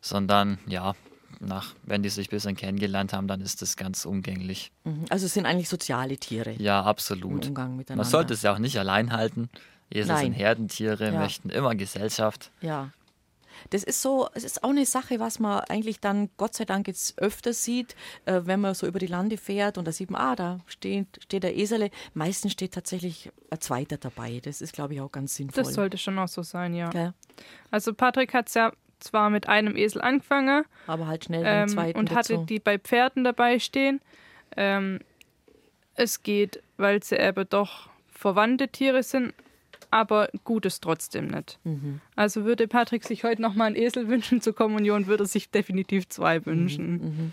sondern 0.00 0.58
ja, 0.66 0.94
nach, 1.40 1.74
wenn 1.82 2.02
die 2.02 2.08
sich 2.08 2.28
ein 2.28 2.30
bisschen 2.30 2.56
kennengelernt 2.56 3.12
haben, 3.12 3.28
dann 3.28 3.40
ist 3.40 3.62
das 3.62 3.76
ganz 3.76 4.04
umgänglich. 4.04 4.72
Mhm. 4.84 5.04
Also 5.10 5.26
es 5.26 5.34
sind 5.34 5.46
eigentlich 5.46 5.68
soziale 5.68 6.16
Tiere. 6.16 6.52
Ja, 6.58 6.82
absolut. 6.82 7.44
Im 7.44 7.50
Umgang 7.50 7.76
miteinander. 7.76 8.04
Man 8.04 8.10
sollte 8.10 8.34
es 8.34 8.42
ja 8.42 8.54
auch 8.54 8.58
nicht 8.58 8.78
allein 8.78 9.12
halten. 9.12 9.48
Esel 9.90 10.14
Nein. 10.14 10.24
sind 10.24 10.32
Herdentiere, 10.32 11.12
Ja. 11.12 11.18
möchten 11.20 11.50
immer 11.50 11.74
Gesellschaft. 11.74 12.50
Ja. 12.60 12.90
Das 13.70 13.82
ist 13.84 14.02
so, 14.02 14.28
es 14.34 14.44
ist 14.44 14.62
auch 14.64 14.70
eine 14.70 14.84
Sache, 14.84 15.18
was 15.18 15.38
man 15.38 15.60
eigentlich 15.60 15.98
dann 16.00 16.28
Gott 16.36 16.54
sei 16.54 16.64
Dank 16.66 16.86
jetzt 16.88 17.18
öfter 17.18 17.52
sieht, 17.52 17.96
äh, 18.26 18.42
wenn 18.44 18.60
man 18.60 18.74
so 18.74 18.86
über 18.86 18.98
die 18.98 19.06
Lande 19.06 19.38
fährt 19.38 19.78
und 19.78 19.86
da 19.86 19.92
sieht 19.92 20.10
man, 20.10 20.20
ah, 20.20 20.36
da 20.36 20.60
steht, 20.66 21.06
steht 21.22 21.42
der 21.42 21.56
Esele. 21.56 21.90
Meistens 22.12 22.52
steht 22.52 22.72
tatsächlich 22.74 23.30
ein 23.50 23.60
zweiter 23.60 23.96
dabei. 23.96 24.40
Das 24.44 24.60
ist, 24.60 24.72
glaube 24.72 24.94
ich, 24.94 25.00
auch 25.00 25.10
ganz 25.10 25.34
sinnvoll. 25.36 25.64
Das 25.64 25.74
sollte 25.74 25.96
schon 25.98 26.18
auch 26.18 26.28
so 26.28 26.42
sein, 26.42 26.74
ja. 26.74 26.90
Gell? 26.90 27.14
Also 27.70 27.94
Patrick 27.94 28.34
hat 28.34 28.48
es 28.48 28.54
ja 28.54 28.72
zwar 29.00 29.30
mit 29.30 29.48
einem 29.48 29.76
Esel 29.76 30.00
angefangen 30.00 30.64
Aber 30.86 31.06
halt 31.06 31.24
schnell 31.24 31.44
den 31.44 31.62
ähm, 31.62 31.68
zweiten 31.68 31.98
und 31.98 32.14
hatte 32.14 32.44
die 32.46 32.58
bei 32.58 32.78
Pferden 32.78 33.24
dabei 33.24 33.58
stehen. 33.58 34.00
Ähm, 34.56 35.00
es 35.94 36.22
geht, 36.22 36.62
weil 36.76 37.02
sie 37.02 37.16
eben 37.16 37.46
doch 37.48 37.88
verwandte 38.10 38.68
Tiere 38.68 39.02
sind, 39.02 39.34
aber 39.90 40.28
gut 40.44 40.66
ist 40.66 40.82
trotzdem 40.82 41.28
nicht. 41.28 41.58
Mhm. 41.64 42.00
Also 42.14 42.44
würde 42.44 42.68
Patrick 42.68 43.04
sich 43.04 43.24
heute 43.24 43.42
nochmal 43.42 43.68
einen 43.68 43.76
Esel 43.76 44.08
wünschen 44.08 44.40
zur 44.40 44.54
Kommunion, 44.54 45.06
würde 45.06 45.24
er 45.24 45.28
sich 45.28 45.50
definitiv 45.50 46.08
zwei 46.08 46.44
wünschen. 46.44 46.92
Mhm. 46.92 47.32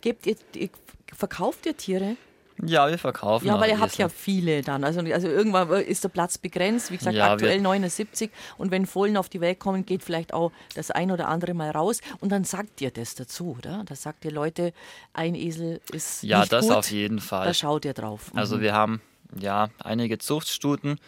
Gebt 0.00 0.26
ihr, 0.26 0.36
ihr, 0.54 0.70
verkauft 1.12 1.66
ihr 1.66 1.76
Tiere? 1.76 2.16
Ja, 2.64 2.88
wir 2.88 2.98
verkaufen 2.98 3.46
Ja, 3.46 3.58
weil 3.60 3.70
ihr 3.70 3.80
habt 3.80 3.96
ja 3.96 4.08
viele 4.08 4.62
dann. 4.62 4.84
Also, 4.84 5.00
also 5.00 5.28
irgendwann 5.28 5.68
ist 5.70 6.04
der 6.04 6.08
Platz 6.10 6.38
begrenzt. 6.38 6.90
Wie 6.90 6.96
gesagt, 6.96 7.16
Ja, 7.16 7.32
aktuell 7.32 7.56
wir- 7.56 7.62
79. 7.62 8.30
Und 8.58 8.70
wenn 8.70 8.86
Fohlen 8.86 9.16
auf 9.16 9.28
die 9.28 9.40
Welt 9.40 9.58
kommen, 9.58 9.86
geht 9.86 10.02
vielleicht 10.02 10.32
auch 10.34 10.52
das 10.74 10.90
ein 10.90 11.10
oder 11.10 11.28
andere 11.28 11.54
mal 11.54 11.70
raus. 11.70 12.00
Und 12.20 12.30
dann 12.30 12.44
sagt 12.44 12.80
ihr 12.80 12.90
das 12.90 13.14
dazu, 13.14 13.56
oder? 13.58 13.82
Da 13.86 13.94
sagt 13.96 14.24
ihr, 14.24 14.30
Leute, 14.32 14.72
ein 15.12 15.34
Esel 15.34 15.80
ist 15.92 16.22
Ja, 16.22 16.44
das 16.46 16.66
gut. 16.68 16.76
auf 16.76 16.90
jeden 16.90 17.20
Fall. 17.20 17.46
Da 17.46 17.54
schaut 17.54 17.84
ihr 17.84 17.94
drauf. 17.94 18.30
Also 18.34 18.56
Mhm. 18.58 18.60
wir 18.60 18.74
haben 18.74 19.00
ja 19.38 19.70
einige 19.78 20.18
Zuchtstuten 20.18 20.98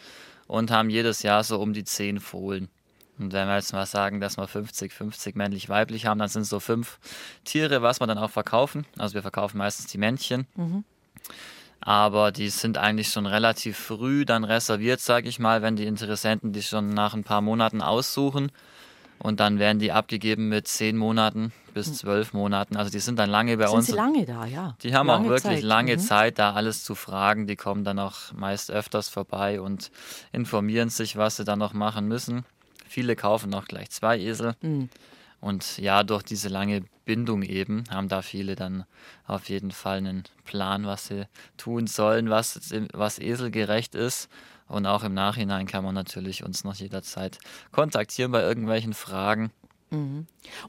und 0.47 0.71
haben 0.71 0.91
jedes 0.91 1.23
Jahr 1.23 1.45
so 1.45 1.61
um 1.61 1.73
die 1.73 1.85
zehn 1.85 2.21
Fohlen. 2.21 2.69
Und 3.17 3.33
wenn 3.33 3.47
wir 3.47 3.55
jetzt 3.57 3.73
mal 3.73 3.87
sagen, 3.87 4.21
dass 4.21 4.37
wir 4.39 4.49
50, 4.49 4.93
50 4.93 5.37
männlich-weiblich 5.37 6.07
haben, 6.07 6.19
dann 6.19 6.29
sind 6.29 6.43
es 6.43 6.49
so 6.49 6.59
fünf 6.59 6.99
Tiere, 7.45 7.81
was 7.81 8.01
wir 8.01 8.09
dann 8.09 8.19
auch 8.19 8.31
verkaufen. 8.31 8.87
Also 8.99 9.15
wir 9.15 9.23
verkaufen 9.23 9.59
meistens 9.59 9.87
die 9.87 9.99
Männchen. 9.99 10.49
Aber 11.81 12.33
die 12.33 12.49
sind 12.49 12.79
eigentlich 12.79 13.09
schon 13.09 13.27
relativ 13.27 13.77
früh 13.77 14.25
dann 14.25 14.45
reserviert, 14.45 15.01
sage 15.01 15.29
ich 15.29 15.39
mal, 15.39 15.61
wenn 15.61 15.77
die 15.77 15.85
Interessenten 15.85 16.53
die 16.53 16.63
schon 16.63 16.89
nach 16.91 17.13
ein 17.15 17.25
paar 17.25 17.43
Monaten 17.43 17.83
aussuchen. 17.83 18.51
Und 19.19 19.39
dann 19.41 19.59
werden 19.59 19.79
die 19.79 19.93
abgegeben 19.93 20.49
mit 20.49 20.67
zehn 20.67 20.97
Monaten 20.97 21.53
bis 21.73 21.95
zwölf 21.95 22.33
Monaten. 22.33 22.77
Also 22.77 22.91
die 22.91 23.01
sind 23.01 23.19
dann 23.19 23.31
lange 23.31 23.57
bei 23.57 23.67
Sind 23.67 23.77
uns. 23.77 23.87
sie 23.87 23.93
lange 23.93 24.25
da, 24.25 24.45
ja. 24.47 24.77
Die 24.83 24.95
haben 24.95 25.07
lange 25.09 25.27
auch 25.27 25.31
wirklich 25.31 25.57
Zeit. 25.61 25.63
lange 25.63 25.97
Mhm. 25.97 26.01
Zeit, 26.01 26.39
da 26.39 26.53
alles 26.55 26.85
zu 26.85 26.95
fragen. 26.95 27.47
Die 27.47 27.57
kommen 27.57 27.85
dann 27.85 27.99
auch 27.99 28.33
meist 28.33 28.71
öfters 28.71 29.09
vorbei 29.09 29.61
und 29.61 29.91
informieren 30.33 30.89
sich, 30.89 31.17
was 31.17 31.37
sie 31.37 31.45
dann 31.45 31.59
noch 31.59 31.73
machen 31.75 32.07
müssen. 32.09 32.45
Viele 32.89 33.17
kaufen 33.17 33.53
auch 33.55 33.65
gleich 33.67 33.91
zwei 33.91 34.19
Esel. 34.19 34.55
Mhm. 34.63 34.89
Und 35.45 35.77
ja, 35.77 36.05
durch 36.05 36.23
diese 36.23 36.49
lange 36.49 36.85
Bindung 37.05 37.43
eben 37.43 37.85
haben 37.91 38.09
da 38.09 38.23
viele 38.23 38.57
dann 38.57 38.87
auf 39.27 39.51
jeden 39.51 39.73
Fall 39.73 39.99
einen 39.99 40.25
Plan, 40.47 40.87
was 40.87 41.09
sie 41.09 41.29
tun 41.59 41.87
sollen, 41.87 42.31
was, 42.31 42.59
was 42.95 43.19
eselgerecht 43.19 43.95
ist. 43.95 44.31
Und 44.69 44.87
auch 44.87 45.05
im 45.05 45.13
Nachhinein 45.13 45.67
kann 45.67 45.85
man 45.85 45.95
natürlich 45.95 46.45
uns 46.45 46.65
noch 46.65 46.77
jederzeit 46.77 47.39
kontaktieren 47.73 48.33
bei 48.33 48.41
irgendwelchen 48.41 48.95
Fragen. 48.95 49.53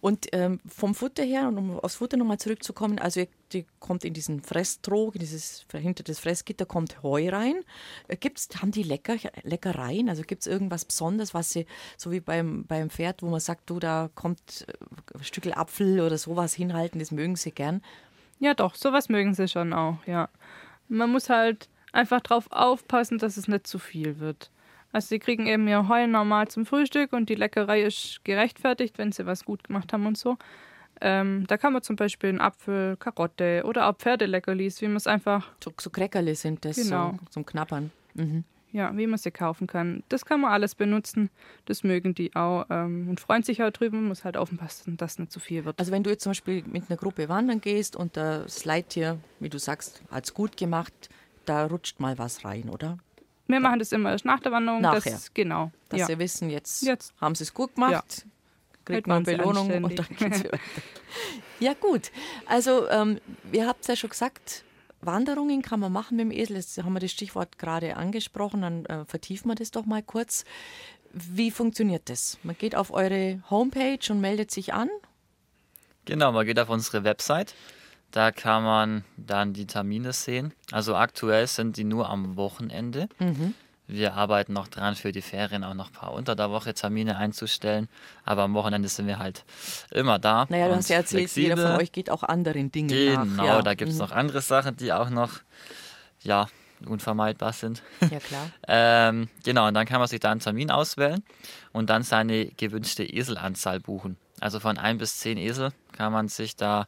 Und 0.02 0.28
ähm, 0.32 0.60
vom 0.68 0.96
Futter 0.96 1.24
her, 1.24 1.48
und 1.48 1.58
um 1.58 1.80
aufs 1.80 1.96
Futter 1.96 2.18
nochmal 2.18 2.38
zurückzukommen, 2.38 3.00
also 3.00 3.24
die 3.52 3.66
kommt 3.80 4.06
in 4.06 4.14
diesen 4.14 4.42
Fresstrog, 4.42 5.16
in 5.16 5.20
dieses 5.20 5.66
hinter 5.72 6.04
das 6.04 6.20
Fressgitter 6.20 6.66
kommt 6.66 7.04
Heu 7.04 7.30
rein. 7.30 7.56
Äh, 8.08 8.18
Gibt's, 8.18 8.50
haben 8.62 8.72
die 8.72 8.84
Lecker, 8.84 9.16
Leckereien? 9.44 10.10
Also 10.10 10.24
gibt 10.24 10.42
es 10.42 10.48
irgendwas 10.48 10.86
Besonderes, 10.86 11.34
was 11.34 11.52
sie, 11.52 11.66
so 11.98 12.12
wie 12.12 12.20
beim, 12.20 12.66
beim 12.66 12.90
Pferd, 12.90 13.22
wo 13.22 13.30
man 13.30 13.40
sagt, 13.40 13.70
du, 13.70 13.80
da 13.80 14.10
kommt 14.16 14.66
äh, 14.68 15.18
ein 15.18 15.24
Stückel 15.24 15.54
Apfel 15.54 16.02
oder 16.02 16.18
sowas 16.18 16.54
hinhalten, 16.54 17.00
das 17.00 17.12
mögen 17.12 17.36
sie 17.36 17.52
gern. 17.52 17.82
Ja, 18.40 18.54
doch, 18.54 18.76
sowas 18.76 19.10
mögen 19.10 19.34
sie 19.34 19.48
schon 19.48 19.74
auch, 19.74 19.98
ja. 20.06 20.30
Man 20.88 21.12
muss 21.12 21.30
halt 21.30 21.70
einfach 21.92 22.22
drauf 22.22 22.48
aufpassen, 22.52 23.18
dass 23.18 23.38
es 23.38 23.48
nicht 23.48 23.68
zu 23.68 23.80
viel 23.80 24.20
wird. 24.20 24.52
Also 24.96 25.10
sie 25.10 25.20
kriegen 25.20 25.46
eben 25.46 25.68
ihr 25.68 25.90
Heu 25.90 26.08
normal 26.08 26.48
zum 26.48 26.66
Frühstück 26.66 27.12
und 27.12 27.28
die 27.28 27.36
Leckerei 27.36 27.82
ist 27.82 28.22
gerechtfertigt, 28.24 28.98
wenn 28.98 29.12
sie 29.12 29.26
was 29.26 29.44
gut 29.44 29.66
gemacht 29.66 29.92
haben 29.92 30.06
und 30.06 30.18
so. 30.18 30.38
Ähm, 31.02 31.44
da 31.48 31.58
kann 31.58 31.74
man 31.74 31.82
zum 31.82 31.98
Beispiel 31.98 32.30
einen 32.30 32.40
Apfel, 32.40 32.96
Karotte 32.96 33.64
oder 33.66 33.90
auch 33.90 33.98
Pferdeleckerlis, 33.98 34.80
wie 34.82 34.88
man 34.88 34.96
es 34.96 35.06
einfach, 35.06 35.52
So, 35.62 35.74
so 35.78 35.90
Kreckerle 35.90 36.34
sind 36.36 36.64
das, 36.64 36.78
Genau. 36.78 37.12
so, 37.12 37.26
zum 37.30 37.46
Knappern. 37.46 37.92
Mhm. 38.14 38.46
ja, 38.72 38.96
wie 38.96 39.06
man 39.06 39.18
sie 39.20 39.32
kaufen 39.32 39.68
kann. 39.68 40.02
Das 40.08 40.24
kann 40.24 40.40
man 40.40 40.54
alles 40.54 40.76
benutzen. 40.76 41.30
Das 41.66 41.84
mögen 41.84 42.16
die 42.16 42.34
auch 42.34 42.66
ähm, 42.70 43.10
und 43.10 43.20
freuen 43.20 43.44
sich 43.44 43.62
auch 43.64 43.72
drüber. 43.72 43.98
Man 43.98 44.08
muss 44.08 44.24
halt 44.24 44.38
aufpassen, 44.38 44.96
dass 44.96 45.20
nicht 45.20 45.30
zu 45.34 45.42
viel 45.42 45.66
wird. 45.66 45.78
Also 45.78 45.92
wenn 45.92 46.04
du 46.04 46.10
jetzt 46.10 46.24
zum 46.24 46.30
Beispiel 46.30 46.64
mit 46.66 46.90
einer 46.90 46.96
Gruppe 46.96 47.28
wandern 47.28 47.60
gehst 47.60 47.98
und 47.98 48.16
das 48.16 48.64
Leittier, 48.64 49.20
wie 49.42 49.50
du 49.50 49.60
sagst, 49.60 50.02
hat's 50.10 50.34
gut 50.34 50.56
gemacht, 50.56 50.94
da 51.44 51.66
rutscht 51.66 52.00
mal 52.00 52.18
was 52.18 52.46
rein, 52.46 52.70
oder? 52.70 52.98
Wir 53.48 53.60
machen 53.60 53.80
das 53.80 53.92
immer 53.92 54.12
erst 54.12 54.26
nach 54.26 54.40
der 54.40 54.52
Wanderung. 54.52 54.82
Nachher. 54.82 55.12
Das, 55.12 55.34
genau. 55.34 55.72
Dass 55.90 56.00
ja. 56.02 56.06
sie 56.08 56.20
wissen, 56.20 56.50
jetzt, 56.50 56.84
Jetzt. 56.84 57.14
haben 57.22 57.36
sie 57.36 57.44
es 57.44 57.54
gut 57.54 57.76
gemacht, 57.76 57.94
Ja. 58.24 58.30
kriegt 58.86 59.08
man 59.08 59.24
Belohnung 59.24 59.84
und 59.84 60.00
dann 60.00 60.08
geht's 60.18 60.44
weiter. 60.44 60.60
Ja 61.60 61.74
gut, 61.74 62.12
also 62.48 62.90
ähm, 62.90 63.20
ihr 63.52 63.68
habt 63.68 63.88
ja 63.88 63.96
schon 63.96 64.10
gesagt, 64.10 64.64
Wanderungen 65.02 65.62
kann 65.62 65.80
man 65.80 65.92
machen 65.92 66.18
mit 66.18 66.26
dem 66.26 66.32
Esel. 66.32 66.56
Jetzt 66.58 66.78
haben 66.82 66.94
wir 66.94 67.00
das 67.00 67.12
Stichwort 67.12 67.58
gerade 67.60 67.96
angesprochen, 67.96 68.62
dann 68.62 68.86
äh, 68.86 69.06
vertiefen 69.06 69.50
wir 69.50 69.56
das 69.56 69.72
doch 69.72 69.86
mal 69.86 70.02
kurz. 70.04 70.44
Wie 71.14 71.52
funktioniert 71.52 72.10
das? 72.10 72.38
Man 72.44 72.58
geht 72.58 72.76
auf 72.76 72.92
eure 72.92 73.42
Homepage 73.50 74.00
und 74.10 74.20
meldet 74.20 74.52
sich 74.52 74.74
an. 74.74 74.90
Genau, 76.06 76.32
man 76.32 76.46
geht 76.46 76.60
auf 76.60 76.70
unsere 76.70 77.04
Website. 77.04 77.54
Da 78.16 78.32
kann 78.32 78.64
man 78.64 79.04
dann 79.18 79.52
die 79.52 79.66
Termine 79.68 80.14
sehen. 80.14 80.54
Also 80.72 80.96
aktuell 80.96 81.48
sind 81.48 81.76
die 81.76 81.84
nur 81.84 82.10
am 82.10 82.38
Wochenende. 82.38 83.10
Wir 83.88 84.14
arbeiten 84.14 84.54
noch 84.54 84.70
dran, 84.70 84.96
für 84.96 85.12
die 85.12 85.22
Ferien 85.22 85.66
auch 85.66 85.74
noch 85.74 85.88
ein 85.88 85.92
paar 85.94 86.14
unter 86.14 86.34
der 86.34 86.50
Woche 86.50 86.74
Termine 86.74 87.18
einzustellen. 87.18 87.90
Aber 88.24 88.44
am 88.44 88.54
Wochenende 88.54 88.88
sind 88.88 89.08
wir 89.08 89.20
halt 89.20 89.44
immer 89.92 90.18
da. 90.18 90.46
Naja, 90.48 90.70
du 90.70 90.76
hast 90.78 90.90
ja 90.90 90.96
erzählt, 90.96 91.24
flexibel. 91.30 91.50
jeder 91.58 91.68
von 91.72 91.76
euch 91.82 91.92
geht 91.92 92.10
auch 92.10 92.24
anderen 92.24 92.72
Dingen 92.72 92.88
Genau, 92.88 93.26
nach. 93.26 93.44
Ja. 93.46 93.62
da 93.62 93.74
gibt 93.74 93.92
es 93.92 93.98
Mhm. 93.98 94.02
noch 94.04 94.12
andere 94.14 94.42
Sachen, 94.42 94.78
die 94.78 94.94
auch 94.94 95.10
noch 95.10 95.32
ja, 96.24 96.48
unvermeidbar 96.88 97.52
sind. 97.52 97.84
Ja, 98.10 98.20
klar. 98.20 98.50
ähm, 98.70 99.28
genau, 99.44 99.68
und 99.68 99.74
dann 99.74 99.86
kann 99.86 100.00
man 100.00 100.08
sich 100.08 100.22
da 100.22 100.32
einen 100.32 100.40
Termin 100.40 100.72
auswählen 100.72 101.22
und 101.74 101.90
dann 101.90 102.04
seine 102.04 102.46
gewünschte 102.46 103.04
Eselanzahl 103.04 103.82
buchen. 103.82 104.16
Also 104.40 104.62
von 104.62 104.78
ein 104.78 104.98
bis 105.00 105.20
zehn 105.20 105.38
Esel 105.38 105.72
kann 105.92 106.12
man 106.14 106.30
sich 106.30 106.56
da 106.56 106.88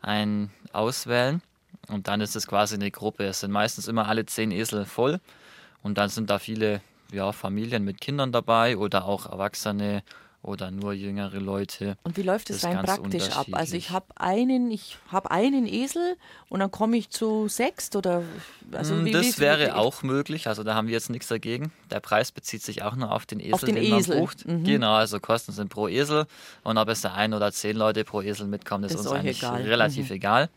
einen 0.00 0.50
auswählen 0.72 1.42
und 1.88 2.08
dann 2.08 2.20
ist 2.20 2.36
es 2.36 2.46
quasi 2.46 2.74
eine 2.74 2.90
Gruppe. 2.90 3.24
Es 3.24 3.40
sind 3.40 3.50
meistens 3.50 3.88
immer 3.88 4.08
alle 4.08 4.26
zehn 4.26 4.50
Esel 4.50 4.84
voll 4.84 5.20
und 5.82 5.98
dann 5.98 6.08
sind 6.08 6.30
da 6.30 6.38
viele 6.38 6.80
ja, 7.12 7.32
Familien 7.32 7.84
mit 7.84 8.00
Kindern 8.00 8.32
dabei 8.32 8.76
oder 8.76 9.04
auch 9.04 9.26
Erwachsene 9.26 10.02
oder 10.42 10.70
nur 10.70 10.92
jüngere 10.92 11.40
Leute. 11.40 11.96
Und 12.04 12.16
wie 12.16 12.22
läuft 12.22 12.50
es 12.50 12.64
rein 12.64 12.84
praktisch 12.84 13.30
ab? 13.30 13.46
Also 13.52 13.76
ich 13.76 13.90
habe 13.90 14.06
einen, 14.16 14.70
ich 14.70 14.96
habe 15.08 15.30
einen 15.30 15.66
Esel 15.66 16.16
und 16.48 16.60
dann 16.60 16.70
komme 16.70 16.96
ich 16.96 17.10
zu 17.10 17.48
sechs 17.48 17.94
oder 17.96 18.22
also 18.72 18.94
mm, 18.94 19.04
wie, 19.04 19.10
Das 19.12 19.38
wäre 19.40 19.76
auch 19.76 20.02
möglich. 20.02 20.46
Also 20.46 20.62
da 20.62 20.74
haben 20.74 20.86
wir 20.86 20.94
jetzt 20.94 21.10
nichts 21.10 21.28
dagegen. 21.28 21.72
Der 21.90 22.00
Preis 22.00 22.30
bezieht 22.30 22.62
sich 22.62 22.82
auch 22.82 22.94
nur 22.94 23.12
auf 23.12 23.26
den 23.26 23.40
Esel, 23.40 23.54
auf 23.54 23.60
den, 23.64 23.74
den 23.74 23.84
Esel. 23.84 24.14
man 24.14 24.24
bucht. 24.24 24.46
Mhm. 24.46 24.64
Genau, 24.64 24.94
also 24.94 25.18
Kosten 25.18 25.52
sind 25.52 25.70
pro 25.70 25.88
Esel 25.88 26.26
und 26.62 26.78
ob 26.78 26.88
es 26.88 27.00
da 27.00 27.14
ein 27.14 27.34
oder 27.34 27.50
zehn 27.52 27.76
Leute 27.76 28.04
pro 28.04 28.22
Esel 28.22 28.46
mitkommen, 28.46 28.84
ist, 28.84 28.92
ist 28.92 29.00
uns 29.00 29.08
eigentlich 29.08 29.38
egal. 29.38 29.62
relativ 29.62 30.08
mhm. 30.08 30.16
egal. 30.16 30.50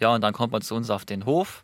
Ja, 0.00 0.12
und 0.12 0.20
dann 0.20 0.32
kommt 0.32 0.52
man 0.52 0.62
zu 0.62 0.74
uns 0.74 0.90
auf 0.90 1.04
den 1.04 1.26
Hof. 1.26 1.62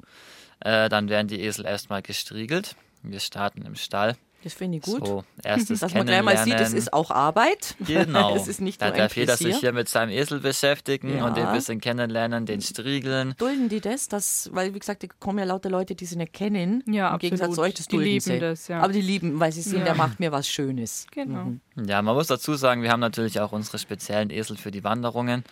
Äh, 0.61 0.89
dann 0.89 1.09
werden 1.09 1.27
die 1.27 1.41
Esel 1.41 1.67
erstmal 1.67 2.03
gestriegelt. 2.03 2.77
Wir 3.03 3.21
starten 3.21 3.63
im 3.63 3.75
Stall. 3.75 4.17
Das 4.45 4.55
finde 4.55 4.79
ich 4.79 4.85
gut. 4.85 5.05
So, 5.05 5.25
erstes 5.43 5.81
Dass 5.81 5.93
man 5.95 6.07
gleich 6.07 6.23
mal 6.23 6.37
sieht, 6.39 6.55
es 6.55 6.73
ist 6.73 6.93
auch 6.93 7.11
Arbeit. 7.11 7.75
Genau. 7.89 8.37
es 8.37 8.49
ist 8.49 8.61
nicht 8.61 8.81
da 8.81 8.89
nur 8.89 8.97
darf 8.99 9.17
jeder 9.17 9.37
sich 9.37 9.57
hier 9.57 9.73
mit 9.73 9.89
seinem 9.89 10.11
Esel 10.11 10.41
beschäftigen 10.41 11.17
ja. 11.17 11.27
und 11.27 11.37
den 11.37 11.47
ein 11.47 11.55
bisschen 11.55 11.81
kennenlernen, 11.81 12.45
den 12.47 12.61
striegeln. 12.61 13.35
Dulden 13.39 13.69
die 13.69 13.81
das? 13.81 14.09
das? 14.09 14.51
Weil, 14.53 14.75
wie 14.75 14.79
gesagt, 14.79 15.03
da 15.03 15.09
kommen 15.19 15.39
ja 15.39 15.45
lauter 15.45 15.71
Leute, 15.71 15.95
die 15.95 16.05
sie 16.05 16.17
nicht 16.17 16.33
kennen. 16.33 16.85
Ja, 16.87 16.93
Im 16.93 17.15
absolut. 17.15 17.21
Gegensatz 17.21 17.55
zu 17.55 17.63
euch, 17.63 17.75
das 17.75 17.89
die 17.89 17.97
lieben 17.97 18.21
sie. 18.21 18.39
das, 18.39 18.69
ja. 18.69 18.81
Aber 18.81 18.93
die 18.93 19.01
lieben, 19.01 19.41
weil 19.41 19.53
sie 19.53 19.63
sehen, 19.63 19.81
ja. 19.81 19.87
der 19.87 19.95
macht 19.95 20.21
mir 20.21 20.31
was 20.31 20.49
Schönes. 20.49 21.07
Genau. 21.11 21.45
Mhm. 21.45 21.61
Ja, 21.87 22.03
man 22.03 22.15
muss 22.15 22.27
dazu 22.27 22.55
sagen, 22.55 22.83
wir 22.83 22.91
haben 22.91 23.01
natürlich 23.01 23.41
auch 23.41 23.53
unsere 23.53 23.79
speziellen 23.79 24.31
Esel 24.31 24.57
für 24.57 24.71
die 24.71 24.85
Wanderungen. 24.85 25.45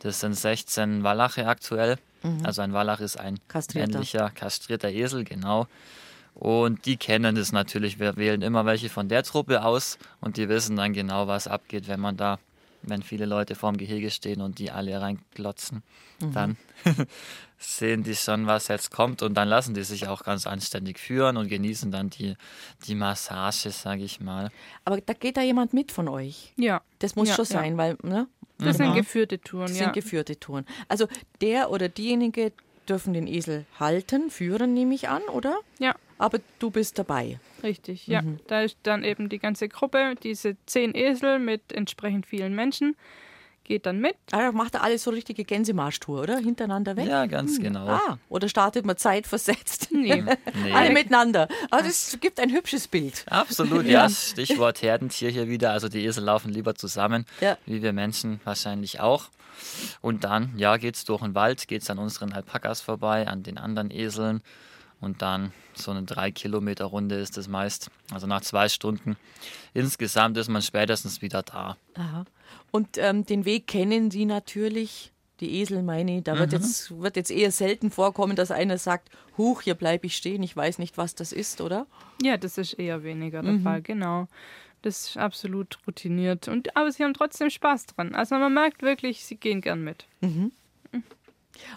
Das 0.00 0.20
sind 0.20 0.34
16 0.34 1.02
Wallache 1.04 1.46
aktuell. 1.46 1.96
Mhm. 2.22 2.44
Also 2.44 2.62
ein 2.62 2.72
Wallach 2.72 3.00
ist 3.00 3.18
ein 3.18 3.38
kastrierter. 3.48 3.92
männlicher, 3.92 4.30
kastrierter 4.30 4.90
Esel, 4.90 5.24
genau. 5.24 5.66
Und 6.34 6.86
die 6.86 6.96
kennen 6.96 7.36
das 7.36 7.52
natürlich. 7.52 8.00
Wir 8.00 8.16
wählen 8.16 8.42
immer 8.42 8.66
welche 8.66 8.88
von 8.88 9.08
der 9.08 9.22
Truppe 9.22 9.64
aus 9.64 9.98
und 10.20 10.36
die 10.36 10.48
wissen 10.48 10.76
dann 10.76 10.92
genau, 10.92 11.28
was 11.28 11.46
abgeht, 11.46 11.86
wenn 11.86 12.00
man 12.00 12.16
da, 12.16 12.38
wenn 12.82 13.02
viele 13.02 13.24
Leute 13.24 13.54
vorm 13.54 13.76
Gehege 13.76 14.10
stehen 14.10 14.40
und 14.40 14.58
die 14.58 14.70
alle 14.70 15.00
reinklotzen. 15.00 15.82
Mhm. 16.20 16.32
Dann 16.32 16.56
sehen 17.58 18.02
die 18.02 18.16
schon, 18.16 18.46
was 18.46 18.68
jetzt 18.68 18.90
kommt 18.90 19.22
und 19.22 19.34
dann 19.34 19.48
lassen 19.48 19.74
die 19.74 19.84
sich 19.84 20.08
auch 20.08 20.24
ganz 20.24 20.46
anständig 20.46 20.98
führen 20.98 21.36
und 21.36 21.48
genießen 21.48 21.92
dann 21.92 22.10
die, 22.10 22.36
die 22.86 22.96
Massage, 22.96 23.70
sage 23.70 24.02
ich 24.02 24.20
mal. 24.20 24.50
Aber 24.84 25.00
da 25.00 25.12
geht 25.12 25.36
da 25.36 25.42
jemand 25.42 25.72
mit 25.72 25.92
von 25.92 26.08
euch? 26.08 26.52
Ja. 26.56 26.82
Das 26.98 27.14
muss 27.14 27.28
ja, 27.28 27.36
schon 27.36 27.44
sein, 27.44 27.72
ja. 27.72 27.78
weil, 27.78 27.96
ne? 28.02 28.26
Das 28.58 28.78
mhm. 28.78 28.84
sind 28.84 28.94
geführte 28.94 29.40
Touren, 29.40 29.68
das 29.68 29.78
ja. 29.78 29.84
sind 29.84 29.94
geführte 29.94 30.38
Touren. 30.38 30.64
Also 30.88 31.08
der 31.40 31.70
oder 31.70 31.88
diejenige 31.88 32.52
dürfen 32.88 33.12
den 33.12 33.26
Esel 33.26 33.66
halten, 33.78 34.30
führen, 34.30 34.74
nehme 34.74 34.94
ich 34.94 35.08
an, 35.08 35.22
oder? 35.22 35.58
Ja. 35.78 35.94
Aber 36.24 36.38
du 36.58 36.70
bist 36.70 36.98
dabei. 36.98 37.38
Richtig, 37.62 38.06
ja. 38.06 38.22
Mhm. 38.22 38.40
Da 38.46 38.62
ist 38.62 38.78
dann 38.82 39.04
eben 39.04 39.28
die 39.28 39.38
ganze 39.38 39.68
Gruppe, 39.68 40.14
diese 40.22 40.56
zehn 40.64 40.94
Esel 40.94 41.38
mit 41.38 41.70
entsprechend 41.70 42.24
vielen 42.24 42.54
Menschen, 42.54 42.96
geht 43.64 43.84
dann 43.84 44.00
mit. 44.00 44.16
Ah, 44.32 44.50
macht 44.52 44.74
er 44.74 44.82
alles 44.82 45.02
so 45.02 45.10
richtige 45.10 45.44
Gänsemarschtour, 45.44 46.22
oder? 46.22 46.38
Hintereinander 46.38 46.96
weg? 46.96 47.08
Ja, 47.08 47.26
ganz 47.26 47.58
hm. 47.58 47.64
genau. 47.64 47.88
Ah, 47.88 48.18
oder 48.30 48.48
startet 48.48 48.86
man 48.86 48.96
zeitversetzt? 48.96 49.88
Nee. 49.94 50.22
nee. 50.62 50.72
Alle 50.72 50.90
miteinander. 50.90 51.46
Aber 51.70 51.82
das 51.82 52.18
gibt 52.20 52.40
ein 52.40 52.50
hübsches 52.50 52.88
Bild. 52.88 53.24
Absolut, 53.28 53.84
ja. 53.86 54.08
Stichwort 54.08 54.82
Herdentier 54.82 55.30
hier 55.30 55.48
wieder. 55.48 55.72
Also 55.72 55.88
die 55.88 56.04
Esel 56.04 56.24
laufen 56.24 56.50
lieber 56.50 56.74
zusammen, 56.74 57.26
ja. 57.40 57.58
wie 57.66 57.82
wir 57.82 57.92
Menschen 57.92 58.40
wahrscheinlich 58.44 59.00
auch. 59.00 59.28
Und 60.00 60.24
dann, 60.24 60.52
ja, 60.56 60.78
geht 60.78 60.96
es 60.96 61.04
durch 61.04 61.22
den 61.22 61.34
Wald, 61.34 61.68
geht 61.68 61.82
es 61.82 61.90
an 61.90 61.98
unseren 61.98 62.32
Alpakas 62.32 62.80
vorbei, 62.80 63.28
an 63.28 63.42
den 63.42 63.56
anderen 63.58 63.90
Eseln. 63.90 64.42
Und 65.04 65.20
dann 65.20 65.52
so 65.74 65.90
eine 65.90 66.02
drei 66.04 66.30
Kilometer 66.30 66.86
Runde 66.86 67.16
ist 67.16 67.36
es 67.36 67.46
meist. 67.46 67.90
Also 68.10 68.26
nach 68.26 68.40
zwei 68.40 68.68
Stunden. 68.68 69.16
Insgesamt 69.74 70.38
ist 70.38 70.48
man 70.48 70.62
spätestens 70.62 71.20
wieder 71.20 71.42
da. 71.42 71.76
Aha. 71.94 72.24
Und 72.70 72.96
ähm, 72.96 73.26
den 73.26 73.44
Weg 73.44 73.66
kennen 73.66 74.10
Sie 74.10 74.24
natürlich. 74.24 75.12
Die 75.40 75.60
Esel 75.60 75.82
meine 75.82 76.18
ich, 76.18 76.24
da 76.24 76.36
mhm. 76.36 76.38
wird, 76.38 76.52
jetzt, 76.52 76.98
wird 76.98 77.16
jetzt 77.16 77.30
eher 77.30 77.50
selten 77.50 77.90
vorkommen, 77.90 78.36
dass 78.36 78.52
einer 78.52 78.78
sagt, 78.78 79.10
Huch, 79.36 79.62
hier 79.62 79.74
bleibe 79.74 80.06
ich 80.06 80.16
stehen, 80.16 80.44
ich 80.44 80.56
weiß 80.56 80.78
nicht, 80.78 80.96
was 80.96 81.16
das 81.16 81.32
ist, 81.32 81.60
oder? 81.60 81.88
Ja, 82.22 82.36
das 82.36 82.56
ist 82.56 82.74
eher 82.74 83.02
weniger 83.02 83.42
der 83.42 83.54
mhm. 83.54 83.62
Fall, 83.64 83.82
genau. 83.82 84.28
Das 84.82 85.08
ist 85.08 85.16
absolut 85.16 85.78
routiniert. 85.86 86.46
Und, 86.46 86.76
aber 86.76 86.92
sie 86.92 87.02
haben 87.02 87.14
trotzdem 87.14 87.50
Spaß 87.50 87.86
dran. 87.86 88.14
Also 88.14 88.36
man 88.36 88.54
merkt 88.54 88.82
wirklich, 88.82 89.24
sie 89.24 89.36
gehen 89.36 89.60
gern 89.60 89.82
mit. 89.82 90.06
Mhm. 90.20 90.52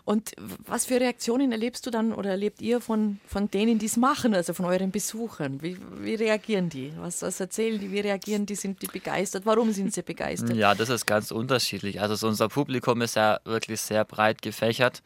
Und 0.06 0.34
was 0.66 0.86
für 0.86 1.00
Reaktionen 1.00 1.52
erlebst 1.52 1.86
du 1.86 1.92
dann 1.92 2.14
oder 2.14 2.32
erlebt 2.32 2.62
ihr 2.62 2.82
von, 2.82 3.20
von 3.28 3.50
denen, 3.50 3.80
die 3.80 3.86
es 3.86 3.98
machen, 3.98 4.34
also 4.34 4.54
von 4.54 4.66
euren 4.66 4.92
Besuchern? 4.92 5.62
Wie, 5.62 5.78
wie 6.00 6.16
reagieren 6.16 6.70
die? 6.70 6.94
Was, 6.98 7.22
was 7.22 7.40
erzählen 7.40 7.80
die? 7.80 7.92
Wie 7.92 8.00
reagieren 8.00 8.46
die? 8.46 8.56
Sind 8.56 8.82
die 8.82 8.88
begeistert? 8.88 9.46
Warum 9.46 9.72
sind 9.72 9.94
sie 9.94 10.02
begeistert? 10.02 10.56
Ja, 10.56 10.76
das 10.76 10.90
ist 10.90 11.06
ganz 11.06 11.32
unterschiedlich. 11.32 12.02
Also 12.02 12.16
so 12.16 12.28
unser 12.28 12.50
Publikum 12.50 13.02
ist 13.02 13.16
ja 13.16 13.40
wirklich 13.44 13.82
sehr 13.82 14.06
breit 14.06 14.42
gefächert. 14.42 15.04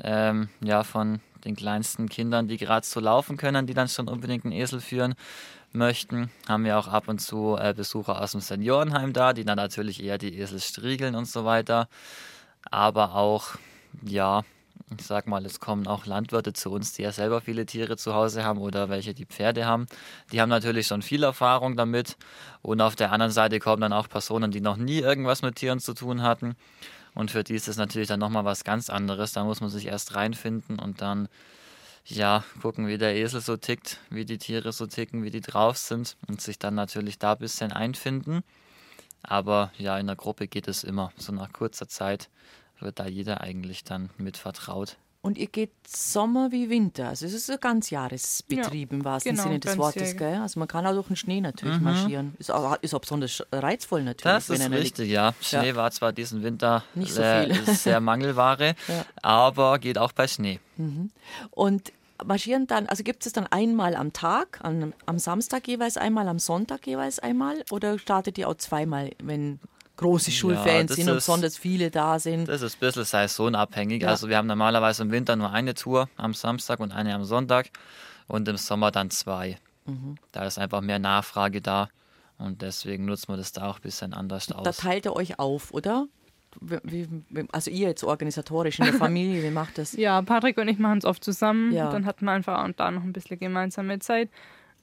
Ähm, 0.00 0.48
ja, 0.60 0.84
von 0.84 1.20
den 1.44 1.56
kleinsten 1.56 2.08
Kindern, 2.08 2.48
die 2.48 2.56
gerade 2.56 2.86
so 2.86 3.00
laufen 3.00 3.36
können, 3.36 3.66
die 3.66 3.74
dann 3.74 3.88
schon 3.88 4.08
unbedingt 4.08 4.44
einen 4.44 4.52
Esel 4.52 4.80
führen 4.80 5.14
möchten, 5.72 6.30
haben 6.48 6.64
wir 6.64 6.78
auch 6.78 6.88
ab 6.88 7.08
und 7.08 7.20
zu 7.20 7.56
äh, 7.56 7.74
Besucher 7.74 8.20
aus 8.20 8.32
dem 8.32 8.40
Seniorenheim 8.40 9.12
da, 9.12 9.32
die 9.32 9.44
dann 9.44 9.56
natürlich 9.56 10.02
eher 10.02 10.18
die 10.18 10.38
Esel 10.38 10.60
striegeln 10.60 11.14
und 11.14 11.26
so 11.26 11.44
weiter. 11.44 11.88
Aber 12.70 13.14
auch 13.14 13.56
ja, 14.02 14.44
ich 14.96 15.04
sag 15.04 15.26
mal, 15.26 15.44
es 15.44 15.60
kommen 15.60 15.86
auch 15.86 16.06
Landwirte 16.06 16.52
zu 16.52 16.70
uns, 16.70 16.92
die 16.92 17.02
ja 17.02 17.12
selber 17.12 17.40
viele 17.40 17.66
Tiere 17.66 17.96
zu 17.96 18.14
Hause 18.14 18.44
haben 18.44 18.58
oder 18.58 18.88
welche, 18.88 19.12
die 19.12 19.26
Pferde 19.26 19.66
haben. 19.66 19.86
Die 20.32 20.40
haben 20.40 20.48
natürlich 20.48 20.86
schon 20.86 21.02
viel 21.02 21.22
Erfahrung 21.22 21.76
damit. 21.76 22.16
Und 22.62 22.80
auf 22.80 22.96
der 22.96 23.12
anderen 23.12 23.32
Seite 23.32 23.58
kommen 23.58 23.82
dann 23.82 23.92
auch 23.92 24.08
Personen, 24.08 24.50
die 24.50 24.60
noch 24.60 24.76
nie 24.76 24.98
irgendwas 24.98 25.42
mit 25.42 25.56
Tieren 25.56 25.80
zu 25.80 25.94
tun 25.94 26.22
hatten. 26.22 26.56
Und 27.14 27.30
für 27.30 27.44
die 27.44 27.54
ist 27.54 27.68
es 27.68 27.76
natürlich 27.76 28.08
dann 28.08 28.20
nochmal 28.20 28.44
was 28.44 28.64
ganz 28.64 28.90
anderes. 28.90 29.32
Da 29.32 29.44
muss 29.44 29.60
man 29.60 29.70
sich 29.70 29.86
erst 29.86 30.14
reinfinden 30.14 30.78
und 30.78 31.02
dann, 31.02 31.28
ja, 32.04 32.44
gucken, 32.62 32.86
wie 32.86 32.96
der 32.96 33.14
Esel 33.16 33.40
so 33.40 33.56
tickt, 33.56 33.98
wie 34.08 34.24
die 34.24 34.38
Tiere 34.38 34.72
so 34.72 34.86
ticken, 34.86 35.22
wie 35.22 35.30
die 35.30 35.40
drauf 35.40 35.76
sind 35.76 36.16
und 36.28 36.40
sich 36.40 36.58
dann 36.58 36.74
natürlich 36.74 37.18
da 37.18 37.32
ein 37.32 37.38
bisschen 37.38 37.72
einfinden. 37.72 38.42
Aber 39.22 39.72
ja, 39.76 39.98
in 39.98 40.06
der 40.06 40.16
Gruppe 40.16 40.46
geht 40.46 40.68
es 40.68 40.84
immer. 40.84 41.12
So 41.16 41.32
nach 41.32 41.52
kurzer 41.52 41.88
Zeit 41.88 42.30
wird 42.80 42.98
da 42.98 43.06
jeder 43.06 43.40
eigentlich 43.40 43.84
dann 43.84 44.10
mit 44.18 44.36
vertraut. 44.36 44.96
Und 45.20 45.36
ihr 45.36 45.48
geht 45.48 45.72
Sommer 45.86 46.52
wie 46.52 46.70
Winter. 46.70 47.08
Also 47.08 47.26
es 47.26 47.34
ist 47.34 47.50
ein 47.50 47.58
Ganzjahresbetrieb 47.60 48.92
ja, 48.92 48.96
im 48.96 49.04
wahrsten 49.04 49.32
genau, 49.32 49.42
Sinne 49.42 49.58
des 49.58 49.76
Wortes. 49.76 50.16
Gell? 50.16 50.36
Also 50.36 50.60
man 50.60 50.68
kann 50.68 50.86
auch 50.86 50.92
durch 50.92 51.08
den 51.08 51.16
Schnee 51.16 51.40
natürlich 51.40 51.78
mhm. 51.78 51.84
marschieren. 51.84 52.34
Ist 52.38 52.52
auch, 52.52 52.78
ist 52.82 52.94
auch 52.94 53.00
besonders 53.00 53.44
reizvoll 53.50 54.04
natürlich. 54.04 54.22
Das 54.22 54.48
ist 54.48 54.70
richtig, 54.70 55.10
ja. 55.10 55.34
Schnee 55.40 55.68
ja. 55.68 55.76
war 55.76 55.90
zwar 55.90 56.12
diesen 56.12 56.44
Winter 56.44 56.84
Nicht 56.94 57.12
so 57.12 57.20
viel. 57.20 57.50
Äh, 57.50 57.74
sehr 57.74 58.00
Mangelware, 58.00 58.76
ja. 58.86 59.04
aber 59.20 59.78
geht 59.80 59.98
auch 59.98 60.12
bei 60.12 60.28
Schnee. 60.28 60.60
Mhm. 60.76 61.10
Und 61.50 61.92
marschieren 62.24 62.68
dann, 62.68 62.86
also 62.86 63.02
gibt 63.02 63.26
es 63.26 63.32
dann 63.32 63.46
einmal 63.48 63.96
am 63.96 64.12
Tag, 64.12 64.60
am, 64.62 64.92
am 65.06 65.18
Samstag 65.18 65.66
jeweils 65.66 65.96
einmal, 65.96 66.28
am 66.28 66.38
Sonntag 66.38 66.86
jeweils 66.86 67.18
einmal 67.18 67.64
oder 67.70 67.98
startet 67.98 68.38
ihr 68.38 68.48
auch 68.48 68.56
zweimal, 68.56 69.10
wenn 69.22 69.58
große 69.98 70.30
Schulfans 70.30 70.90
ja, 70.90 70.96
sind 70.96 71.08
und 71.08 71.16
besonders 71.16 71.58
viele 71.58 71.90
da 71.90 72.18
sind. 72.18 72.48
Das 72.48 72.62
ist 72.62 72.76
ein 72.76 72.80
bisschen 72.80 73.04
saisonabhängig. 73.04 74.02
Ja. 74.02 74.08
Also 74.08 74.28
wir 74.28 74.38
haben 74.38 74.46
normalerweise 74.46 75.02
im 75.02 75.10
Winter 75.10 75.36
nur 75.36 75.50
eine 75.50 75.74
Tour 75.74 76.08
am 76.16 76.32
Samstag 76.32 76.80
und 76.80 76.92
eine 76.92 77.14
am 77.14 77.24
Sonntag 77.24 77.70
und 78.26 78.48
im 78.48 78.56
Sommer 78.56 78.90
dann 78.90 79.10
zwei. 79.10 79.58
Mhm. 79.84 80.16
Da 80.32 80.44
ist 80.44 80.58
einfach 80.58 80.80
mehr 80.80 80.98
Nachfrage 80.98 81.60
da 81.60 81.88
und 82.38 82.62
deswegen 82.62 83.04
nutzt 83.04 83.28
man 83.28 83.38
das 83.38 83.52
da 83.52 83.68
auch 83.68 83.76
ein 83.76 83.82
bisschen 83.82 84.14
anders 84.14 84.50
aus. 84.52 84.64
Da 84.64 84.72
teilt 84.72 85.06
ihr 85.06 85.14
euch 85.14 85.38
auf, 85.38 85.74
oder? 85.74 86.06
Wie, 86.60 87.06
also 87.52 87.70
ihr 87.70 87.88
jetzt 87.88 88.04
organisatorisch 88.04 88.78
in 88.78 88.86
der 88.86 88.94
Familie, 89.06 89.42
wie 89.42 89.50
macht 89.50 89.78
das? 89.78 89.92
Ja, 89.92 90.22
Patrick 90.22 90.56
und 90.58 90.68
ich 90.68 90.78
machen 90.78 90.98
es 90.98 91.04
oft 91.04 91.22
zusammen. 91.22 91.72
Ja. 91.72 91.90
Dann 91.90 92.06
hat 92.06 92.22
man 92.22 92.36
einfach 92.36 92.64
und 92.64 92.78
da 92.80 92.90
noch 92.90 93.02
ein 93.02 93.12
bisschen 93.12 93.38
gemeinsame 93.38 93.98
Zeit. 93.98 94.30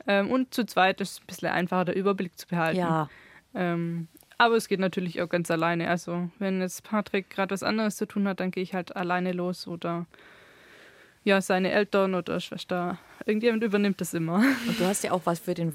Ähm, 0.07 0.29
und 0.29 0.53
zu 0.53 0.65
zweit 0.65 0.99
ist 1.01 1.11
es 1.11 1.19
ein 1.21 1.25
bisschen 1.25 1.49
einfacher, 1.49 1.85
den 1.85 1.95
Überblick 1.95 2.37
zu 2.37 2.47
behalten. 2.47 2.79
Ja. 2.79 3.09
Ähm, 3.53 4.09
aber 4.37 4.55
es 4.55 4.67
geht 4.67 4.79
natürlich 4.79 5.21
auch 5.21 5.29
ganz 5.29 5.49
alleine. 5.51 5.89
Also, 5.89 6.29
wenn 6.39 6.61
jetzt 6.61 6.83
Patrick 6.83 7.29
gerade 7.29 7.51
was 7.51 7.63
anderes 7.63 7.95
zu 7.95 8.05
tun 8.05 8.27
hat, 8.27 8.39
dann 8.39 8.51
gehe 8.51 8.63
ich 8.63 8.73
halt 8.73 8.95
alleine 8.95 9.31
los 9.31 9.67
oder 9.67 10.05
ja, 11.23 11.41
seine 11.41 11.71
Eltern 11.71 12.13
oder 12.13 12.39
Schwester. 12.39 12.99
Irgendjemand 13.25 13.63
übernimmt 13.63 13.99
das 13.99 14.13
immer. 14.13 14.37
Und 14.67 14.79
du 14.79 14.85
hast 14.85 15.03
ja 15.03 15.11
auch 15.11 15.21
was 15.25 15.39
für 15.39 15.55
den 15.55 15.69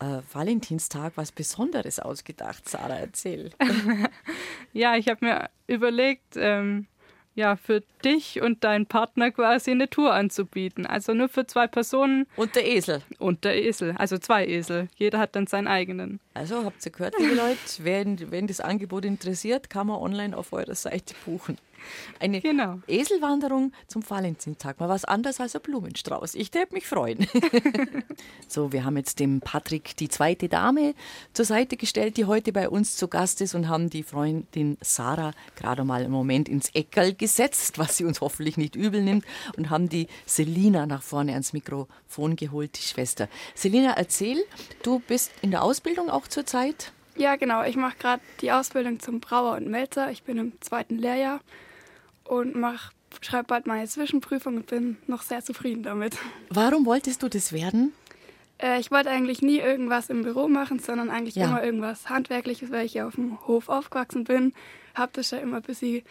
äh, 0.00 0.20
Valentinstag, 0.32 1.12
was 1.16 1.30
Besonderes 1.30 2.00
ausgedacht, 2.00 2.68
Sarah, 2.68 2.96
erzähl. 2.96 3.50
ja, 4.72 4.96
ich 4.96 5.08
habe 5.08 5.24
mir 5.24 5.50
überlegt, 5.66 6.36
ähm, 6.36 6.86
ja, 7.34 7.56
für 7.56 7.82
dich 8.04 8.40
und 8.42 8.64
deinen 8.64 8.86
Partner 8.86 9.30
quasi 9.30 9.72
eine 9.72 9.90
Tour 9.90 10.12
anzubieten. 10.12 10.86
Also 10.86 11.14
nur 11.14 11.28
für 11.28 11.46
zwei 11.46 11.66
Personen. 11.66 12.26
Und 12.36 12.54
der 12.54 12.66
Esel. 12.66 13.02
Und 13.18 13.44
der 13.44 13.62
Esel, 13.62 13.94
also 13.96 14.18
zwei 14.18 14.46
Esel. 14.46 14.88
Jeder 14.96 15.18
hat 15.18 15.34
dann 15.34 15.46
seinen 15.46 15.66
eigenen. 15.66 16.20
Also 16.34 16.64
habt 16.64 16.84
ihr 16.84 16.92
gehört, 16.92 17.14
liebe 17.18 17.34
Leute, 17.34 17.58
wenn, 17.78 18.30
wenn 18.30 18.46
das 18.46 18.60
Angebot 18.60 19.04
interessiert, 19.04 19.68
kann 19.70 19.88
man 19.88 19.96
online 19.96 20.36
auf 20.36 20.52
eurer 20.52 20.74
Seite 20.74 21.14
buchen. 21.24 21.58
Eine 22.20 22.40
Genau. 22.40 22.80
Eselwanderung 22.86 23.72
zum 23.86 24.08
Valentinstag. 24.08 24.80
Mal 24.80 24.88
was 24.88 25.04
anderes 25.04 25.40
als 25.40 25.54
ein 25.54 25.62
Blumenstrauß. 25.62 26.34
Ich 26.34 26.52
würde 26.54 26.74
mich 26.74 26.86
freuen. 26.86 27.26
so, 28.48 28.72
wir 28.72 28.84
haben 28.84 28.96
jetzt 28.96 29.20
dem 29.20 29.40
Patrick 29.40 29.96
die 29.96 30.08
zweite 30.08 30.48
Dame 30.48 30.94
zur 31.32 31.44
Seite 31.44 31.76
gestellt, 31.76 32.16
die 32.16 32.24
heute 32.24 32.52
bei 32.52 32.68
uns 32.68 32.96
zu 32.96 33.08
Gast 33.08 33.40
ist 33.40 33.54
und 33.54 33.68
haben 33.68 33.90
die 33.90 34.02
Freundin 34.02 34.76
Sarah 34.80 35.32
gerade 35.56 35.84
mal 35.84 36.02
einen 36.02 36.12
Moment 36.12 36.48
ins 36.48 36.70
Eckerl 36.74 37.14
gesetzt, 37.14 37.78
was 37.78 37.96
sie 37.96 38.04
uns 38.04 38.20
hoffentlich 38.20 38.56
nicht 38.56 38.76
übel 38.76 39.02
nimmt, 39.02 39.24
und 39.56 39.70
haben 39.70 39.88
die 39.88 40.08
Selina 40.26 40.86
nach 40.86 41.02
vorne 41.02 41.32
ans 41.32 41.52
Mikrofon 41.52 42.36
geholt, 42.36 42.78
die 42.78 42.82
Schwester. 42.82 43.28
Selina, 43.54 43.92
erzähl, 43.96 44.42
du 44.82 45.00
bist 45.00 45.32
in 45.42 45.50
der 45.50 45.62
Ausbildung 45.62 46.10
auch 46.10 46.28
zurzeit? 46.28 46.92
Ja, 47.16 47.36
genau. 47.36 47.62
Ich 47.62 47.76
mache 47.76 47.96
gerade 47.98 48.22
die 48.40 48.50
Ausbildung 48.50 48.98
zum 48.98 49.20
Brauer 49.20 49.56
und 49.56 49.68
Melzer. 49.68 50.10
Ich 50.10 50.24
bin 50.24 50.36
im 50.38 50.52
zweiten 50.60 50.98
Lehrjahr 50.98 51.40
und 52.24 52.54
schreibe 53.20 53.44
bald 53.48 53.66
meine 53.66 53.86
Zwischenprüfung 53.86 54.56
und 54.56 54.66
bin 54.66 54.96
noch 55.06 55.22
sehr 55.22 55.42
zufrieden 55.44 55.82
damit. 55.82 56.16
Warum 56.50 56.84
wolltest 56.86 57.22
du 57.22 57.28
das 57.28 57.52
werden? 57.52 57.92
Äh, 58.58 58.80
ich 58.80 58.90
wollte 58.90 59.10
eigentlich 59.10 59.42
nie 59.42 59.58
irgendwas 59.58 60.10
im 60.10 60.22
Büro 60.22 60.48
machen, 60.48 60.78
sondern 60.78 61.10
eigentlich 61.10 61.34
Ja. 61.36 61.46
immer 61.46 61.62
irgendwas 61.62 62.08
Handwerkliches, 62.08 62.70
weil 62.70 62.86
ich 62.86 62.94
ja 62.94 63.06
auf 63.06 63.14
dem 63.14 63.46
Hof 63.46 63.68
aufgewachsen 63.68 64.24
bin. 64.24 64.52
Habe 64.94 65.12
das 65.14 65.30
ja 65.30 65.38
immer 65.38 65.56
ein 65.56 65.62
bisschen 65.62 66.02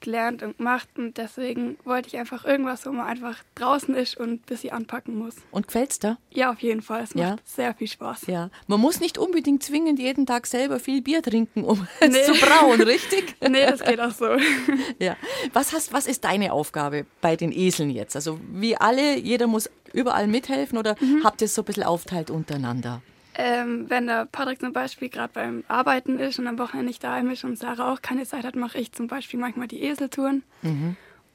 gelernt 0.00 0.42
und 0.42 0.58
gemacht 0.58 0.88
und 0.96 1.16
deswegen 1.18 1.78
wollte 1.84 2.08
ich 2.08 2.16
einfach 2.18 2.44
irgendwas, 2.44 2.86
wo 2.86 2.92
man 2.92 3.06
einfach 3.06 3.36
draußen 3.54 3.94
ist 3.94 4.16
und 4.16 4.30
ein 4.30 4.38
bisschen 4.40 4.72
anpacken 4.72 5.16
muss. 5.16 5.34
Und 5.50 5.66
gefällt's 5.66 5.98
dir? 5.98 6.18
Ja, 6.30 6.50
auf 6.50 6.60
jeden 6.60 6.82
Fall. 6.82 7.02
Es 7.02 7.14
macht 7.14 7.24
Ja. 7.26 7.36
sehr 7.44 7.74
viel 7.74 7.88
Spaß. 7.88 8.26
Ja, 8.26 8.50
man 8.66 8.80
muss 8.80 9.00
nicht 9.00 9.18
unbedingt 9.18 9.62
zwingend 9.62 9.98
jeden 9.98 10.26
Tag 10.26 10.46
selber 10.46 10.80
viel 10.80 11.02
Bier 11.02 11.22
trinken, 11.22 11.64
um 11.64 11.86
Nee. 12.00 12.06
es 12.18 12.26
zu 12.26 12.32
brauen, 12.34 12.80
richtig? 12.82 13.36
Nee, 13.48 13.66
das 13.66 13.80
geht 13.82 14.00
auch 14.00 14.10
so. 14.12 14.26
Ja. 14.98 15.16
Was, 15.52 15.72
hast, 15.72 15.92
was 15.92 16.06
ist 16.06 16.24
deine 16.24 16.52
Aufgabe 16.52 17.06
bei 17.20 17.36
den 17.36 17.52
Eseln 17.52 17.90
jetzt? 17.90 18.16
Also 18.16 18.38
wie 18.52 18.76
alle, 18.76 19.18
jeder 19.18 19.46
muss 19.46 19.70
überall 19.92 20.26
mithelfen 20.28 20.78
oder 20.78 20.96
habt 21.24 21.40
ihr 21.40 21.46
es 21.46 21.54
so 21.54 21.62
ein 21.62 21.64
bisschen 21.64 21.82
aufteilt 21.82 22.30
untereinander? 22.30 23.02
Ähm, 23.34 23.88
wenn 23.88 24.06
der 24.06 24.26
Patrick 24.26 24.60
zum 24.60 24.72
Beispiel 24.72 25.08
gerade 25.08 25.32
beim 25.32 25.64
Arbeiten 25.68 26.18
ist 26.18 26.38
und 26.38 26.46
am 26.46 26.58
Wochenende 26.58 26.86
nicht 26.88 27.04
daheim 27.04 27.30
ist 27.30 27.44
und 27.44 27.58
Sarah 27.58 27.92
auch 27.92 28.02
keine 28.02 28.24
Zeit 28.24 28.44
hat, 28.44 28.56
mache 28.56 28.78
ich 28.78 28.92
zum 28.92 29.06
Beispiel 29.06 29.38
manchmal 29.38 29.68
die 29.68 29.82
Eseltouren. 29.82 30.42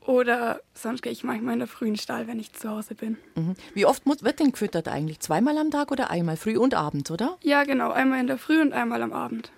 Oder 0.05 0.61
sonst 0.73 1.01
gehe 1.01 1.11
ich 1.11 1.23
manchmal 1.23 1.53
in 1.53 1.59
der 1.59 1.67
frühen 1.67 1.95
Stall, 1.95 2.27
wenn 2.27 2.39
ich 2.39 2.53
zu 2.53 2.69
Hause 2.69 2.93
bin. 2.93 3.17
Mhm. 3.35 3.55
Wie 3.73 3.85
oft 3.85 4.05
muss, 4.05 4.23
wird 4.23 4.39
denn 4.39 4.51
gefüttert 4.51 4.87
eigentlich? 4.87 5.19
Zweimal 5.19 5.57
am 5.57 5.71
Tag 5.71 5.91
oder 5.91 6.11
einmal? 6.11 6.37
Früh 6.37 6.57
und 6.57 6.75
abends, 6.75 7.09
oder? 7.09 7.37
Ja, 7.41 7.63
genau. 7.63 7.91
Einmal 7.91 8.19
in 8.19 8.27
der 8.27 8.37
Früh 8.37 8.61
und 8.61 8.73
einmal 8.73 9.01
am 9.01 9.13
Abend. 9.13 9.51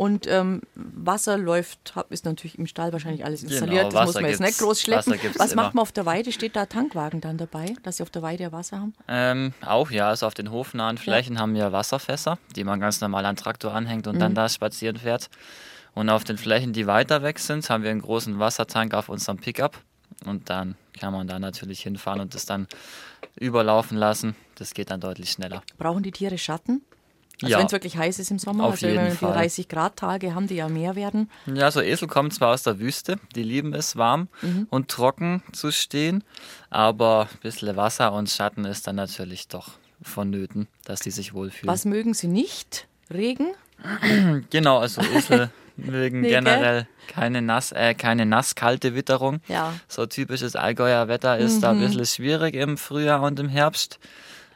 Und 0.00 0.26
ähm, 0.28 0.62
Wasser 0.76 1.36
läuft, 1.36 1.92
ist 2.08 2.24
natürlich 2.24 2.58
im 2.58 2.66
Stall 2.66 2.90
wahrscheinlich 2.90 3.22
alles 3.22 3.42
installiert. 3.42 3.88
das 3.88 3.92
Wasser 3.92 4.06
muss 4.06 4.14
man 4.14 4.30
jetzt 4.30 4.40
nicht 4.40 4.58
groß 4.58 4.80
schleppen. 4.80 5.12
Was 5.36 5.52
immer. 5.52 5.64
macht 5.64 5.74
man 5.74 5.82
auf 5.82 5.92
der 5.92 6.06
Weide? 6.06 6.32
Steht 6.32 6.56
da 6.56 6.64
Tankwagen 6.64 7.20
dann 7.20 7.36
dabei, 7.36 7.74
dass 7.82 7.98
sie 7.98 8.02
auf 8.02 8.08
der 8.08 8.22
Weide 8.22 8.50
Wasser 8.50 8.78
haben? 8.78 8.94
Ähm, 9.08 9.52
auch 9.60 9.90
ja, 9.90 10.08
also 10.08 10.26
auf 10.26 10.32
den 10.32 10.50
hofnahen 10.50 10.96
Flächen 10.96 11.38
haben 11.38 11.52
wir 11.52 11.70
Wasserfässer, 11.72 12.38
die 12.56 12.64
man 12.64 12.80
ganz 12.80 13.02
normal 13.02 13.26
an 13.26 13.34
den 13.34 13.42
Traktor 13.42 13.74
anhängt 13.74 14.06
und 14.06 14.18
dann 14.18 14.34
da 14.34 14.48
spazieren 14.48 14.96
fährt. 14.96 15.28
Und 15.92 16.08
auf 16.08 16.24
den 16.24 16.38
Flächen, 16.38 16.72
die 16.72 16.86
weiter 16.86 17.22
weg 17.22 17.38
sind, 17.38 17.68
haben 17.68 17.84
wir 17.84 17.90
einen 17.90 18.00
großen 18.00 18.38
Wassertank 18.38 18.94
auf 18.94 19.10
unserem 19.10 19.36
Pickup. 19.36 19.76
Und 20.24 20.48
dann 20.48 20.76
kann 20.98 21.12
man 21.12 21.26
da 21.26 21.38
natürlich 21.38 21.82
hinfahren 21.82 22.22
und 22.22 22.34
das 22.34 22.46
dann 22.46 22.68
überlaufen 23.38 23.98
lassen. 23.98 24.34
Das 24.54 24.72
geht 24.72 24.90
dann 24.90 25.00
deutlich 25.00 25.30
schneller. 25.30 25.62
Brauchen 25.76 26.02
die 26.02 26.10
Tiere 26.10 26.38
Schatten? 26.38 26.80
Also 27.42 27.52
Ja. 27.52 27.58
wenn 27.58 27.66
es 27.66 27.72
wirklich 27.72 27.96
heiß 27.96 28.18
ist 28.18 28.30
im 28.30 28.38
Sommer, 28.38 28.64
Auf 28.64 28.72
also 28.72 28.86
wenn 28.86 28.94
wir 28.96 29.10
die 29.10 29.16
Fall. 29.16 29.32
30 29.32 29.68
Grad 29.68 29.96
Tage 29.96 30.34
haben, 30.34 30.46
die 30.46 30.56
ja 30.56 30.68
mehr 30.68 30.94
werden. 30.96 31.30
Ja, 31.46 31.70
so 31.70 31.80
Esel 31.80 32.06
kommen 32.08 32.30
zwar 32.30 32.52
aus 32.52 32.62
der 32.62 32.78
Wüste, 32.78 33.18
die 33.34 33.42
lieben 33.42 33.72
es 33.74 33.96
warm 33.96 34.28
und 34.70 34.88
trocken 34.88 35.42
zu 35.52 35.70
stehen, 35.72 36.22
aber 36.68 37.28
ein 37.32 37.38
bisschen 37.40 37.74
Wasser 37.76 38.12
und 38.12 38.28
Schatten 38.30 38.64
ist 38.64 38.86
dann 38.86 38.96
natürlich 38.96 39.48
doch 39.48 39.70
vonnöten, 40.02 40.66
dass 40.84 41.00
die 41.00 41.10
sich 41.10 41.34
wohlfühlen. 41.34 41.72
Was 41.72 41.84
mögen 41.84 42.14
sie 42.14 42.28
nicht? 42.28 42.86
Regen? 43.12 43.48
Genau, 44.50 44.78
also 44.78 45.00
Esel 45.02 45.50
mögen 45.76 46.20
Nee, 46.20 46.28
gell? 46.28 46.38
generell 46.42 46.86
keine 47.08 47.40
nass, 47.42 47.72
äh, 47.72 47.94
keine 47.94 48.26
nasskalte 48.26 48.94
Witterung. 48.94 49.40
Ja. 49.48 49.72
So 49.88 50.04
typisches 50.06 50.54
Allgäuer 50.56 51.08
Wetter 51.08 51.38
ist 51.38 51.60
da 51.60 51.70
ein 51.70 51.80
bisschen 51.80 52.04
schwierig 52.06 52.54
im 52.54 52.76
Frühjahr 52.76 53.22
und 53.22 53.40
im 53.40 53.48
Herbst. 53.48 53.98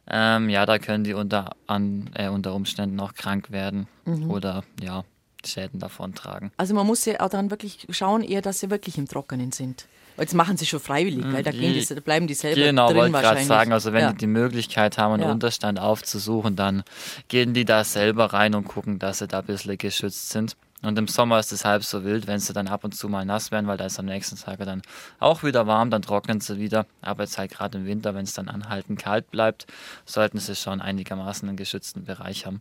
Ähm, 0.08 0.48
ja, 0.50 0.66
da 0.66 0.78
können 0.78 1.04
die 1.04 1.14
unter, 1.14 1.56
an, 1.66 2.10
äh, 2.14 2.28
unter 2.28 2.54
Umständen 2.54 3.00
auch 3.00 3.14
krank 3.14 3.50
werden 3.50 3.86
oder 4.28 4.62
ja, 4.82 5.04
Schäden 5.46 5.80
davontragen. 5.80 6.50
Also 6.56 6.74
man 6.74 6.86
muss 6.86 7.04
ja 7.04 7.20
auch 7.20 7.30
dann 7.30 7.50
wirklich 7.50 7.86
schauen, 7.90 8.22
eher, 8.22 8.42
dass 8.42 8.60
sie 8.60 8.70
wirklich 8.70 8.98
im 8.98 9.08
Trockenen 9.08 9.52
sind. 9.52 9.86
Jetzt 10.16 10.34
machen 10.34 10.56
sie 10.56 10.64
schon 10.66 10.78
freiwillig, 10.78 11.24
weil 11.32 11.42
da, 11.42 11.50
gehen 11.50 11.72
die, 11.72 11.84
da 11.84 12.00
bleiben 12.00 12.28
die 12.28 12.34
selber 12.34 12.60
Genau, 12.60 12.86
drin 12.86 12.96
wollte 12.98 13.12
gerade 13.12 13.24
wahrscheinlich. 13.24 13.48
sagen, 13.48 13.72
also 13.72 13.92
wenn 13.92 14.02
ja. 14.02 14.12
die 14.12 14.18
die 14.18 14.26
Möglichkeit 14.28 14.96
haben, 14.96 15.14
einen 15.14 15.24
Ja. 15.24 15.32
Unterstand 15.32 15.80
aufzusuchen, 15.80 16.54
dann 16.54 16.84
gehen 17.26 17.52
die 17.52 17.64
da 17.64 17.82
selber 17.82 18.26
rein 18.26 18.54
und 18.54 18.64
gucken, 18.64 19.00
dass 19.00 19.18
sie 19.18 19.26
da 19.26 19.40
ein 19.40 19.46
bisschen 19.46 19.76
geschützt 19.76 20.30
sind. 20.30 20.56
Und 20.84 20.98
im 20.98 21.08
Sommer 21.08 21.38
ist 21.38 21.50
es 21.52 21.64
halb 21.64 21.82
so 21.82 22.04
wild, 22.04 22.26
wenn 22.26 22.38
sie 22.38 22.52
dann 22.52 22.68
ab 22.68 22.84
und 22.84 22.94
zu 22.94 23.08
mal 23.08 23.24
nass 23.24 23.50
werden, 23.50 23.66
weil 23.66 23.78
da 23.78 23.86
ist 23.86 23.98
am 23.98 24.04
nächsten 24.04 24.36
Tag 24.36 24.58
dann 24.58 24.82
auch 25.18 25.42
wieder 25.42 25.66
warm, 25.66 25.90
dann 25.90 26.02
trocknen 26.02 26.40
sie 26.40 26.58
wieder. 26.58 26.86
Aber 27.00 27.22
jetzt 27.22 27.38
halt 27.38 27.52
gerade 27.52 27.78
im 27.78 27.86
Winter, 27.86 28.14
wenn 28.14 28.24
es 28.24 28.34
dann 28.34 28.48
anhaltend 28.48 29.00
kalt 29.00 29.30
bleibt, 29.30 29.66
sollten 30.04 30.38
sie 30.38 30.54
schon 30.54 30.80
einigermaßen 30.82 31.48
einen 31.48 31.56
geschützten 31.56 32.04
Bereich 32.04 32.44
haben. 32.44 32.60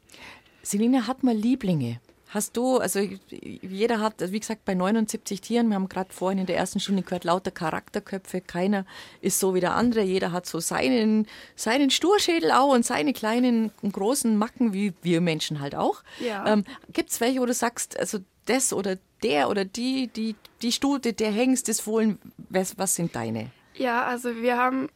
Selina 0.62 1.08
hat 1.08 1.24
mal 1.24 1.36
Lieblinge. 1.36 2.00
Hast 2.34 2.58
du, 2.58 2.78
also 2.78 3.00
jeder 3.30 4.00
hat, 4.00 4.16
wie 4.32 4.40
gesagt, 4.40 4.66
bei 4.66 4.74
79 4.74 5.40
Tieren, 5.40 5.70
wir 5.70 5.76
haben 5.76 5.88
gerade 5.88 6.12
vorhin 6.12 6.40
in 6.40 6.46
der 6.48 6.58
ersten 6.58 6.80
Stunde 6.80 7.04
gehört, 7.04 7.26
lauter 7.26 7.52
Charakterköpfe, 7.52 8.42
keiner 8.42 8.88
ist 9.22 9.40
so 9.40 9.54
wie 9.54 9.60
der 9.60 9.76
andere, 9.76 10.02
jeder 10.02 10.32
hat 10.32 10.48
so 10.48 10.60
seinen, 10.60 11.28
seinen 11.56 11.92
Sturschädel 11.92 12.52
auch 12.52 12.74
und 12.74 12.88
seine 12.88 13.14
kleinen 13.14 13.72
und 13.84 13.94
großen 13.94 14.36
Macken, 14.36 14.74
wie 14.74 14.94
wir 15.04 15.22
Menschen 15.22 15.60
halt 15.60 15.76
auch. 15.76 16.02
Ja. 16.20 16.48
Ähm, 16.48 16.64
Gibt 16.92 17.12
es 17.12 17.22
welche, 17.22 17.40
wo 17.40 17.46
du 17.46 17.54
sagst, 17.54 18.00
also 18.00 18.18
das 18.48 18.74
oder 18.74 18.98
der 19.22 19.48
oder 19.48 19.64
die, 19.64 20.08
die, 20.08 20.36
die 20.64 20.72
Stute, 20.72 21.14
der 21.14 21.32
Hengst, 21.32 21.70
das 21.70 21.82
Fohlen, 21.82 22.18
was, 22.50 22.80
was 22.80 22.96
sind 22.96 23.16
deine? 23.16 23.52
Ja, 23.76 24.06
also 24.06 24.36
wir 24.38 24.58
haben, 24.58 24.90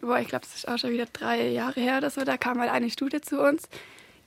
boah, 0.00 0.18
ich 0.18 0.26
glaube, 0.26 0.44
es 0.44 0.56
ist 0.56 0.68
auch 0.68 0.78
schon 0.78 0.90
wieder 0.90 1.06
drei 1.06 1.50
Jahre 1.50 1.80
her 1.80 1.98
oder 1.98 2.10
so, 2.10 2.24
da 2.24 2.36
kam 2.36 2.58
mal 2.58 2.68
eine 2.68 2.90
Stute 2.90 3.20
zu 3.20 3.40
uns. 3.40 3.68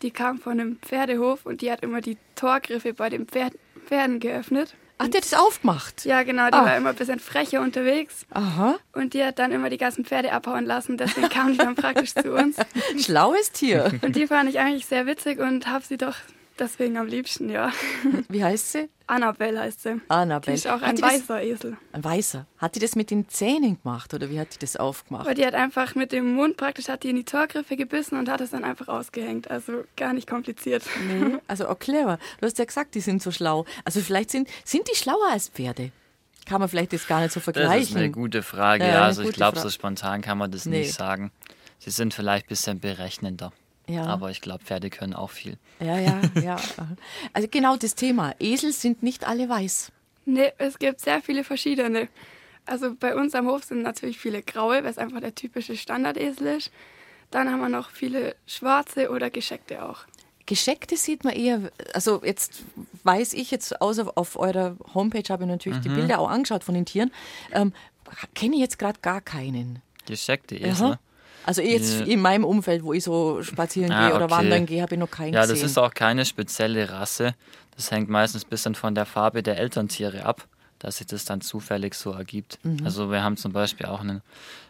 Die 0.03 0.11
kam 0.11 0.37
von 0.37 0.59
einem 0.59 0.77
Pferdehof 0.81 1.45
und 1.45 1.61
die 1.61 1.71
hat 1.71 1.81
immer 1.81 2.01
die 2.01 2.17
Torgriffe 2.35 2.93
bei 2.93 3.09
den 3.09 3.25
Pferd 3.25 3.53
Pferden 3.87 4.19
geöffnet. 4.19 4.75
Ach, 4.97 5.07
der 5.07 5.21
hat 5.21 5.31
das 5.31 5.33
aufgemacht? 5.39 6.05
Ja, 6.05 6.23
genau, 6.23 6.47
die 6.47 6.53
Ah. 6.53 6.65
war 6.65 6.77
immer 6.77 6.89
ein 6.89 6.95
bisschen 6.95 7.19
frecher 7.19 7.61
unterwegs 7.61 8.25
Aha, 8.29 8.75
und 8.93 9.13
die 9.13 9.23
hat 9.23 9.39
dann 9.39 9.51
immer 9.51 9.69
die 9.69 9.77
ganzen 9.77 10.05
Pferde 10.05 10.31
abhauen 10.31 10.65
lassen. 10.65 10.97
Deswegen 10.97 11.27
kam 11.29 11.51
die 11.53 11.57
dann 11.57 11.75
praktisch 11.75 12.13
zu 12.13 12.31
uns. 12.33 12.55
schlaues 13.03 13.51
Tier. 13.51 13.91
Und 14.03 14.15
die 14.15 14.27
fand 14.27 14.49
ich 14.49 14.59
eigentlich 14.59 14.85
sehr 14.85 15.05
witzig 15.05 15.39
und 15.39 15.67
habe 15.67 15.83
sie 15.83 15.97
doch 15.97 16.15
deswegen 16.59 16.97
am 16.97 17.07
liebsten, 17.07 17.49
ja. 17.49 17.71
Wie 18.29 18.43
heißt 18.43 18.71
sie? 18.73 18.89
Annabelle 19.07 19.59
heißt 19.59 19.83
sie. 19.83 20.01
Annabelle. 20.07 20.53
Die 20.53 20.57
ist 20.59 20.67
auch 20.67 20.81
Hat 20.81 20.83
ein 20.83 20.95
die 20.95 21.01
das- 21.01 21.13
weißer 21.13 21.43
Esel. 21.43 21.77
Ein 21.91 22.03
Weißer. 22.03 22.45
Hat 22.57 22.75
die 22.75 22.79
das 22.79 22.95
mit 22.95 23.11
den 23.11 23.27
Zähnen 23.29 23.77
gemacht 23.81 24.13
oder 24.13 24.29
wie 24.29 24.39
hat 24.39 24.53
die 24.55 24.59
das 24.59 24.75
aufgemacht? 24.77 25.25
Aber 25.25 25.33
die 25.35 25.45
hat 25.45 25.53
einfach 25.55 25.95
mit 25.95 26.11
dem 26.11 26.33
Mund 26.35 26.55
praktisch 26.57 26.87
hat 26.87 27.03
die 27.03 27.09
in 27.09 27.15
die 27.17 27.25
Torgriffe 27.25 27.75
gebissen 27.75 28.17
und 28.17 28.29
hat 28.29 28.39
es 28.41 28.51
dann 28.51 28.63
einfach 28.63 28.87
ausgehängt. 28.87 29.51
Also 29.51 29.83
gar 29.97 30.13
nicht 30.13 30.27
kompliziert. 30.29 30.83
Nee, 31.07 31.37
also 31.47 31.67
auch 31.67 31.79
clever. 31.79 32.17
Du 32.39 32.45
hast 32.45 32.57
ja 32.59 32.65
gesagt, 32.65 32.95
die 32.95 33.01
sind 33.01 33.21
so 33.21 33.31
schlau. 33.31 33.65
Also 33.85 33.99
vielleicht 34.01 34.31
sind, 34.31 34.47
sind 34.63 34.87
die 34.91 34.95
schlauer 34.95 35.29
als 35.31 35.49
Pferde. 35.49 35.91
Kann 36.45 36.59
man 36.59 36.67
vielleicht 36.69 36.91
das 36.93 37.07
gar 37.07 37.21
nicht 37.21 37.31
so 37.31 37.39
Das 37.39 37.43
vergleichen. 37.45 37.83
ist 37.89 37.95
eine 37.95 38.11
gute 38.11 38.43
Frage. 38.43 38.83
Ja, 38.85 38.91
Ja, 38.95 39.01
also 39.03 39.21
ich 39.23 39.31
glaube, 39.33 39.59
so 39.59 39.69
spontan 39.69 40.21
kann 40.21 40.37
man 40.37 40.51
das 40.51 40.65
Nee. 40.65 40.79
nicht 40.79 40.93
sagen. 40.93 41.31
Sie 41.79 41.89
sind 41.89 42.13
vielleicht 42.13 42.45
ein 42.45 42.49
bisschen 42.49 42.79
berechnender. 42.79 43.51
Ja. 43.87 44.05
Aber 44.05 44.31
ich 44.31 44.41
glaube, 44.41 44.63
Pferde 44.63 44.89
können 44.89 45.13
auch 45.13 45.29
viel. 45.29 45.57
Ja, 45.79 45.99
ja, 45.99 46.21
ja. 46.41 46.55
Also 47.33 47.47
genau 47.49 47.75
das 47.75 47.95
Thema. 47.95 48.33
Esel 48.39 48.71
sind 48.71 49.03
nicht 49.03 49.27
alle 49.27 49.49
weiß. 49.49 49.91
Nee, 50.25 50.53
es 50.57 50.79
gibt 50.79 51.01
sehr 51.01 51.21
viele 51.21 51.43
verschiedene. 51.43 52.07
Also 52.65 52.95
bei 52.97 53.15
uns 53.15 53.35
am 53.35 53.47
Hof 53.47 53.65
sind 53.65 53.81
natürlich 53.81 54.17
viele 54.17 54.41
graue, 54.41 54.83
weil 54.83 54.85
es 54.85 54.97
einfach 54.97 55.19
der 55.19 55.35
typische 55.35 55.75
Standardesel 55.75 56.47
ist. 56.47 56.71
Dann 57.29 57.51
haben 57.51 57.59
wir 57.59 57.69
noch 57.69 57.89
viele 57.89 58.35
schwarze 58.47 59.09
oder 59.09 59.29
gescheckte 59.29 59.83
auch. 59.83 60.05
Gescheckte 60.45 60.97
sieht 60.97 61.23
man 61.23 61.33
eher, 61.33 61.71
also 61.93 62.21
jetzt 62.23 62.63
weiß 63.03 63.33
ich 63.33 63.49
jetzt, 63.51 63.81
außer 63.81 64.11
auf 64.15 64.37
eurer 64.37 64.77
Homepage 64.93 65.23
habe 65.29 65.43
ich 65.43 65.49
natürlich 65.49 65.79
die 65.79 65.89
Bilder 65.89 66.19
auch 66.19 66.29
angeschaut 66.29 66.63
von 66.63 66.75
den 66.75 66.85
Tieren, 66.85 67.11
ähm, 67.53 67.73
kenne 68.35 68.55
ich 68.55 68.61
jetzt 68.61 68.77
gerade 68.77 68.99
gar 69.01 69.21
keinen. 69.21 69.81
Gescheckte 70.05 70.55
Esel. 70.55 70.97
Also 71.45 71.61
jetzt 71.61 71.99
Ja. 72.01 72.05
in 72.05 72.21
meinem 72.21 72.43
Umfeld, 72.45 72.83
wo 72.83 72.93
ich 72.93 73.03
so 73.03 73.41
spazieren 73.43 73.91
Ah, 73.91 74.07
gehe 74.07 74.15
oder 74.15 74.25
okay. 74.25 74.33
wandern 74.35 74.65
gehe, 74.65 74.81
habe 74.81 74.95
ich 74.95 74.99
noch 74.99 75.11
keinen 75.11 75.33
Ja, 75.33 75.41
gesehen. 75.41 75.55
das 75.61 75.71
ist 75.71 75.77
auch 75.77 75.93
keine 75.93 76.25
spezielle 76.25 76.89
Rasse. 76.89 77.33
Das 77.75 77.91
hängt 77.91 78.09
meistens 78.09 78.45
ein 78.45 78.49
bisschen 78.49 78.75
von 78.75 78.93
der 78.95 79.05
Farbe 79.05 79.41
der 79.43 79.57
Elterntiere 79.57 80.25
ab. 80.25 80.47
dass 80.79 80.97
sich 80.97 81.07
das 81.07 81.23
dann 81.23 81.39
zufällig 81.39 81.93
so 81.93 82.11
ergibt. 82.11 82.59
Mhm. 82.63 82.79
Also 82.83 83.09
wir 83.09 83.23
haben 83.23 83.37
zum 83.37 83.53
Beispiel 83.53 83.85
auch 83.85 84.01
eine 84.01 84.21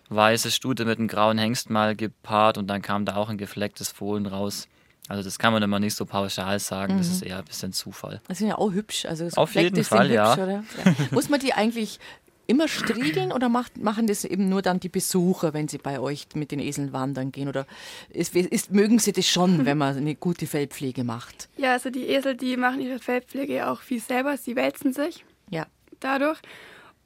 weiße 0.09 0.51
Stute 0.51 0.85
mit 0.85 0.99
einem 0.99 1.07
grauen 1.07 1.39
Hengst 1.39 1.71
mal 1.71 1.95
gepaart 1.95 2.59
und 2.59 2.67
dann 2.67 2.83
kam 2.83 3.03
da 3.03 3.15
auch 3.15 3.29
ein 3.29 3.37
geflecktes 3.39 3.89
Fohlen 3.91 4.27
raus. 4.27 4.67
Also 5.07 5.23
das 5.23 5.39
kann 5.39 5.53
man 5.53 5.63
immer 5.63 5.79
nicht 5.79 5.95
so 5.95 6.05
pauschal 6.05 6.59
sagen, 6.59 6.93
mhm. 6.93 6.97
das 6.99 7.07
ist 7.07 7.23
eher 7.23 7.39
ein 7.39 7.45
bisschen 7.45 7.73
Zufall. 7.73 8.21
Das 8.27 8.37
sind 8.37 8.47
ja 8.47 8.59
auch 8.59 8.71
hübsch. 8.71 9.05
Also 9.05 9.27
Auf 9.35 9.55
jeden 9.55 9.83
Fall, 9.83 10.05
hübsch, 10.05 10.13
ja. 10.15 10.35
ja. 10.37 10.63
Muss 11.09 11.29
man 11.29 11.39
die 11.39 11.53
eigentlich 11.53 11.99
immer 12.47 12.67
striegeln 12.67 13.31
oder 13.31 13.49
macht, 13.49 13.77
machen 13.77 14.07
das 14.07 14.25
eben 14.25 14.49
nur 14.49 14.61
dann 14.61 14.79
die 14.79 14.89
Besucher, 14.89 15.53
wenn 15.53 15.67
sie 15.67 15.77
bei 15.77 15.99
euch 15.99 16.27
mit 16.35 16.51
den 16.51 16.59
Eseln 16.59 16.93
wandern 16.93 17.31
gehen? 17.31 17.47
Oder 17.47 17.65
ist, 18.09 18.35
ist, 18.35 18.71
mögen 18.71 18.99
sie 18.99 19.13
das 19.13 19.27
schon, 19.27 19.65
wenn 19.65 19.77
man 19.77 19.95
eine 19.95 20.15
gute 20.15 20.47
Fellpflege 20.47 21.03
macht? 21.03 21.49
Ja, 21.57 21.73
also 21.73 21.89
die 21.89 22.07
Esel, 22.07 22.35
die 22.35 22.57
machen 22.57 22.81
ihre 22.81 22.99
Fellpflege 22.99 23.69
auch 23.69 23.81
viel 23.81 24.01
selber. 24.01 24.37
Sie 24.37 24.55
wälzen 24.55 24.93
sich 24.93 25.25
ja. 25.49 25.65
dadurch. 25.99 26.39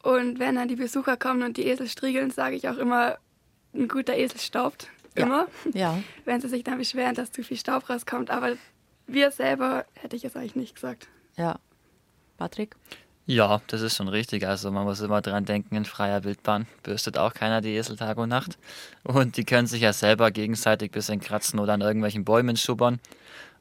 Und 0.04 0.40
wenn 0.40 0.56
dann 0.56 0.68
die 0.68 0.76
Besucher 0.76 1.18
kommen 1.18 1.44
und 1.44 1.58
die 1.58 1.66
Esel 1.66 1.88
striegeln, 1.88 2.32
sage 2.32 2.56
ich 2.56 2.70
auch 2.70 2.78
immer, 2.78 3.18
ein 3.74 3.88
guter 3.88 4.16
Esel 4.16 4.40
staubt. 4.40 4.90
Immer. 5.16 5.48
Ja. 5.74 5.94
ja. 5.94 6.04
Wenn 6.26 6.42
sie 6.42 6.48
sich 6.48 6.64
dann 6.64 6.78
beschweren, 6.78 7.16
dass 7.16 7.32
zu 7.32 7.44
viel 7.44 7.58
Staub 7.58 7.90
rauskommt. 7.90 8.30
Aber 8.30 8.56
wir 9.08 9.32
selber 9.32 9.86
hätte 9.96 10.16
ich 10.16 10.24
es 10.24 10.36
eigentlich 10.36 10.56
nicht 10.56 10.76
gesagt. 10.76 11.08
Ja. 11.36 11.60
Patrick? 12.38 12.76
Ja, 13.30 13.62
das 13.68 13.82
ist 13.82 13.98
schon 13.98 14.08
richtig. 14.08 14.48
Also 14.48 14.72
man 14.72 14.86
muss 14.86 15.02
immer 15.02 15.22
dran 15.22 15.44
denken, 15.44 15.76
in 15.76 15.84
freier 15.84 16.24
Wildbahn 16.24 16.66
bürstet 16.84 17.18
auch 17.18 17.34
keiner 17.34 17.60
die 17.60 17.76
Esel 17.76 17.98
Tag 17.98 18.18
und 18.18 18.30
Nacht. 18.30 18.58
Und 19.04 19.36
die 19.36 19.44
können 19.44 19.68
sich 19.68 19.82
ja 19.82 19.92
selber 19.92 20.32
gegenseitig 20.32 20.92
ein 20.92 20.94
bisschen 20.94 21.20
kratzen 21.20 21.60
oder 21.60 21.74
an 21.74 21.82
irgendwelchen 21.82 22.24
Bäumen 22.24 22.56
schubbern. 22.56 23.00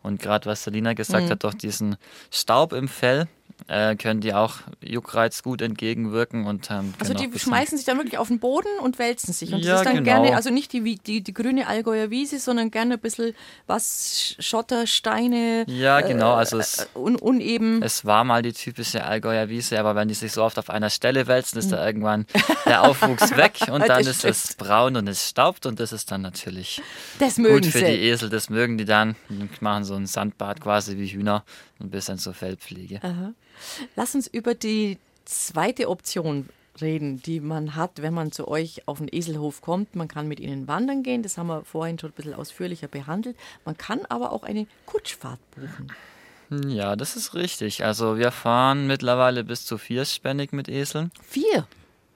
Und 0.04 0.22
gerade 0.22 0.46
was 0.46 0.62
Selina 0.62 0.94
gesagt 0.94 1.26
mhm. 1.26 1.30
hat, 1.30 1.42
durch 1.42 1.56
diesen 1.56 1.96
Staub 2.30 2.72
im 2.72 2.86
Fell, 2.86 3.26
äh, 3.68 3.96
können 3.96 4.20
die 4.20 4.32
auch 4.32 4.58
Juckreiz 4.80 5.42
gut 5.42 5.60
entgegenwirken. 5.60 6.46
Und, 6.46 6.70
ähm, 6.70 6.94
also 7.00 7.14
die 7.14 7.36
schmeißen 7.36 7.76
sich 7.76 7.86
dann 7.86 7.98
wirklich 7.98 8.18
auf 8.18 8.28
den 8.28 8.38
Boden 8.38 8.68
und 8.80 8.98
wälzen 8.98 9.32
sich. 9.32 9.52
Und 9.52 9.60
das 9.60 9.66
ja, 9.66 9.76
ist 9.76 9.86
dann 9.86 10.04
genau. 10.04 10.22
gerne, 10.22 10.36
also 10.36 10.50
nicht 10.50 10.72
die, 10.72 10.96
die, 10.96 11.20
die 11.20 11.34
grüne 11.34 11.66
Allgäuer 11.66 12.10
Wiese, 12.10 12.38
sondern 12.38 12.70
gerne 12.70 12.94
ein 12.94 13.00
bisschen 13.00 13.34
was, 13.66 14.36
Schotter, 14.38 14.86
Steine. 14.86 15.64
Ja, 15.68 16.00
genau. 16.00 16.34
Also 16.34 16.58
es, 16.58 16.78
äh, 16.78 16.98
un, 16.98 17.16
uneben. 17.16 17.82
Es 17.82 18.04
war 18.04 18.24
mal 18.24 18.42
die 18.42 18.52
typische 18.52 19.04
Allgäuer 19.04 19.48
Wiese, 19.48 19.80
aber 19.80 19.94
wenn 19.94 20.08
die 20.08 20.14
sich 20.14 20.32
so 20.32 20.44
oft 20.44 20.58
auf 20.58 20.70
einer 20.70 20.90
Stelle 20.90 21.26
wälzen, 21.26 21.58
ist 21.58 21.72
da 21.72 21.78
hm. 21.78 21.86
irgendwann 21.86 22.26
der 22.66 22.82
Aufwuchs 22.82 23.30
weg 23.36 23.54
und 23.70 23.88
dann 23.88 24.06
ist 24.06 24.24
es 24.24 24.54
braun 24.54 24.96
und 24.96 25.08
es 25.08 25.28
staubt 25.28 25.66
und 25.66 25.80
das 25.80 25.92
ist 25.92 26.10
dann 26.12 26.22
natürlich 26.22 26.80
das 27.18 27.36
mögen 27.38 27.62
gut 27.62 27.66
für 27.66 27.78
sie. 27.78 27.84
die 27.84 28.02
Esel. 28.02 28.30
Das 28.30 28.48
mögen 28.48 28.78
die 28.78 28.84
dann 28.84 29.16
und 29.28 29.60
machen 29.60 29.84
so 29.84 29.94
ein 29.94 30.06
Sandbad 30.06 30.60
quasi 30.60 30.96
wie 30.96 31.08
Hühner, 31.08 31.44
ein 31.80 31.90
bisschen 31.90 32.18
zur 32.18 32.34
Fellpflege. 32.34 33.02
Aha. 33.02 33.32
Lass 33.94 34.14
uns 34.14 34.26
über 34.26 34.54
die 34.54 34.98
zweite 35.24 35.88
Option 35.88 36.48
reden, 36.80 37.22
die 37.22 37.40
man 37.40 37.74
hat, 37.74 38.02
wenn 38.02 38.14
man 38.14 38.32
zu 38.32 38.48
euch 38.48 38.86
auf 38.86 38.98
den 38.98 39.08
Eselhof 39.10 39.60
kommt. 39.60 39.96
Man 39.96 40.08
kann 40.08 40.28
mit 40.28 40.40
ihnen 40.40 40.68
wandern 40.68 41.02
gehen, 41.02 41.22
das 41.22 41.38
haben 41.38 41.46
wir 41.48 41.64
vorhin 41.64 41.98
schon 41.98 42.10
ein 42.10 42.14
bisschen 42.14 42.34
ausführlicher 42.34 42.88
behandelt. 42.88 43.36
Man 43.64 43.76
kann 43.76 44.00
aber 44.08 44.32
auch 44.32 44.42
eine 44.42 44.66
Kutschfahrt 44.84 45.40
buchen. 45.52 45.92
Ja, 46.68 46.94
das 46.94 47.16
ist 47.16 47.34
richtig. 47.34 47.84
Also 47.84 48.18
wir 48.18 48.30
fahren 48.30 48.86
mittlerweile 48.86 49.42
bis 49.42 49.64
zu 49.64 49.78
vierspännig 49.78 50.52
mit 50.52 50.68
Eseln. 50.68 51.10
Vier? 51.22 51.66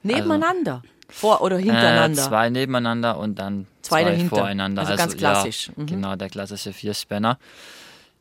Nebeneinander? 0.02 0.82
Also, 0.82 0.88
Vor- 1.08 1.42
oder 1.42 1.58
hintereinander? 1.58 2.22
Äh, 2.22 2.26
zwei 2.28 2.50
nebeneinander 2.50 3.18
und 3.18 3.38
dann 3.38 3.66
zwei, 3.82 4.04
zwei 4.04 4.28
voreinander. 4.28 4.82
Also, 4.82 4.92
also 4.92 5.02
ganz 5.02 5.16
klassisch. 5.16 5.68
Ja, 5.68 5.72
mhm. 5.76 5.86
Genau, 5.86 6.16
der 6.16 6.28
klassische 6.28 6.72
Vierspänner. 6.72 7.38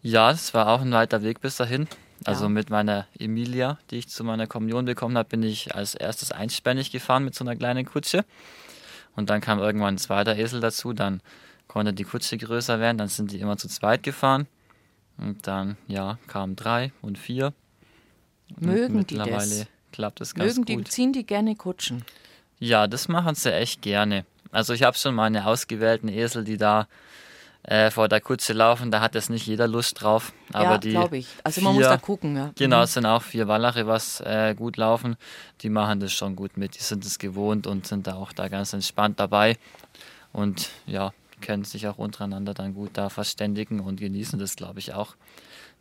Ja, 0.02 0.32
es 0.32 0.54
war 0.54 0.68
auch 0.70 0.82
ein 0.82 0.92
weiter 0.92 1.24
Weg 1.24 1.42
bis 1.42 1.58
dahin. 1.58 1.88
Also 2.26 2.44
ja. 2.44 2.50
mit 2.50 2.70
meiner 2.70 3.08
Emilia, 3.18 3.80
die 3.92 3.98
ich 3.98 4.10
zu 4.10 4.24
meiner 4.24 4.48
Kommunion 4.48 4.86
bekommen 4.86 5.18
habe, 5.18 5.30
bin 5.30 5.44
ich 5.44 5.76
als 5.76 5.96
erstes 5.96 6.32
einspännig 6.32 6.92
gefahren 6.92 7.24
mit 7.24 7.36
so 7.36 7.44
einer 7.44 7.56
kleinen 7.56 7.86
Kutsche. 7.86 8.26
Und 9.16 9.30
dann 9.30 9.42
kam 9.42 9.60
irgendwann 9.60 9.96
ein 9.96 9.98
zweiter 9.98 10.38
Esel 10.38 10.60
dazu, 10.60 10.94
dann 10.94 11.22
konnte 11.68 11.94
die 11.94 12.04
Kutsche 12.04 12.38
größer 12.38 12.80
werden, 12.80 12.98
dann 12.98 13.08
sind 13.08 13.32
die 13.32 13.40
immer 13.40 13.58
zu 13.58 13.68
zweit 13.68 14.04
gefahren. 14.04 14.48
Und 15.18 15.48
dann, 15.48 15.78
ja, 15.88 16.18
kamen 16.28 16.56
drei 16.56 16.92
und 17.02 17.18
vier. 17.18 17.54
Mögen 18.58 19.00
und 19.00 19.10
die 19.10 19.16
das? 19.16 19.66
klappt 19.92 20.22
es 20.22 20.34
ganz 20.34 20.58
Mögen 20.58 20.66
gut. 20.66 20.88
die, 20.88 20.92
ziehen 20.92 21.14
die 21.14 21.26
gerne 21.26 21.56
Kutschen? 21.56 22.04
Ja, 22.60 22.88
das 22.88 23.08
machen 23.08 23.36
sie 23.36 23.54
echt 23.54 23.82
gerne. 23.82 24.26
Also 24.52 24.74
ich 24.74 24.84
habe 24.84 24.98
schon 24.98 25.16
meine 25.16 25.46
ausgewählten 25.46 26.08
Esel, 26.10 26.44
die 26.44 26.58
da 26.58 26.88
äh, 27.70 27.92
vor 27.92 28.08
der 28.08 28.20
Kutsche 28.20 28.54
laufen, 28.54 28.90
da 28.90 29.00
hat 29.00 29.14
jetzt 29.14 29.30
nicht 29.30 29.46
jeder 29.46 29.68
Lust 29.68 30.02
drauf. 30.02 30.34
Aber 30.54 30.72
ja, 30.72 30.78
glaube 30.78 31.18
ich. 31.18 31.28
Also 31.44 31.62
man 31.62 31.76
muss 31.76 31.84
da 31.84 31.98
gucken. 31.98 32.36
Ja. 32.36 32.52
Genau, 32.58 32.78
mhm. 32.78 32.84
es 32.84 32.94
sind 32.96 33.06
auch 33.06 33.22
vier 33.22 33.48
Wallache, 33.48 33.86
was 33.86 34.22
äh, 34.22 34.56
gut 34.58 34.78
laufen. 34.78 35.18
Die 35.62 35.70
machen 35.70 36.00
das 36.00 36.12
schon 36.12 36.36
gut 36.36 36.58
mit. 36.58 36.76
Die 36.76 36.82
sind 36.82 37.06
es 37.06 37.20
gewohnt 37.20 37.68
und 37.68 37.86
sind 37.86 38.08
da 38.08 38.16
auch 38.16 38.34
da 38.34 38.48
ganz 38.48 38.74
entspannt 38.74 39.20
dabei. 39.20 39.56
Und 40.34 40.72
ja, 40.88 41.14
können 41.42 41.64
sich 41.64 41.88
auch 41.88 42.00
untereinander 42.00 42.56
dann 42.56 42.74
gut 42.74 42.90
da 42.94 43.10
verständigen 43.10 43.82
und 43.82 44.00
genießen 44.00 44.40
das, 44.40 44.56
glaube 44.56 44.80
ich, 44.80 44.96
auch. 44.96 45.16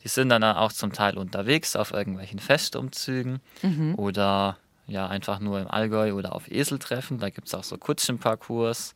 Die 0.05 0.09
sind 0.09 0.29
dann 0.29 0.45
auch 0.45 0.73
zum 0.73 0.93
Teil 0.93 1.17
unterwegs 1.17 1.75
auf 1.75 1.93
irgendwelchen 1.93 2.39
Festumzügen 2.39 3.41
mhm. 3.63 3.95
oder 3.95 4.59
ja, 4.87 5.07
einfach 5.07 5.41
nur 5.41 5.59
im 5.59 5.69
Allgäu 5.69 6.13
oder 6.13 6.35
auf 6.35 6.51
Eseltreffen. 6.51 7.19
Da 7.19 7.31
gibt 7.31 7.47
es 7.47 7.55
auch 7.55 7.65
so 7.65 7.79
Kutschenparcours. 7.79 8.95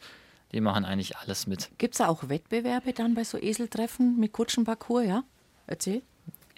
Die 0.53 0.61
machen 0.61 0.85
eigentlich 0.85 1.17
alles 1.17 1.47
mit. 1.47 1.71
Gibt 1.79 1.95
es 1.95 1.99
da 1.99 2.09
auch 2.09 2.29
Wettbewerbe 2.29 2.93
dann 2.93 3.15
bei 3.15 3.25
so 3.25 3.39
Eseltreffen 3.39 4.19
mit 4.19 4.33
Kutschenparcours, 4.33 5.07
ja? 5.07 5.25
Erzähl. 5.67 6.03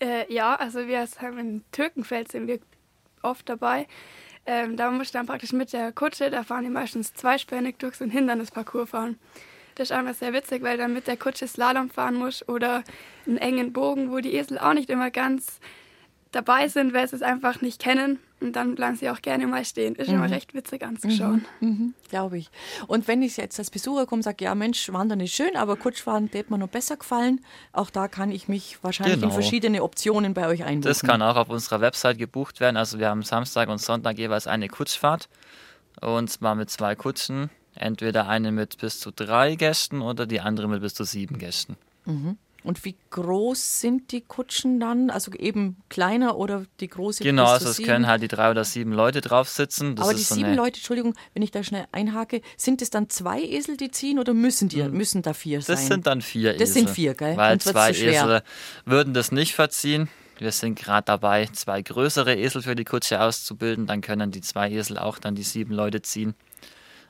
Äh, 0.01 0.33
ja, 0.33 0.57
also 0.57 0.87
wir 0.87 1.07
haben 1.21 1.39
in 1.39 1.65
Türkenfeld 1.71 2.33
sind 2.33 2.49
wir 2.49 2.59
oft 3.23 3.49
dabei. 3.49 3.87
Ähm, 4.47 4.77
da 4.77 4.91
muss 4.91 5.07
ich 5.07 5.13
dann 5.13 5.27
praktisch 5.27 5.53
mit 5.53 5.73
der 5.73 5.93
Kutsche, 5.93 6.31
da 6.31 6.43
fahren 6.43 6.65
die 6.65 6.71
meistens 6.71 7.15
zweispännig 7.15 7.79
durch 7.79 7.97
so 7.97 8.05
ein 8.05 8.11
Hindernisparcours 8.11 8.91
fahren. 8.91 9.19
Das 9.77 9.91
ist 9.91 9.97
einfach 9.97 10.15
sehr 10.15 10.33
witzig, 10.33 10.63
weil 10.63 10.77
dann 10.77 10.93
mit 10.93 11.07
der 11.07 11.17
Kutsche 11.17 11.49
Slalom 11.49 11.91
fahren 11.91 12.15
muss 12.15 12.47
oder 12.49 12.85
einen 13.27 13.39
engen 13.39 13.73
Bogen, 13.73 14.11
wo 14.11 14.19
die 14.19 14.35
Esel 14.35 14.59
auch 14.59 14.75
nicht 14.75 14.91
immer 14.91 15.11
ganz 15.11 15.61
dabei 16.31 16.69
sind, 16.69 16.93
weil 16.93 17.09
sie 17.09 17.17
es 17.17 17.23
einfach 17.23 17.61
nicht 17.61 17.81
kennen. 17.81 18.19
Und 18.45 18.57
dann 18.57 18.75
bleiben 18.75 18.95
sie 18.95 19.09
auch 19.09 19.23
gerne 19.23 19.47
mal 19.47 19.65
stehen. 19.65 19.95
Ist 19.95 20.09
mhm. 20.09 20.17
immer 20.17 20.31
recht 20.31 20.53
witzig 20.53 20.83
anzuschauen. 20.83 21.47
Mhm. 21.61 21.69
Mhm. 21.69 21.95
Glaube 22.11 22.37
ich. 22.37 22.51
Und 22.87 23.09
wenn 23.09 23.23
ich 23.23 23.39
jetzt 23.39 23.59
als 23.59 23.71
Besucher 23.71 24.05
komme 24.05 24.19
und 24.19 24.23
sage, 24.23 24.45
ja 24.45 24.55
Mensch, 24.55 24.93
Wandern 24.93 25.21
ist 25.21 25.33
schön, 25.33 25.57
aber 25.57 25.77
Kutschfahren 25.77 26.29
hätte 26.31 26.53
mir 26.53 26.59
noch 26.59 26.69
besser 26.69 26.99
gefallen, 26.99 27.41
auch 27.73 27.89
da 27.89 28.07
kann 28.07 28.31
ich 28.31 28.47
mich 28.47 28.79
wahrscheinlich 28.83 29.17
genau. 29.17 29.29
in 29.29 29.33
verschiedene 29.33 29.83
Optionen 29.83 30.35
bei 30.35 30.47
euch 30.47 30.63
einbuchen. 30.63 30.83
Das 30.83 31.03
kann 31.03 31.23
auch 31.23 31.37
auf 31.37 31.49
unserer 31.49 31.81
Website 31.81 32.19
gebucht 32.19 32.61
werden. 32.61 32.77
Also 32.77 32.99
wir 32.99 33.09
haben 33.09 33.23
Samstag 33.23 33.71
und 33.71 33.79
Sonntag 33.79 34.19
jeweils 34.19 34.47
eine 34.47 34.69
Kutschfahrt. 34.69 35.31
Und 36.03 36.29
zwar 36.29 36.55
mit 36.55 36.69
zwei 36.69 36.95
Kutschen. 36.95 37.49
Entweder 37.75 38.29
eine 38.29 38.53
mit 38.53 38.79
bis 38.79 39.01
zu 39.01 39.11
drei 39.11 39.57
Gästen 39.57 40.03
oder 40.03 40.27
die 40.27 40.41
andere 40.41 40.69
mit 40.69 40.83
bis 40.83 40.95
zu 40.95 41.05
sieben 41.05 41.39
Gästen. 41.39 41.77
Mhm. 42.05 42.37
Und 42.65 42.83
wie 42.87 42.97
groß 43.11 43.83
sind 43.83 44.11
die 44.11 44.23
Kutschen 44.23 44.81
dann? 44.81 45.11
Also 45.11 45.31
eben 45.33 45.77
kleiner 45.91 46.39
oder 46.39 46.65
die 46.81 46.89
große? 46.89 47.23
Genau, 47.23 47.45
also 47.45 47.69
es 47.69 47.77
können 47.83 48.07
halt 48.07 48.23
die 48.23 48.29
drei 48.29 48.51
oder 48.51 48.65
sieben 48.65 48.93
Leute 48.93 49.21
drauf 49.21 49.51
sitzen. 49.51 49.97
Das 49.97 50.07
Aber 50.07 50.17
die 50.17 50.23
so 50.23 50.35
sieben 50.35 50.55
Leute, 50.55 50.79
Entschuldigung, 50.79 51.15
wenn 51.35 51.43
ich 51.43 51.51
da 51.51 51.63
schnell 51.63 51.85
einhake, 51.93 52.41
sind 52.57 52.81
es 52.81 52.89
dann 52.89 53.11
zwei 53.11 53.43
Esel, 53.43 53.77
die 53.77 53.91
ziehen 53.91 54.19
oder 54.19 54.33
müssen 54.33 54.71
die, 54.71 54.83
hm. 54.83 54.93
müssen 54.93 55.21
da 55.21 55.35
vier 55.35 55.61
sein? 55.61 55.77
Das 55.77 55.87
sind 55.87 56.07
dann 56.07 56.23
vier 56.23 56.55
Esel. 56.55 56.59
Das 56.59 56.73
sind 56.73 56.89
vier, 56.89 57.13
gell? 57.13 57.37
Weil 57.37 57.61
zwei 57.61 57.91
Esel 57.91 58.43
würden 58.87 59.13
das 59.13 59.31
nicht 59.31 59.55
verziehen. 59.55 60.09
Wir 60.39 60.51
sind 60.51 60.79
gerade 60.79 61.05
dabei, 61.05 61.47
zwei 61.53 61.83
größere 61.83 62.35
Esel 62.35 62.63
für 62.63 62.75
die 62.75 62.85
Kutsche 62.85 63.21
auszubilden. 63.21 63.87
Dann 63.87 64.01
können 64.01 64.31
die 64.31 64.41
zwei 64.41 64.71
Esel 64.71 64.97
auch 64.97 65.19
dann 65.19 65.35
die 65.35 65.43
sieben 65.43 65.75
Leute 65.75 66.01
ziehen 66.01 66.35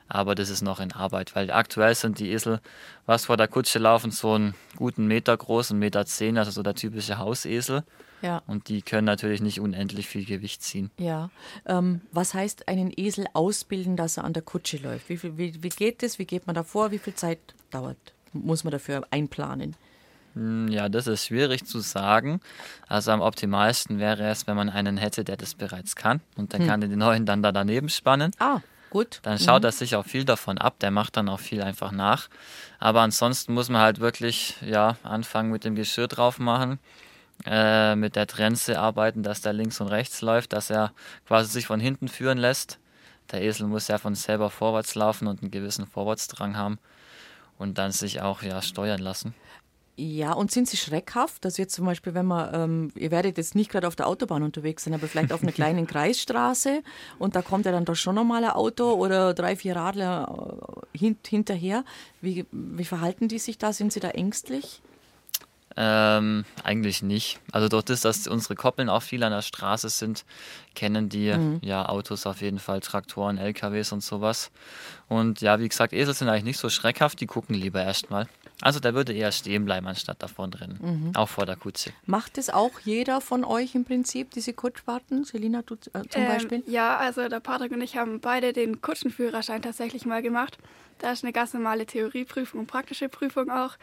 aber 0.07 0.35
das 0.35 0.49
ist 0.49 0.61
noch 0.61 0.79
in 0.79 0.91
Arbeit, 0.91 1.35
weil 1.35 1.51
aktuell 1.51 1.95
sind 1.95 2.19
die 2.19 2.31
Esel, 2.31 2.59
was 3.05 3.25
vor 3.25 3.37
der 3.37 3.47
Kutsche 3.47 3.79
laufen, 3.79 4.11
so 4.11 4.33
einen 4.33 4.53
guten 4.75 5.07
Meter 5.07 5.35
groß, 5.35 5.71
einen 5.71 5.79
Meter 5.79 6.05
zehn, 6.05 6.37
also 6.37 6.51
so 6.51 6.63
der 6.63 6.75
typische 6.75 7.17
Hausesel. 7.17 7.83
Ja. 8.21 8.41
Und 8.47 8.69
die 8.69 8.81
können 8.81 9.05
natürlich 9.05 9.41
nicht 9.41 9.59
unendlich 9.59 10.07
viel 10.07 10.25
Gewicht 10.25 10.63
ziehen. 10.63 10.89
Ja. 10.97 11.29
Ähm, 11.65 12.01
was 12.11 12.33
heißt 12.33 12.67
einen 12.67 12.91
Esel 12.95 13.25
ausbilden, 13.33 13.97
dass 13.97 14.17
er 14.17 14.23
an 14.23 14.33
der 14.33 14.43
Kutsche 14.43 14.77
läuft? 14.77 15.09
Wie, 15.09 15.17
viel, 15.17 15.37
wie, 15.37 15.61
wie 15.61 15.69
geht 15.69 16.01
das? 16.01 16.17
Wie 16.17 16.25
geht 16.25 16.47
man 16.47 16.55
da 16.55 16.63
vor? 16.63 16.91
Wie 16.91 16.97
viel 16.97 17.13
Zeit 17.13 17.39
dauert? 17.71 17.97
Muss 18.33 18.63
man 18.63 18.71
dafür 18.71 19.05
einplanen? 19.11 19.75
Hm, 20.33 20.67
ja, 20.67 20.89
das 20.89 21.07
ist 21.07 21.25
schwierig 21.25 21.65
zu 21.65 21.79
sagen. 21.79 22.41
Also 22.87 23.11
am 23.11 23.21
optimalsten 23.21 23.99
wäre 23.99 24.27
es, 24.27 24.47
wenn 24.47 24.55
man 24.55 24.69
einen 24.69 24.97
hätte, 24.97 25.23
der 25.23 25.37
das 25.37 25.55
bereits 25.55 25.95
kann. 25.95 26.21
Und 26.35 26.53
dann 26.53 26.61
hm. 26.61 26.67
kann 26.67 26.81
er 26.81 26.87
den 26.87 26.99
neuen 26.99 27.25
dann 27.25 27.41
da 27.41 27.51
daneben 27.51 27.89
spannen. 27.89 28.31
Ah. 28.39 28.59
Gut. 28.95 29.19
Dann 29.23 29.37
schaut 29.37 29.63
mhm. 29.63 29.65
er 29.65 29.71
sich 29.73 29.97
auch 29.97 30.05
viel 30.05 30.23
davon 30.23 30.57
ab, 30.57 30.79
der 30.79 30.89
macht 30.89 31.17
dann 31.17 31.27
auch 31.27 31.41
viel 31.41 31.61
einfach 31.61 31.91
nach. 31.91 32.29
Aber 32.79 33.01
ansonsten 33.01 33.53
muss 33.53 33.67
man 33.67 33.81
halt 33.81 33.99
wirklich 33.99 34.55
ja, 34.61 34.95
anfangen 35.03 35.51
mit 35.51 35.65
dem 35.65 35.75
Geschirr 35.75 36.07
drauf 36.07 36.39
machen, 36.39 36.79
äh, 37.45 37.97
mit 37.97 38.15
der 38.15 38.25
Trense 38.25 38.79
arbeiten, 38.79 39.21
dass 39.21 39.41
der 39.41 39.51
links 39.51 39.81
und 39.81 39.89
rechts 39.89 40.21
läuft, 40.21 40.53
dass 40.53 40.69
er 40.69 40.93
quasi 41.27 41.51
sich 41.51 41.67
von 41.67 41.81
hinten 41.81 42.07
führen 42.07 42.37
lässt. 42.37 42.79
Der 43.33 43.41
Esel 43.41 43.67
muss 43.67 43.89
ja 43.89 43.97
von 43.97 44.15
selber 44.15 44.49
vorwärts 44.49 44.95
laufen 44.95 45.27
und 45.27 45.41
einen 45.41 45.51
gewissen 45.51 45.87
Vorwärtsdrang 45.87 46.55
haben 46.55 46.79
und 47.57 47.77
dann 47.77 47.91
sich 47.91 48.21
auch 48.21 48.43
ja 48.43 48.61
steuern 48.61 49.01
lassen. 49.01 49.35
Ja, 49.97 50.33
und 50.33 50.51
sind 50.51 50.67
sie 50.67 50.75
schreckhaft? 50.75 51.45
Dass 51.45 51.57
jetzt 51.57 51.73
zum 51.73 51.85
Beispiel, 51.85 52.13
wenn 52.13 52.25
man, 52.25 52.53
ähm, 52.53 52.91
ihr 52.95 53.11
werdet 53.11 53.37
jetzt 53.37 53.55
nicht 53.55 53.71
gerade 53.71 53.87
auf 53.87 53.95
der 53.95 54.07
Autobahn 54.07 54.43
unterwegs 54.43 54.83
sein, 54.83 54.93
aber 54.93 55.07
vielleicht 55.07 55.31
auf 55.31 55.41
einer 55.41 55.51
kleinen 55.53 55.87
Kreisstraße 55.87 56.81
und 57.17 57.35
da 57.35 57.41
kommt 57.41 57.65
ja 57.65 57.71
dann 57.71 57.85
doch 57.85 57.95
schon 57.95 58.15
nochmal 58.15 58.43
ein 58.43 58.51
Auto 58.51 58.91
oder 58.93 59.33
drei, 59.33 59.55
vier 59.55 59.75
Radler 59.77 60.83
äh, 60.93 60.97
hint 60.97 61.27
hinterher. 61.27 61.85
Wie, 62.21 62.45
wie 62.51 62.85
verhalten 62.85 63.29
die 63.29 63.39
sich 63.39 63.57
da? 63.57 63.71
Sind 63.71 63.93
sie 63.93 64.01
da 64.01 64.09
ängstlich? 64.09 64.81
Ähm, 65.77 66.45
eigentlich 66.63 67.03
nicht. 67.03 67.39
Also 67.51 67.67
durch 67.67 67.83
das, 67.83 68.01
dass 68.01 68.27
unsere 68.27 68.55
Koppeln 68.55 68.87
auch 68.87 69.01
viel 69.01 69.23
an 69.23 69.33
der 69.33 69.41
Straße 69.41 69.89
sind, 69.89 70.23
kennen 70.73 71.09
die 71.09 71.33
mhm. 71.33 71.59
ja 71.61 71.89
Autos 71.89 72.25
auf 72.25 72.41
jeden 72.41 72.59
Fall, 72.59 72.79
Traktoren, 72.79 73.37
LKWs 73.37 73.91
und 73.91 74.01
sowas. 74.01 74.51
Und 75.09 75.41
ja, 75.41 75.59
wie 75.59 75.67
gesagt, 75.67 75.91
Esel 75.91 76.13
sind 76.13 76.29
eigentlich 76.29 76.45
nicht 76.45 76.59
so 76.59 76.69
schreckhaft, 76.69 77.19
die 77.19 77.27
gucken 77.27 77.55
lieber 77.55 77.83
erstmal. 77.83 78.27
Also 78.61 78.79
der 78.79 78.93
würde 78.93 79.11
eher 79.11 79.33
stehen 79.33 79.65
bleiben, 79.65 79.85
anstatt 79.85 80.23
davon 80.23 80.49
drin. 80.49 80.79
Mhm. 80.81 81.15
Auch 81.15 81.27
vor 81.27 81.45
der 81.45 81.57
Kutsche. 81.57 81.91
Macht 82.05 82.37
es 82.37 82.49
auch 82.49 82.79
jeder 82.85 83.19
von 83.19 83.43
euch 83.43 83.75
im 83.75 83.83
Prinzip, 83.83 84.31
diese 84.31 84.53
Kutschfahrten? 84.53 85.25
Selina, 85.25 85.61
du 85.61 85.75
äh, 85.75 86.07
zum 86.07 86.21
ähm, 86.21 86.27
Beispiel? 86.27 86.63
Ja, 86.67 86.95
also 86.97 87.27
der 87.27 87.41
Patrick 87.41 87.73
und 87.73 87.81
ich 87.81 87.97
haben 87.97 88.21
beide 88.21 88.53
den 88.53 88.81
Kutschenführerschein 88.81 89.61
tatsächlich 89.61 90.05
mal 90.05 90.21
gemacht. 90.21 90.57
Da 90.99 91.11
ist 91.11 91.25
eine 91.25 91.33
ganz 91.33 91.53
normale 91.53 91.85
Theorieprüfung 91.85 92.61
und 92.61 92.67
praktische 92.67 93.09
Prüfung 93.09 93.49
auch. 93.51 93.75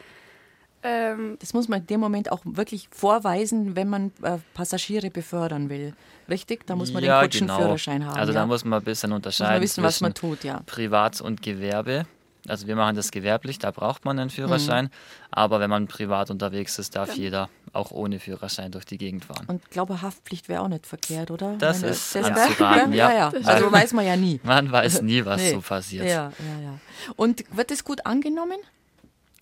Ähm, 0.83 1.37
das 1.39 1.53
muss 1.53 1.69
man 1.69 1.81
in 1.81 1.87
dem 1.87 1.99
Moment 1.99 2.31
auch 2.31 2.41
wirklich 2.43 2.89
vorweisen, 2.91 3.75
wenn 3.75 3.87
man 3.87 4.11
äh, 4.21 4.37
Passagiere 4.53 5.09
befördern 5.09 5.69
will. 5.69 5.93
Richtig? 6.29 6.65
Da 6.67 6.75
muss 6.75 6.91
man 6.91 7.03
ja, 7.03 7.21
den 7.21 7.25
Kutschenführerschein 7.25 7.99
genau. 7.99 8.11
haben. 8.11 8.19
Also 8.19 8.33
ja. 8.33 8.39
da 8.39 8.45
muss 8.45 8.65
man 8.65 8.79
ein 8.81 8.85
bisschen 8.85 9.11
unterscheiden. 9.11 9.61
Muss 9.61 9.77
man 9.77 9.83
wissen, 9.83 9.83
was 9.83 10.01
man 10.01 10.13
tut, 10.13 10.43
ja. 10.43 10.61
Privat 10.65 11.21
und 11.21 11.41
Gewerbe. 11.41 12.05
Also 12.47 12.67
wir 12.67 12.75
machen 12.75 12.95
das 12.95 13.11
gewerblich, 13.11 13.57
da 13.59 13.71
braucht 13.71 14.03
man 14.03 14.19
einen 14.19 14.29
Führerschein. 14.29 14.85
Mhm. 14.85 14.89
Aber 15.31 15.59
wenn 15.61 15.69
man 15.69 15.87
privat 15.87 16.29
unterwegs 16.29 16.77
ist, 16.77 16.95
darf 16.95 17.09
ja. 17.09 17.23
jeder 17.23 17.49
auch 17.71 17.91
ohne 17.91 18.19
Führerschein 18.19 18.71
durch 18.71 18.85
die 18.85 18.97
Gegend 18.97 19.25
fahren. 19.25 19.45
Und 19.47 19.61
ich 19.63 19.69
glaube, 19.69 20.01
Haftpflicht 20.01 20.49
wäre 20.49 20.61
auch 20.61 20.67
nicht 20.67 20.85
verkehrt, 20.85 21.31
oder? 21.31 21.55
Das 21.57 21.81
Meine, 21.81 21.93
ist 21.93 22.15
das 22.15 22.25
anzuraten, 22.25 22.93
ja. 22.93 23.11
ja. 23.11 23.31
ja. 23.31 23.45
Also 23.45 23.71
weiß 23.71 23.93
man 23.93 24.05
ja 24.05 24.17
nie. 24.17 24.41
Man 24.43 24.71
weiß 24.71 25.01
nie, 25.03 25.23
was 25.23 25.41
nee. 25.41 25.51
so 25.51 25.61
passiert. 25.61 26.05
Ja, 26.05 26.31
ja, 26.37 26.63
ja. 26.63 26.79
Und 27.15 27.45
wird 27.55 27.71
es 27.71 27.85
gut 27.85 28.05
angenommen? 28.05 28.57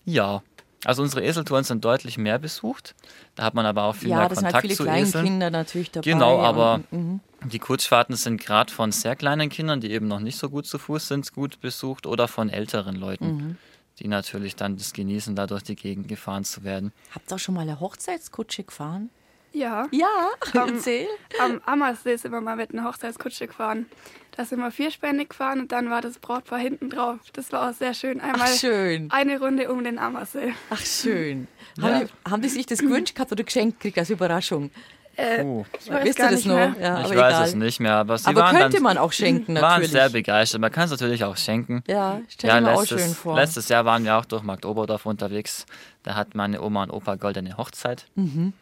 Ja, 0.04 0.42
also 0.84 1.02
unsere 1.02 1.24
Eseltouren 1.24 1.64
sind 1.64 1.84
deutlich 1.84 2.18
mehr 2.18 2.38
besucht. 2.38 2.94
Da 3.34 3.44
hat 3.44 3.54
man 3.54 3.66
aber 3.66 3.84
auch 3.84 3.94
viel 3.94 4.10
ja, 4.10 4.18
mehr 4.18 4.28
Kontakt 4.28 4.54
halt 4.54 4.62
viele 4.62 4.74
zu 4.74 4.84
Kleinkinder 4.84 5.50
natürlich 5.50 5.90
dabei. 5.90 6.04
Genau, 6.04 6.40
aber 6.40 6.80
und, 6.90 6.92
mhm. 6.92 7.20
die 7.44 7.58
Kutschfahrten 7.58 8.16
sind 8.16 8.40
gerade 8.40 8.72
von 8.72 8.90
sehr 8.90 9.14
kleinen 9.14 9.48
Kindern, 9.48 9.80
die 9.80 9.92
eben 9.92 10.08
noch 10.08 10.20
nicht 10.20 10.38
so 10.38 10.50
gut 10.50 10.66
zu 10.66 10.78
Fuß 10.78 11.08
sind, 11.08 11.32
gut 11.32 11.60
besucht 11.60 12.06
oder 12.06 12.26
von 12.26 12.50
älteren 12.50 12.96
Leuten. 12.96 13.36
Mhm. 13.36 13.56
Die 13.98 14.08
natürlich 14.08 14.56
dann 14.56 14.76
das 14.76 14.92
genießen, 14.92 15.36
da 15.36 15.46
durch 15.46 15.62
die 15.62 15.76
Gegend 15.76 16.08
gefahren 16.08 16.44
zu 16.44 16.64
werden. 16.64 16.92
Habt 17.14 17.30
ihr 17.30 17.36
auch 17.36 17.38
schon 17.38 17.54
mal 17.54 17.60
eine 17.60 17.78
Hochzeitskutsche 17.78 18.64
gefahren? 18.64 19.10
Ja. 19.52 19.86
Ja, 19.90 20.30
erzähl. 20.54 21.06
Am 21.40 21.60
Ammersee 21.66 22.16
sind 22.16 22.32
wir 22.32 22.40
mal 22.40 22.56
mit 22.56 22.72
einer 22.72 22.84
Hochzeitskutsche 22.84 23.46
gefahren. 23.46 23.86
Da 24.34 24.46
sind 24.46 24.60
wir 24.60 24.70
vierspännig 24.70 25.28
gefahren 25.28 25.60
und 25.60 25.72
dann 25.72 25.90
war 25.90 26.00
das 26.00 26.18
Brautpaar 26.18 26.58
hinten 26.58 26.88
drauf. 26.88 27.18
Das 27.34 27.52
war 27.52 27.68
auch 27.68 27.74
sehr 27.74 27.92
schön. 27.92 28.20
Einmal 28.20 28.48
Ach, 28.50 28.56
schön. 28.56 29.10
eine 29.10 29.38
Runde 29.38 29.70
um 29.70 29.84
den 29.84 29.98
Ammersee. 29.98 30.54
Ach, 30.70 30.80
schön. 30.80 31.48
Ja. 31.78 31.84
Haben, 31.84 32.00
die, 32.00 32.30
haben 32.30 32.42
die 32.42 32.48
sich 32.50 32.66
das 32.66 32.80
gewünscht 32.80 33.14
gehabt 33.14 33.32
oder 33.32 33.44
geschenkt 33.44 33.80
gekriegt 33.80 33.96
als 33.96 34.10
Überraschung? 34.10 34.70
Äh, 35.16 35.42
oh. 35.42 35.64
ich 35.78 35.90
weiß 35.90 36.04
Wisst 36.04 36.18
ihr 36.18 36.30
das 36.30 36.44
noch? 36.44 36.54
Ja, 36.54 37.00
ich 37.00 37.08
weiß 37.08 37.12
egal. 37.12 37.44
es 37.44 37.54
nicht 37.54 37.80
mehr, 37.80 37.94
aber 37.94 38.18
sie 38.18 38.26
aber 38.26 38.42
waren 38.42 38.56
könnte 38.56 38.76
dann, 38.76 38.82
man 38.82 38.98
auch 38.98 39.12
schenken 39.12 39.54
natürlich. 39.54 39.88
waren 39.88 39.90
sehr 39.90 40.10
begeistert. 40.10 40.60
Man 40.60 40.70
kann 40.70 40.84
es 40.84 40.90
natürlich 40.90 41.24
auch 41.24 41.36
schenken. 41.36 41.82
Ja, 41.86 42.20
stell 42.28 42.50
ja, 42.50 42.60
mir 42.60 42.72
letztes, 42.72 42.92
auch 42.92 42.98
schön 42.98 43.14
vor. 43.14 43.36
Letztes 43.36 43.68
Jahr 43.68 43.86
waren 43.86 44.04
wir 44.04 44.16
auch 44.16 44.24
durch 44.24 44.42
Markt 44.42 44.64
Oberdorf 44.64 45.06
unterwegs. 45.06 45.64
Da 46.02 46.14
hat 46.14 46.34
meine 46.34 46.62
Oma 46.62 46.82
und 46.84 46.90
Opa 46.90 47.16
goldene 47.16 47.56
Hochzeit. 47.56 48.06
Mhm. 48.14 48.52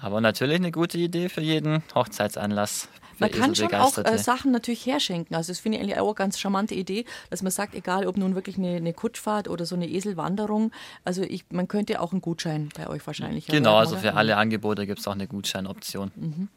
Aber 0.00 0.20
natürlich 0.20 0.56
eine 0.56 0.70
gute 0.70 0.98
Idee 0.98 1.28
für 1.28 1.40
jeden 1.40 1.82
Hochzeitsanlass. 1.94 2.88
Man 3.18 3.30
kann 3.30 3.54
schon 3.54 3.74
auch 3.74 3.98
äh, 3.98 4.18
Sachen 4.18 4.52
natürlich 4.52 4.86
herschenken. 4.86 5.34
Also 5.34 5.50
das 5.50 5.58
finde 5.58 5.78
ich 5.78 5.82
eigentlich 5.82 5.98
auch 5.98 6.06
eine 6.06 6.14
ganz 6.14 6.38
charmante 6.38 6.74
Idee, 6.74 7.04
dass 7.30 7.42
man 7.42 7.50
sagt, 7.50 7.74
egal 7.74 8.06
ob 8.06 8.16
nun 8.16 8.34
wirklich 8.34 8.58
eine, 8.58 8.76
eine 8.76 8.92
Kutschfahrt 8.92 9.48
oder 9.48 9.66
so 9.66 9.74
eine 9.74 9.88
Eselwanderung, 9.88 10.72
also 11.04 11.22
ich, 11.22 11.44
man 11.50 11.66
könnte 11.68 12.00
auch 12.00 12.12
einen 12.12 12.20
Gutschein 12.20 12.68
bei 12.76 12.88
euch 12.88 13.04
wahrscheinlich 13.06 13.46
Genau, 13.46 13.76
also 13.76 13.96
für 13.96 14.14
alle 14.14 14.36
Angebote 14.36 14.86
gibt 14.86 15.00
es 15.00 15.08
auch 15.08 15.12
eine 15.12 15.26
Gutscheinoption. 15.26 16.12
Mhm. 16.14 16.48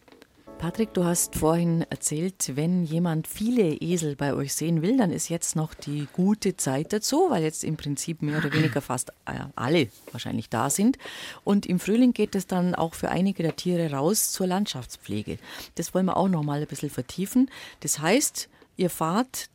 Patrick, 0.62 0.94
du 0.94 1.06
hast 1.06 1.38
vorhin 1.38 1.88
erzählt, 1.90 2.56
wenn 2.56 2.84
jemand 2.84 3.26
viele 3.26 3.74
Esel 3.82 4.16
bei 4.16 4.36
euch 4.36 4.54
sehen 4.54 4.84
will, 4.84 4.96
dann 4.96 5.12
ist 5.12 5.28
jetzt 5.28 5.56
noch 5.56 5.74
die 5.74 6.08
gute 6.14 6.56
Zeit 6.56 6.94
dazu, 6.94 7.32
weil 7.32 7.42
jetzt 7.42 7.64
im 7.64 7.78
Prinzip 7.78 8.22
mehr 8.22 8.38
oder 8.38 8.54
weniger 8.54 8.80
fast 8.82 9.10
äh, 9.26 9.40
alle 9.56 9.88
wahrscheinlich 10.12 10.50
da 10.50 10.70
sind. 10.70 11.00
Und 11.44 11.66
im 11.66 11.80
Frühling 11.80 12.14
geht 12.14 12.36
es 12.36 12.46
dann 12.46 12.76
auch 12.76 12.94
für 12.94 13.10
einige 13.10 13.42
der 13.42 13.56
Tiere 13.56 13.92
raus 13.92 14.32
zur 14.34 14.46
Landschaftspflege. 14.46 15.40
Das 15.76 15.96
wollen 15.96 16.06
wir 16.06 16.16
auch 16.16 16.30
noch 16.30 16.44
mal 16.44 16.62
ein 16.62 16.68
bisschen 16.68 16.92
vertiefen. 16.92 17.50
Das 17.80 17.98
heißt, 17.98 18.48
ihr 18.78 18.92
fahrt 18.92 19.50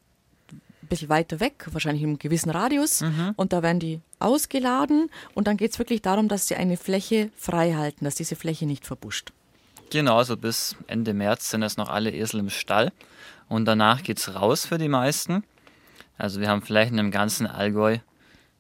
ein 0.51 0.89
bisschen 0.89 1.09
weiter 1.09 1.39
weg, 1.39 1.69
wahrscheinlich 1.71 2.03
im 2.03 2.19
gewissen 2.19 2.51
Radius, 2.51 3.03
mhm. 3.03 3.33
und 3.37 3.53
da 3.53 3.63
werden 3.63 3.79
die 3.79 4.01
ausgeladen 4.19 5.09
und 5.35 5.47
dann 5.47 5.57
geht 5.57 5.71
es 5.71 5.79
wirklich 5.79 6.03
darum, 6.03 6.27
dass 6.27 6.49
sie 6.49 6.57
eine 6.57 6.77
Fläche 6.77 7.31
frei 7.37 7.75
halten, 7.75 8.05
dass 8.05 8.17
diese 8.17 8.35
Fläche 8.35 8.67
nicht 8.67 8.85
verbuscht. 8.85 9.31
Genau, 9.91 10.19
also 10.19 10.37
bis 10.37 10.77
Ende 10.89 11.15
März 11.15 11.51
sind 11.51 11.63
es 11.63 11.77
noch 11.77 11.89
alle 11.89 12.13
Esel 12.13 12.41
im 12.41 12.51
Stall 12.51 12.93
und 13.49 13.67
danach 13.67 14.03
geht 14.03 14.19
es 14.19 14.35
raus 14.35 14.67
für 14.67 14.79
die 14.79 14.89
meisten. 14.89 15.45
Also 16.19 16.41
wir 16.41 16.49
haben 16.49 16.63
Flächen 16.63 16.99
im 16.99 17.11
ganzen 17.11 17.47
Allgäu. 17.47 17.99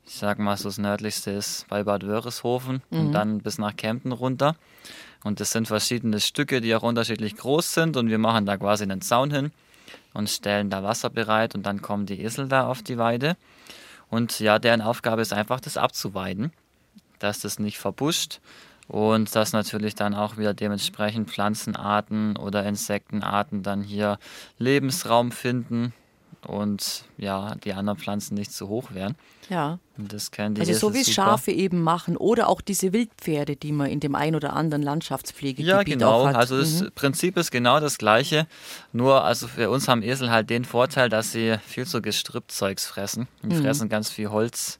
Ich 0.06 0.14
sag 0.14 0.38
mal, 0.38 0.56
so 0.56 0.68
das 0.68 0.78
nördlichste 0.78 1.32
ist 1.32 1.66
bei 1.68 1.82
Bad 1.82 2.06
Wörishofen 2.06 2.82
mhm. 2.90 3.00
und 3.00 3.12
dann 3.12 3.40
bis 3.40 3.58
nach 3.58 3.74
Kempten 3.74 4.12
runter. 4.12 4.54
Und 5.24 5.40
das 5.40 5.50
sind 5.50 5.66
verschiedene 5.66 6.20
Stücke, 6.20 6.60
die 6.60 6.74
auch 6.76 6.84
unterschiedlich 6.84 7.36
groß 7.36 7.74
sind 7.74 7.96
und 7.96 8.08
wir 8.08 8.18
machen 8.18 8.46
da 8.46 8.56
quasi 8.56 8.84
einen 8.84 9.00
Zaun 9.00 9.32
hin 9.32 9.50
und 10.14 10.30
stellen 10.30 10.70
da 10.70 10.84
Wasser 10.84 11.10
bereit 11.10 11.56
und 11.56 11.64
dann 11.64 11.82
kommen 11.82 12.06
die 12.06 12.22
Esel 12.22 12.46
da 12.46 12.68
auf 12.68 12.82
die 12.82 12.98
Weide. 12.98 13.36
Und 14.08 14.38
ja, 14.38 14.60
deren 14.60 14.80
Aufgabe 14.80 15.22
ist 15.22 15.32
einfach, 15.32 15.58
das 15.58 15.76
abzuweiden, 15.76 16.52
dass 17.18 17.40
das 17.40 17.58
nicht 17.58 17.78
verbuscht 17.78 18.40
und 18.88 19.34
dass 19.34 19.52
natürlich 19.52 19.94
dann 19.94 20.14
auch 20.14 20.36
wieder 20.36 20.54
dementsprechend 20.54 21.30
Pflanzenarten 21.30 22.36
oder 22.36 22.64
Insektenarten 22.64 23.62
dann 23.62 23.82
hier 23.82 24.18
Lebensraum 24.58 25.32
finden 25.32 25.92
und 26.46 27.04
ja, 27.18 27.54
die 27.64 27.72
anderen 27.72 27.98
Pflanzen 27.98 28.34
nicht 28.34 28.52
zu 28.52 28.68
hoch 28.68 28.94
werden. 28.94 29.16
Ja. 29.48 29.78
Und 29.96 30.12
das 30.12 30.30
können 30.30 30.54
die 30.54 30.60
also 30.60 30.72
so 30.74 30.94
wie 30.94 31.00
es 31.00 31.12
Schafe 31.12 31.50
eben 31.50 31.82
machen 31.82 32.16
oder 32.16 32.48
auch 32.48 32.60
diese 32.60 32.92
Wildpferde, 32.92 33.56
die 33.56 33.72
man 33.72 33.88
in 33.88 34.00
dem 34.00 34.14
ein 34.14 34.34
oder 34.34 34.54
anderen 34.54 34.82
Landschaftspflegegebiet 34.82 35.68
ja, 35.68 35.82
genau. 35.82 36.12
auch 36.12 36.26
hat. 36.28 36.36
Also 36.36 36.58
das 36.58 36.82
mhm. 36.82 36.90
Prinzip 36.94 37.36
ist 37.36 37.50
genau 37.50 37.80
das 37.80 37.98
gleiche, 37.98 38.46
nur 38.92 39.24
also 39.24 39.48
für 39.48 39.70
uns 39.70 39.88
haben 39.88 40.02
Esel 40.02 40.30
halt 40.30 40.50
den 40.50 40.64
Vorteil, 40.64 41.08
dass 41.08 41.32
sie 41.32 41.56
viel 41.66 41.86
zu 41.86 42.02
Gestrüppzeugs 42.02 42.86
fressen. 42.86 43.28
Die 43.42 43.54
mhm. 43.54 43.62
fressen 43.62 43.88
ganz 43.88 44.10
viel 44.10 44.30
Holz 44.30 44.78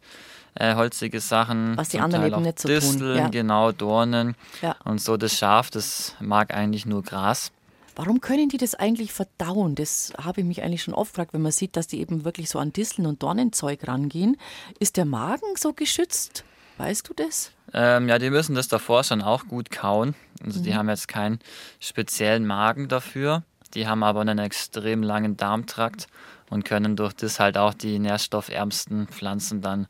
äh, 0.59 0.75
holzige 0.75 1.21
Sachen. 1.21 1.77
Was 1.77 1.91
die 1.91 2.01
anderen 2.01 2.25
Teil 2.25 2.33
eben 2.33 2.43
nicht 2.43 2.59
so 2.59 2.69
Disteln, 2.69 2.99
tun. 2.99 3.17
Ja. 3.17 3.29
genau, 3.29 3.73
Dornen. 3.73 4.35
Ja. 4.63 4.77
Und 4.85 5.01
so 5.01 5.17
das 5.17 5.35
Schaf, 5.35 5.71
das 5.71 6.15
mag 6.21 6.55
eigentlich 6.55 6.87
nur 6.87 7.03
Gras. 7.03 7.53
Warum 7.97 8.21
können 8.21 8.51
die 8.51 8.59
das 8.59 8.75
eigentlich 8.75 9.13
verdauen? 9.13 9.75
Das 9.75 10.13
habe 10.23 10.43
ich 10.43 10.47
mich 10.47 10.63
eigentlich 10.63 10.83
schon 10.83 10.93
oft 10.93 11.15
gefragt, 11.15 11.33
wenn 11.33 11.41
man 11.41 11.53
sieht, 11.53 11.77
dass 11.77 11.87
die 11.87 12.01
eben 12.01 12.27
wirklich 12.27 12.51
so 12.51 12.59
an 12.59 12.73
Disteln 12.73 13.07
und 13.07 13.23
Dornenzeug 13.23 13.89
rangehen. 13.89 14.37
Ist 14.79 14.99
der 14.99 15.07
Magen 15.07 15.57
so 15.57 15.73
geschützt? 15.73 16.45
Weißt 16.77 17.09
du 17.09 17.15
das? 17.15 17.53
Ähm, 17.73 18.09
ja, 18.09 18.19
die 18.19 18.29
müssen 18.29 18.55
das 18.55 18.69
davor 18.69 19.03
schon 19.03 19.23
auch 19.23 19.47
gut 19.49 19.71
kauen. 19.71 20.15
Also 20.45 20.61
mhm. 20.61 20.65
die 20.65 20.75
haben 20.75 20.91
jetzt 20.91 21.09
keinen 21.09 21.39
speziellen 21.81 22.47
Magen 22.47 22.89
dafür. 22.89 23.45
Die 23.73 23.87
haben 23.87 24.03
aber 24.03 24.21
einen 24.21 24.39
extrem 24.39 25.03
langen 25.03 25.39
Darmtrakt 25.39 26.07
und 26.51 26.65
können 26.65 26.97
durch 26.97 27.15
das 27.15 27.41
halt 27.41 27.57
auch 27.57 27.75
die 27.75 27.99
nährstoffärmsten 27.99 29.09
Pflanzen 29.09 29.63
dann 29.63 29.87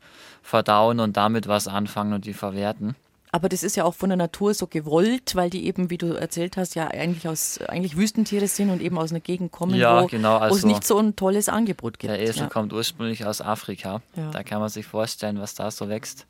verdauen 0.47 0.99
und 0.99 1.17
damit 1.17 1.47
was 1.47 1.67
anfangen 1.67 2.13
und 2.13 2.25
die 2.25 2.33
verwerten. 2.33 2.95
Aber 3.33 3.49
das 3.49 3.63
ist 3.63 3.75
ja 3.75 3.83
auch 3.83 3.93
von 3.93 4.09
der 4.09 4.17
Natur 4.17 4.53
so 4.53 4.65
gewollt, 4.65 5.35
weil 5.35 5.49
die 5.49 5.65
eben, 5.65 5.89
wie 5.89 5.97
du 5.97 6.13
erzählt 6.13 6.55
hast, 6.55 6.75
ja 6.75 6.87
eigentlich 6.87 7.27
aus 7.27 7.59
eigentlich 7.67 7.97
Wüstentiere 7.97 8.47
sind 8.47 8.69
und 8.69 8.81
eben 8.81 8.97
aus 8.97 9.11
einer 9.11 9.19
Gegend 9.19 9.51
kommen, 9.51 9.75
ja, 9.75 10.01
wo, 10.01 10.07
genau, 10.07 10.37
also 10.37 10.55
es 10.55 10.63
nicht 10.63 10.85
so 10.85 10.97
ein 10.97 11.17
tolles 11.17 11.49
Angebot 11.49 11.99
gibt. 11.99 12.11
Der 12.11 12.21
Esel 12.21 12.43
ja. 12.43 12.49
kommt 12.49 12.71
ursprünglich 12.71 13.25
aus 13.25 13.41
Afrika. 13.41 14.01
Ja. 14.15 14.31
Da 14.31 14.43
kann 14.43 14.61
man 14.61 14.69
sich 14.69 14.85
vorstellen, 14.85 15.39
was 15.39 15.53
da 15.53 15.69
so 15.69 15.89
wächst. 15.89 16.25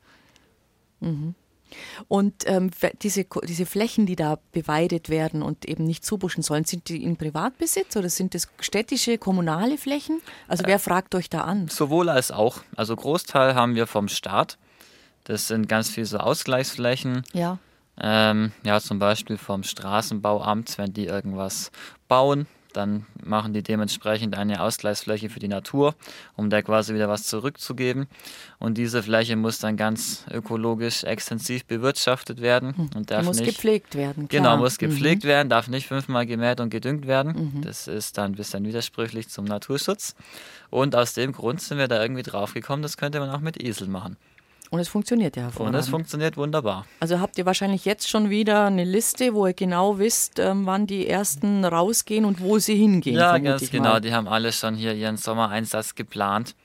Mhm. 0.99 1.35
Und 2.07 2.43
ähm, 2.45 2.71
diese, 3.01 3.25
diese 3.43 3.65
Flächen, 3.65 4.05
die 4.05 4.15
da 4.15 4.39
beweidet 4.51 5.09
werden 5.09 5.41
und 5.41 5.65
eben 5.65 5.83
nicht 5.83 6.05
zubuschen 6.05 6.43
sollen, 6.43 6.65
sind 6.65 6.89
die 6.89 7.03
in 7.03 7.17
Privatbesitz 7.17 7.95
oder 7.95 8.09
sind 8.09 8.33
das 8.33 8.47
städtische, 8.59 9.17
kommunale 9.17 9.77
Flächen? 9.77 10.21
Also 10.47 10.63
wer 10.65 10.79
fragt 10.79 11.15
euch 11.15 11.29
da 11.29 11.41
an? 11.41 11.67
Sowohl 11.67 12.09
als 12.09 12.31
auch. 12.31 12.61
Also 12.75 12.95
Großteil 12.95 13.55
haben 13.55 13.75
wir 13.75 13.87
vom 13.87 14.07
Staat. 14.07 14.57
Das 15.23 15.47
sind 15.47 15.67
ganz 15.67 15.89
viele 15.89 16.05
so 16.05 16.17
Ausgleichsflächen. 16.17 17.23
Ja. 17.33 17.59
Ähm, 17.99 18.51
ja, 18.63 18.79
zum 18.79 18.99
Beispiel 18.99 19.37
vom 19.37 19.63
Straßenbauamt, 19.63 20.77
wenn 20.77 20.93
die 20.93 21.05
irgendwas 21.05 21.71
bauen, 22.07 22.45
dann 22.77 23.05
machen 23.23 23.53
die 23.53 23.63
dementsprechend 23.63 24.37
eine 24.37 24.61
Ausgleichsfläche 24.61 25.29
für 25.29 25.39
die 25.39 25.47
Natur, 25.47 25.95
um 26.35 26.49
da 26.49 26.61
quasi 26.61 26.93
wieder 26.93 27.09
was 27.09 27.23
zurückzugeben. 27.23 28.07
Und 28.59 28.77
diese 28.77 29.03
Fläche 29.03 29.35
muss 29.35 29.59
dann 29.59 29.75
ganz 29.75 30.25
ökologisch 30.31 31.03
extensiv 31.03 31.65
bewirtschaftet 31.65 32.41
werden 32.41 32.77
hm. 32.77 32.89
und 32.95 33.11
darf 33.11 33.25
muss 33.25 33.39
nicht, 33.39 33.55
gepflegt 33.55 33.95
werden. 33.95 34.27
Klar. 34.27 34.43
Genau, 34.43 34.57
muss 34.57 34.77
gepflegt 34.77 35.23
mhm. 35.23 35.27
werden, 35.27 35.49
darf 35.49 35.67
nicht 35.67 35.87
fünfmal 35.87 36.25
gemäht 36.25 36.59
und 36.59 36.69
gedüngt 36.69 37.07
werden. 37.07 37.51
Mhm. 37.55 37.61
Das 37.61 37.87
ist 37.87 38.17
dann 38.17 38.31
ein 38.31 38.35
bisschen 38.35 38.65
widersprüchlich 38.65 39.29
zum 39.29 39.45
Naturschutz. 39.45 40.15
Und 40.69 40.95
aus 40.95 41.13
dem 41.13 41.31
Grund 41.31 41.61
sind 41.61 41.77
wir 41.77 41.87
da 41.87 42.01
irgendwie 42.01 42.23
drauf 42.23 42.53
gekommen, 42.53 42.83
das 42.83 42.97
könnte 42.97 43.19
man 43.19 43.29
auch 43.29 43.39
mit 43.39 43.61
Esel 43.61 43.87
machen. 43.87 44.17
Und 44.69 44.79
es 44.79 44.89
funktioniert 44.89 45.35
ja 45.35 45.43
hervorragend. 45.43 45.75
Und 45.75 45.79
es 45.79 45.89
funktioniert 45.89 46.35
wunderbar. 46.35 46.85
Also 46.99 47.19
habt 47.19 47.37
ihr 47.37 47.45
wahrscheinlich 47.45 47.85
jetzt 47.85 48.09
schon 48.09 48.29
wieder 48.29 48.65
eine 48.65 48.83
Liste, 48.83 49.33
wo 49.33 49.47
ihr 49.47 49.53
genau 49.53 49.97
wisst, 49.97 50.39
ähm, 50.39 50.65
wann 50.65 50.87
die 50.87 51.07
ersten 51.07 51.63
rausgehen 51.63 52.25
und 52.25 52.41
wo 52.41 52.59
sie 52.59 52.75
hingehen. 52.75 53.15
Ja, 53.15 53.37
ganz 53.37 53.69
genau. 53.69 53.93
Mal. 53.93 54.01
Die 54.01 54.13
haben 54.13 54.27
alle 54.27 54.51
schon 54.51 54.75
hier 54.75 54.93
ihren 54.93 55.17
Sommereinsatz 55.17 55.95
geplant. 55.95 56.55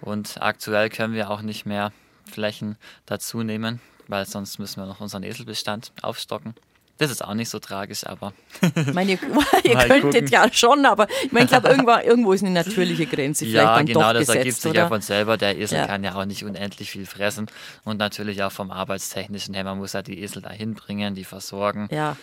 Und 0.00 0.40
aktuell 0.40 0.88
können 0.90 1.14
wir 1.14 1.30
auch 1.30 1.42
nicht 1.42 1.66
mehr 1.66 1.92
Flächen 2.24 2.76
dazu 3.06 3.42
nehmen, 3.42 3.80
weil 4.06 4.26
sonst 4.26 4.58
müssen 4.58 4.80
wir 4.80 4.86
noch 4.86 5.00
unseren 5.00 5.22
Eselbestand 5.22 5.92
aufstocken. 6.02 6.54
Das 6.98 7.12
ist 7.12 7.24
auch 7.24 7.34
nicht 7.34 7.48
so 7.48 7.60
tragisch, 7.60 8.04
aber. 8.06 8.32
Ich 8.74 8.92
meine, 8.92 9.12
ihr, 9.12 9.18
ihr 9.64 9.76
könntet 9.76 10.12
gucken. 10.12 10.28
ja 10.28 10.52
schon, 10.52 10.84
aber 10.84 11.06
ich 11.24 11.32
meine, 11.32 11.44
ich 11.44 11.50
glaube, 11.50 11.68
irgendwo, 11.68 11.92
irgendwo 12.04 12.32
ist 12.32 12.42
eine 12.42 12.50
natürliche 12.50 13.06
Grenze 13.06 13.44
vielleicht 13.44 13.64
ja, 13.64 13.76
dann 13.76 13.86
genau, 13.86 14.00
doch 14.00 14.12
das 14.14 14.20
gesetzt, 14.20 14.36
ergibt 14.36 14.60
sich 14.60 14.70
oder? 14.70 14.80
ja 14.80 14.88
von 14.88 15.00
selber. 15.00 15.36
Der 15.36 15.56
Esel 15.56 15.78
ja. 15.78 15.86
kann 15.86 16.02
ja 16.02 16.14
auch 16.16 16.24
nicht 16.24 16.44
unendlich 16.44 16.90
viel 16.90 17.06
fressen 17.06 17.46
und 17.84 17.98
natürlich 17.98 18.42
auch 18.42 18.52
vom 18.52 18.70
Arbeitstechnischen 18.70 19.54
her, 19.54 19.64
man 19.64 19.78
muss 19.78 19.92
ja 19.92 20.02
die 20.02 20.20
Esel 20.20 20.42
dahin 20.42 20.74
bringen, 20.74 21.14
die 21.14 21.24
versorgen. 21.24 21.88
Ja 21.90 22.16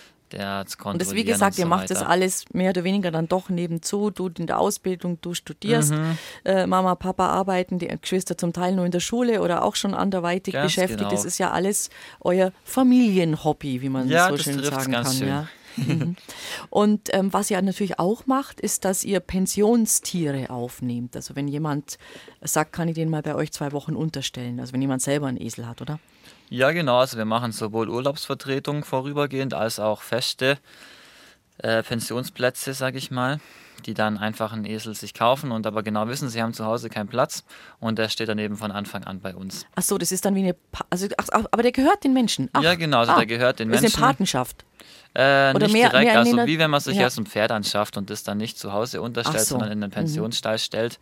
zu 0.66 0.78
Und 0.86 1.02
das, 1.02 1.14
wie 1.14 1.24
gesagt, 1.24 1.56
so 1.56 1.62
ihr 1.62 1.68
macht 1.68 1.90
das 1.90 2.02
alles 2.02 2.46
mehr 2.54 2.72
oder 2.72 2.84
weniger 2.84 3.12
dann 3.12 3.28
doch 3.28 3.50
nebenzu. 3.50 4.12
Du 4.12 4.30
in 4.38 4.48
der 4.48 4.60
Ausbildung, 4.60 5.20
du 5.22 5.34
studierst, 5.34 5.94
mhm. 5.94 6.18
äh, 6.44 6.68
Mama, 6.68 6.96
Papa 6.96 7.28
arbeiten, 7.28 7.80
die 7.80 7.88
Geschwister 7.88 8.38
zum 8.38 8.54
Teil 8.54 8.76
nur 8.76 8.86
in 8.86 8.92
der 8.92 9.00
Schule 9.00 9.42
oder 9.42 9.64
auch 9.64 9.76
schon 9.76 9.94
anderweitig 9.94 10.54
ganz 10.54 10.66
beschäftigt. 10.66 11.00
Genau. 11.00 11.12
Das 11.12 11.26
ist 11.26 11.38
ja 11.38 11.52
alles 11.52 11.90
euer 12.22 12.52
Familienhobby, 12.64 13.82
wie 13.82 13.90
man 13.90 14.08
ja, 14.08 14.30
so 14.30 14.38
schön 14.38 14.64
sagen 14.64 14.92
kann. 14.92 15.14
Schön. 15.14 15.28
Ja. 15.28 15.48
Mhm. 15.78 16.16
Und 16.70 17.14
ähm, 17.14 17.34
was 17.34 17.52
ihr 17.52 17.62
natürlich 17.62 18.00
auch 18.00 18.26
macht, 18.26 18.62
ist, 18.62 18.86
dass 18.86 19.04
ihr 19.04 19.20
Pensionstiere 19.20 20.50
aufnehmt. 20.50 21.16
Also 21.16 21.36
wenn 21.36 21.48
jemand 21.48 21.98
sagt, 22.42 22.74
kann 22.74 22.88
ich 22.88 22.96
den 22.96 23.10
mal 23.10 23.22
bei 23.22 23.36
euch 23.36 23.52
zwei 23.52 23.72
Wochen 23.72 23.96
unterstellen. 23.96 24.60
Also 24.60 24.74
wenn 24.74 24.82
jemand 24.82 25.02
selber 25.02 25.28
einen 25.28 25.40
Esel 25.40 25.68
hat, 25.68 25.82
oder? 25.82 26.00
Ja, 26.50 26.72
genau. 26.72 27.00
Also 27.00 27.18
wir 27.18 27.26
machen 27.26 27.52
sowohl 27.52 27.90
Urlaubsvertretung 27.90 28.84
vorübergehend 28.84 29.54
als 29.54 29.80
auch 29.80 30.02
feste 30.02 30.58
äh, 31.58 31.84
Pensionsplätze, 31.84 32.74
sage 32.74 32.98
ich 32.98 33.12
mal, 33.12 33.40
die 33.86 33.94
dann 33.94 34.18
einfach 34.18 34.52
einen 34.52 34.66
Esel 34.66 34.94
sich 34.96 35.14
kaufen 35.14 35.52
und 35.52 35.66
aber 35.66 35.84
genau 35.84 36.08
wissen, 36.08 36.30
sie 36.30 36.42
haben 36.42 36.54
zu 36.54 36.66
Hause 36.66 36.90
keinen 36.90 37.08
Platz 37.08 37.44
und 37.80 37.98
der 37.98 38.10
steht 38.10 38.30
dann 38.30 38.40
eben 38.40 38.58
von 38.58 38.72
Anfang 38.72 39.04
an 39.04 39.22
bei 39.22 39.36
uns. 39.36 39.66
Ach 39.76 39.84
so, 39.84 39.98
das 39.98 40.12
ist 40.12 40.26
dann 40.26 40.36
wie 40.36 40.44
eine, 40.44 40.54
pa 40.54 40.86
also 40.90 41.08
ach, 41.18 41.46
aber 41.52 41.64
der 41.64 41.72
gehört 41.72 42.04
den 42.04 42.14
Menschen. 42.14 42.50
Ach, 42.54 42.62
ja, 42.62 42.76
genau, 42.76 43.00
also 43.00 43.14
ah, 43.14 43.18
der 43.18 43.26
gehört 43.26 43.60
den 43.60 43.70
Menschen. 43.70 43.84
Das 43.84 43.94
ist 43.94 43.98
eine 43.98 44.08
Patenschaft. 44.08 44.66
Äh, 45.14 45.54
Oder 45.56 45.68
nicht 45.68 45.74
mehr, 45.74 45.90
direkt, 45.90 46.12
mehr 46.12 46.20
also 46.20 46.46
wie 46.46 46.60
wenn 46.60 46.70
man 46.70 46.82
sich 46.82 46.98
ja. 46.98 47.04
erst 47.04 47.18
ein 47.18 47.26
Pferd 47.26 47.52
anschafft 47.52 47.96
und 47.96 48.10
das 48.10 48.24
dann 48.24 48.38
nicht 48.38 48.60
zu 48.60 48.74
Hause 48.74 49.02
unterstellt, 49.02 49.40
so. 49.40 49.56
sondern 49.56 49.72
in 49.72 49.80
den 49.80 49.90
mhm. 49.90 49.94
Pensionsstall 49.94 50.56
mhm. 50.56 50.60
stellt, 50.60 51.00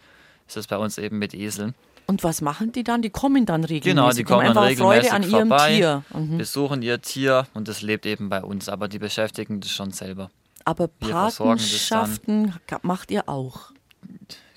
ist 0.48 0.58
es 0.58 0.68
bei 0.68 0.78
uns 0.78 0.98
eben 1.00 1.18
mit 1.18 1.34
Eseln. 1.34 1.74
Und 2.06 2.24
was 2.24 2.42
machen 2.42 2.72
die 2.72 2.84
dann? 2.84 3.02
Die 3.02 3.10
kommen 3.10 3.46
dann 3.46 3.64
regelmäßig. 3.64 3.92
Genau, 3.92 4.12
die 4.12 4.24
kommen 4.24 4.48
einfach 4.48 4.66
regelmäßig 4.66 5.10
Freude 5.10 5.14
an 5.14 5.24
vorbei, 5.24 5.78
ihrem 5.78 6.04
Tier. 6.12 6.20
Mhm. 6.20 6.38
besuchen 6.38 6.82
ihr 6.82 7.02
Tier 7.02 7.48
und 7.54 7.68
das 7.68 7.82
lebt 7.82 8.06
eben 8.06 8.30
bei 8.30 8.44
uns, 8.44 8.70
aber 8.70 8.88
die 8.88 9.00
beschäftigen 9.00 9.60
das 9.62 9.72
schon 9.72 9.92
selber. 9.92 10.30
Aber 10.66 10.88
Patenschaften 10.88 12.54
macht 12.82 13.12
ihr 13.12 13.28
auch? 13.28 13.72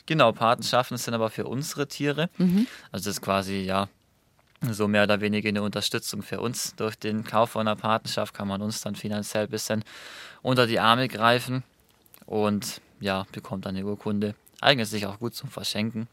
Genau, 0.06 0.32
Patenschaften 0.32 0.96
sind 0.96 1.14
aber 1.14 1.30
für 1.30 1.46
unsere 1.46 1.88
Tiere. 1.88 2.30
Mhm. 2.38 2.66
Also 2.92 3.10
das 3.10 3.16
ist 3.16 3.22
quasi, 3.22 3.60
ja, 3.62 3.88
so 4.62 4.88
mehr 4.88 5.04
oder 5.04 5.20
weniger 5.20 5.48
eine 5.48 5.62
Unterstützung 5.62 6.22
für 6.22 6.40
uns. 6.40 6.74
Durch 6.76 6.96
den 6.96 7.24
Kauf 7.24 7.56
einer 7.56 7.76
Patenschaft 7.76 8.34
kann 8.34 8.48
man 8.48 8.62
uns 8.62 8.80
dann 8.80 8.94
finanziell 8.94 9.44
ein 9.44 9.50
bisschen 9.50 9.84
unter 10.42 10.66
die 10.66 10.80
Arme 10.80 11.08
greifen 11.08 11.64
und 12.24 12.80
ja, 13.00 13.26
bekommt 13.32 13.66
eine 13.66 13.84
Urkunde. 13.84 14.34
Eignet 14.60 14.86
sich 14.86 15.06
auch 15.06 15.18
gut 15.18 15.34
zum 15.34 15.50
Verschenken. 15.50 16.08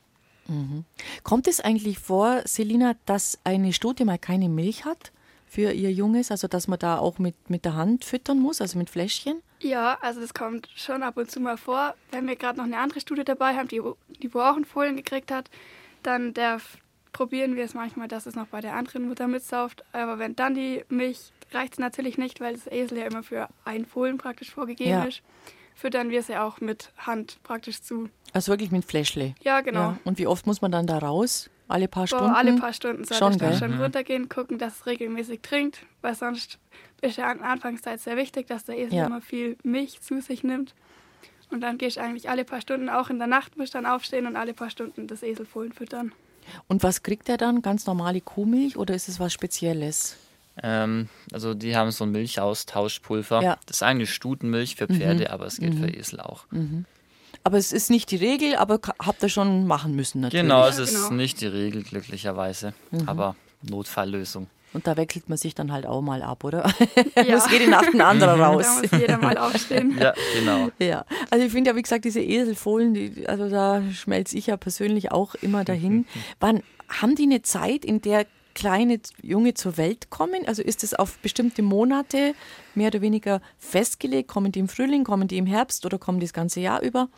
Mhm. 0.48 0.86
Kommt 1.24 1.48
es 1.48 1.60
eigentlich 1.60 2.00
vor, 2.00 2.42
Selina, 2.46 2.96
dass 3.06 3.40
eine 3.44 3.74
Stute 3.74 4.06
mal 4.06 4.18
keine 4.18 4.50
Milch 4.50 4.86
hat 4.86 5.12
für 5.48 5.72
ihr 5.72 5.92
Junges, 5.92 6.32
also 6.32 6.48
dass 6.48 6.68
man 6.68 6.80
da 6.80 6.98
auch 6.98 7.20
mit, 7.20 7.50
mit 7.50 7.66
der 7.66 7.76
Hand 7.76 8.06
füttern 8.06 8.40
muss, 8.40 8.60
also 8.60 8.78
mit 8.78 8.90
Fläschchen? 8.90 9.42
Ja, 9.60 9.98
also 10.02 10.20
das 10.20 10.34
kommt 10.34 10.68
schon 10.76 11.04
ab 11.04 11.18
und 11.18 11.30
zu 11.30 11.40
mal 11.40 11.58
vor. 11.58 11.96
Wenn 12.12 12.28
wir 12.28 12.36
gerade 12.36 12.58
noch 12.58 12.66
eine 12.66 12.78
andere 12.78 13.00
Stute 13.00 13.24
dabei 13.24 13.56
haben, 13.56 13.68
die, 13.68 13.82
die 14.22 14.34
wo 14.34 14.40
auch 14.40 14.56
einen 14.56 14.66
Fohlen 14.66 14.96
gekriegt 14.96 15.32
hat, 15.32 15.50
dann 16.02 16.34
darf, 16.34 16.78
probieren 17.14 17.56
wir 17.56 17.64
es 17.64 17.74
manchmal, 17.74 18.08
dass 18.08 18.26
es 18.26 18.36
noch 18.36 18.48
bei 18.48 18.60
der 18.60 18.74
anderen 18.74 19.08
Mutter 19.08 19.28
mitsauft. 19.28 19.86
Aber 19.94 20.20
wenn 20.20 20.36
dann 20.36 20.56
die 20.56 20.84
Milch, 20.90 21.32
reicht 21.52 21.74
es 21.74 21.80
natürlich 21.80 22.18
nicht, 22.18 22.42
weil 22.42 22.56
das 22.56 22.68
Esel 22.68 22.98
ja 22.98 23.06
immer 23.06 23.24
für 23.24 23.48
einen 23.64 23.86
Fohlen 23.86 24.18
praktisch 24.18 24.52
vorgegeben 24.52 24.90
ja. 24.90 25.04
ist 25.06 25.22
füttern 25.76 26.10
wir 26.10 26.24
sie 26.24 26.38
auch 26.38 26.62
mit 26.62 26.92
Hand 26.98 27.40
praktisch 27.44 27.82
zu. 27.82 28.10
Also 28.34 28.52
wirklich 28.52 28.72
mit 28.72 28.86
Fläschle? 28.86 29.36
Ja, 29.42 29.62
genau. 29.62 29.80
Ja. 29.80 29.98
Und 30.04 30.18
wie 30.18 30.28
oft 30.28 30.46
muss 30.46 30.62
man 30.62 30.72
dann 30.72 30.88
da 30.88 30.98
raus? 30.98 31.50
Alle 31.68 31.88
paar 31.88 32.04
Boah, 32.04 32.18
Stunden? 32.18 32.36
Alle 32.36 32.54
paar 32.56 32.74
Stunden 32.74 33.04
soll 33.04 33.18
schon, 33.18 33.38
dann 33.38 33.58
schon 33.58 33.76
mhm. 33.76 33.82
runtergehen, 33.82 34.30
gucken, 34.30 34.58
dass 34.58 34.80
es 34.80 34.86
regelmäßig 34.86 35.42
trinkt, 35.42 35.86
weil 36.02 36.16
sonst 36.16 36.60
ist 37.02 37.18
ja 37.18 37.30
an 37.30 37.42
Anfangszeit 37.42 38.00
sehr 38.00 38.18
wichtig, 38.18 38.48
dass 38.48 38.66
der 38.66 38.78
Esel 38.78 38.94
ja. 38.94 39.06
immer 39.06 39.22
viel 39.22 39.58
Milch 39.64 40.02
zu 40.02 40.22
sich 40.22 40.44
nimmt. 40.44 40.74
Und 41.50 41.62
dann 41.62 41.78
gehst 41.78 41.98
du 41.98 42.02
eigentlich 42.02 42.30
alle 42.30 42.46
paar 42.46 42.62
Stunden, 42.62 42.90
auch 42.90 43.10
in 43.10 43.20
der 43.20 43.28
Nacht 43.28 43.58
musst 43.58 43.74
du 43.74 43.78
dann 43.78 43.86
aufstehen 43.86 44.26
und 44.26 44.36
alle 44.36 44.54
paar 44.54 44.70
Stunden 44.70 45.08
das 45.08 45.24
Eselfohlen 45.24 45.72
füttern. 45.72 46.12
Und 46.68 46.84
was 46.84 47.04
kriegt 47.04 47.30
er 47.30 47.38
dann? 47.38 47.62
Ganz 47.62 47.86
normale 47.86 48.22
Kuhmilch 48.22 48.78
oder 48.78 48.94
ist 48.94 49.08
es 49.08 49.20
was 49.20 49.34
Spezielles? 49.34 50.18
Ähm, 50.62 51.10
also 51.32 51.54
die 51.54 51.76
haben 51.76 51.92
so 51.92 52.04
ein 52.04 52.12
Milchaustauschpulver. 52.12 53.42
Ja. 53.42 53.58
Das 53.66 53.78
ist 53.78 53.84
eigentlich 53.84 54.14
Stutenmilch 54.14 54.76
für 54.76 54.88
Pferde, 54.88 55.26
mhm. 55.26 55.32
aber 55.32 55.46
es 55.46 55.58
geht 55.58 55.74
mhm. 55.74 55.84
für 55.84 55.90
Esel 55.90 56.20
auch. 56.20 56.46
Mhm. 56.52 56.86
Aber 57.44 57.58
es 57.58 57.74
ist 57.74 57.90
nicht 57.90 58.12
die 58.12 58.16
Regel, 58.16 58.56
aber 58.56 58.80
habt 59.00 59.22
ihr 59.24 59.30
schon 59.30 59.68
machen 59.68 59.96
müssen 59.96 60.22
natürlich. 60.22 60.44
Genau, 60.44 60.68
es 60.68 60.78
ist 60.78 60.94
genau. 60.94 61.10
nicht 61.12 61.42
die 61.42 61.48
Regel, 61.48 61.84
glücklicherweise. 61.84 62.74
Mhm. 62.92 63.10
Aber 63.10 63.36
Notfalllösung. 63.64 64.48
Und 64.74 64.88
da 64.88 64.98
wechselt 64.98 65.30
man 65.30 65.38
sich 65.38 65.54
dann 65.54 65.72
halt 65.72 65.86
auch 65.86 66.02
mal 66.02 66.24
ab, 66.24 66.44
oder? 66.44 66.68
Ja. 67.16 67.24
muss 67.36 67.52
jede 67.52 67.70
Nacht 67.70 67.94
ein 67.94 68.02
anderer 68.02 68.40
raus. 68.40 68.66
Da 68.66 68.82
muss 68.82 69.00
jeder 69.00 69.18
mal 69.20 69.38
aufstehen. 69.38 69.98
ja, 70.00 70.14
genau. 70.34 70.70
Ja, 70.80 71.06
also 71.30 71.46
ich 71.46 71.52
finde 71.52 71.72
ja, 71.72 71.76
wie 71.76 71.82
gesagt, 71.82 72.06
diese 72.06 72.22
Eselfohlen, 72.22 72.94
die, 72.94 73.28
also 73.28 73.50
da 73.50 73.84
schmelze 73.92 74.38
ich 74.38 74.48
ja 74.48 74.58
persönlich 74.58 75.12
auch 75.12 75.36
immer 75.36 75.64
dahin. 75.64 76.08
Wann 76.40 76.64
haben 76.90 77.16
die 77.16 77.24
eine 77.24 77.44
Zeit, 77.44 77.86
in 77.86 78.02
der 78.02 78.26
kleine 78.54 79.00
Junge 79.22 79.54
zur 79.54 79.78
Welt 79.78 80.10
kommen? 80.10 80.48
Also 80.48 80.62
ist 80.62 80.84
es 80.84 80.94
auf 80.94 81.18
bestimmte 81.20 81.62
Monate 81.62 82.36
mehr 82.76 82.88
oder 82.88 83.02
weniger 83.02 83.42
festgelegt? 83.58 84.28
Kommen 84.28 84.52
die 84.52 84.60
im 84.60 84.68
Frühling, 84.68 85.04
kommen 85.04 85.28
die 85.28 85.38
im 85.38 85.46
Herbst 85.46 85.86
oder 85.86 85.98
kommen 85.98 86.20
die 86.20 86.26
das 86.26 86.34
ganze 86.34 86.60
Jahr 86.60 86.82
über? 86.82 87.10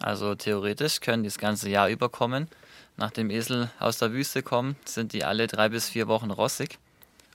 Also 0.00 0.34
theoretisch 0.34 1.00
können 1.00 1.22
die 1.22 1.28
das 1.28 1.38
ganze 1.38 1.68
Jahr 1.68 1.88
über 1.88 2.08
kommen. 2.08 2.48
Nach 2.96 3.10
dem 3.10 3.30
Esel 3.30 3.70
aus 3.78 3.98
der 3.98 4.12
Wüste 4.12 4.42
kommen, 4.42 4.76
sind 4.84 5.12
die 5.12 5.24
alle 5.24 5.46
drei 5.46 5.68
bis 5.68 5.88
vier 5.88 6.08
Wochen 6.08 6.30
rossig 6.30 6.78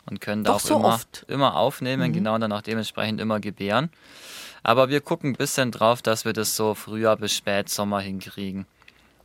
und 0.10 0.20
können 0.20 0.43
da 0.43 0.54
auch 0.54 0.60
so 0.60 0.76
immer, 0.76 0.99
immer 1.28 1.56
aufnehmen, 1.56 2.10
mhm. 2.10 2.14
genau 2.14 2.36
und 2.36 2.41
dann 2.41 2.52
auch 2.52 2.62
dementsprechend 2.62 3.22
immer 3.22 3.39
gebären. 3.39 3.89
Aber 4.64 4.89
wir 4.89 5.02
gucken 5.02 5.32
ein 5.32 5.36
bisschen 5.36 5.72
drauf, 5.72 6.02
dass 6.02 6.26
wir 6.26 6.34
das 6.34 6.56
so 6.56 6.74
Frühjahr 6.74 7.18
bis 7.18 7.34
Spätsommer 7.34 7.99
hinkriegen. 7.99 8.66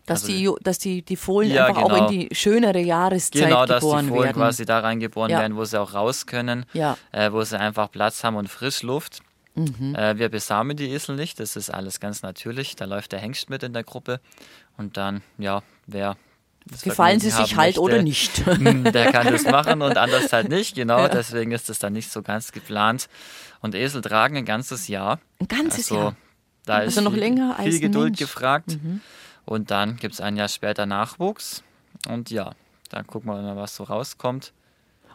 Dass, 0.06 0.22
also, 0.22 0.32
die, 0.32 0.50
dass 0.62 0.78
die, 0.78 1.02
die 1.02 1.16
Fohlen 1.16 1.50
ja, 1.50 1.66
einfach 1.66 1.82
genau. 1.82 1.94
auch 1.94 2.10
in 2.10 2.18
genau. 2.18 2.28
die 2.28 2.34
schönere 2.34 2.78
Jahreszeit 2.78 3.32
genau, 3.32 3.62
geboren 3.62 3.68
werden. 3.68 3.80
Genau, 3.80 3.90
dass 3.90 4.04
die 4.04 4.08
Fohlen 4.08 4.24
werden. 4.24 4.36
quasi 4.36 4.64
da 4.64 4.78
reingeboren 4.78 5.30
ja. 5.30 5.40
werden, 5.40 5.56
wo 5.56 5.64
sie 5.64 5.80
auch 5.80 5.94
raus 5.94 6.26
können, 6.26 6.64
ja. 6.72 6.96
äh, 7.12 7.32
wo 7.32 7.42
sie 7.42 7.58
einfach 7.58 7.90
Platz 7.90 8.22
haben 8.22 8.36
und 8.36 8.48
Frischluft. 8.48 9.20
Mhm. 9.56 9.94
Äh, 9.94 10.18
wir 10.18 10.28
besamen 10.28 10.76
die 10.76 10.90
Esel 10.92 11.16
nicht, 11.16 11.40
das 11.40 11.56
ist 11.56 11.70
alles 11.70 11.98
ganz 11.98 12.22
natürlich. 12.22 12.76
Da 12.76 12.84
läuft 12.84 13.12
der 13.12 13.18
Hengst 13.18 13.50
mit 13.50 13.62
in 13.62 13.72
der 13.72 13.84
Gruppe. 13.84 14.20
Und 14.76 14.96
dann, 14.96 15.22
ja, 15.38 15.62
wer 15.86 16.16
Gefallen 16.82 17.20
sie 17.20 17.30
sich 17.30 17.56
halt 17.56 17.76
möchte, 17.76 17.80
oder 17.80 18.02
nicht. 18.02 18.44
Der 18.46 19.12
kann 19.12 19.32
das 19.32 19.44
machen 19.44 19.82
und 19.82 19.96
anders 19.96 20.32
halt 20.32 20.48
nicht, 20.48 20.74
genau. 20.74 20.98
Ja. 20.98 21.08
Deswegen 21.08 21.52
ist 21.52 21.68
das 21.68 21.78
dann 21.78 21.92
nicht 21.92 22.10
so 22.10 22.22
ganz 22.22 22.50
geplant. 22.50 23.08
Und 23.60 23.76
Esel 23.76 24.02
tragen 24.02 24.36
ein 24.36 24.44
ganzes 24.44 24.88
Jahr. 24.88 25.20
Ein 25.38 25.46
ganzes 25.46 25.92
also, 25.92 25.94
Jahr? 25.94 26.16
Da 26.64 26.74
also 26.78 26.98
ist 26.98 27.04
noch 27.04 27.14
länger 27.14 27.54
viel 27.56 27.66
als 27.66 27.80
Geduld 27.80 28.04
Mensch. 28.06 28.18
gefragt. 28.18 28.70
Mhm. 28.82 29.00
Und 29.46 29.70
dann 29.70 29.96
gibt 29.96 30.14
es 30.14 30.20
ein 30.20 30.36
Jahr 30.36 30.48
später 30.48 30.84
Nachwuchs. 30.84 31.62
Und 32.08 32.30
ja, 32.30 32.50
dann 32.90 33.06
gucken 33.06 33.30
wir 33.30 33.40
mal, 33.40 33.56
was 33.56 33.76
so 33.76 33.84
rauskommt. 33.84 34.52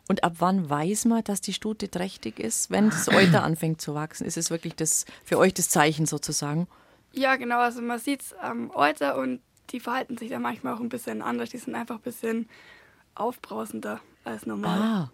Und 0.08 0.24
ab 0.24 0.34
wann 0.40 0.70
weiß 0.70 1.06
man, 1.06 1.24
dass 1.24 1.42
die 1.42 1.54
Stute 1.54 1.90
trächtig 1.92 2.40
ist? 2.40 2.72
Wenn 2.72 2.90
das 2.90 3.08
Euter 3.08 3.44
anfängt 3.46 3.82
zu 3.82 3.94
wachsen, 3.94 4.26
ist 4.26 4.38
es 4.38 4.50
wirklich 4.50 4.76
das 4.76 5.06
für 5.24 5.38
euch 5.38 5.54
das 5.54 5.70
Zeichen 5.70 6.06
sozusagen? 6.06 6.68
Ja, 7.14 7.36
genau. 7.36 7.60
Also 7.60 7.82
man 7.82 8.00
sieht 8.00 8.22
es 8.22 8.34
am 8.34 8.72
Euter 8.72 9.18
und 9.18 9.42
die 9.70 9.80
verhalten 9.80 10.18
sich 10.18 10.30
dann 10.30 10.42
manchmal 10.42 10.74
auch 10.74 10.80
ein 10.80 10.90
bisschen 10.90 11.22
anders. 11.22 11.50
Die 11.50 11.58
sind 11.58 11.76
einfach 11.76 11.96
ein 11.96 12.02
bisschen 12.02 12.50
aufbrausender 13.16 14.00
als 14.24 14.46
normal. 14.46 14.80
Ah, 14.80 15.12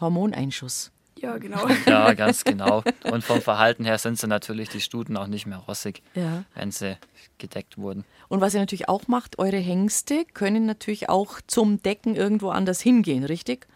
Hormoneinschuss. 0.00 0.92
Ja, 1.20 1.36
genau. 1.38 1.66
Ja, 1.86 2.14
ganz 2.14 2.44
genau. 2.44 2.82
Und 3.10 3.22
vom 3.24 3.40
Verhalten 3.42 3.84
her 3.84 3.98
sind 3.98 4.18
sie 4.18 4.26
natürlich 4.26 4.68
die 4.70 4.80
Stuten 4.80 5.16
auch 5.16 5.26
nicht 5.26 5.46
mehr 5.46 5.58
rossig, 5.58 6.02
Ja. 6.14 6.44
wenn 6.54 6.70
sie 6.70 6.96
gedeckt 7.38 7.76
wurden. 7.78 8.04
Und 8.28 8.40
was 8.40 8.54
ihr 8.54 8.60
natürlich 8.60 8.88
auch 8.88 9.06
macht, 9.08 9.38
eure 9.38 9.58
Hengste 9.58 10.24
können 10.32 10.66
natürlich 10.66 11.08
auch 11.08 11.40
zum 11.46 11.82
Decken 11.82 12.16
irgendwo 12.16 12.50
anders 12.50 12.80
hingehen, 12.80 13.24
richtig? 13.24 13.66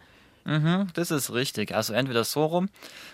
Mhm, 0.45 0.87
das 0.93 1.11
ist 1.11 1.33
richtig. 1.33 1.73
Also 1.75 1.93
entweder 1.93 2.23
so 2.23 2.45
rum 2.45 2.69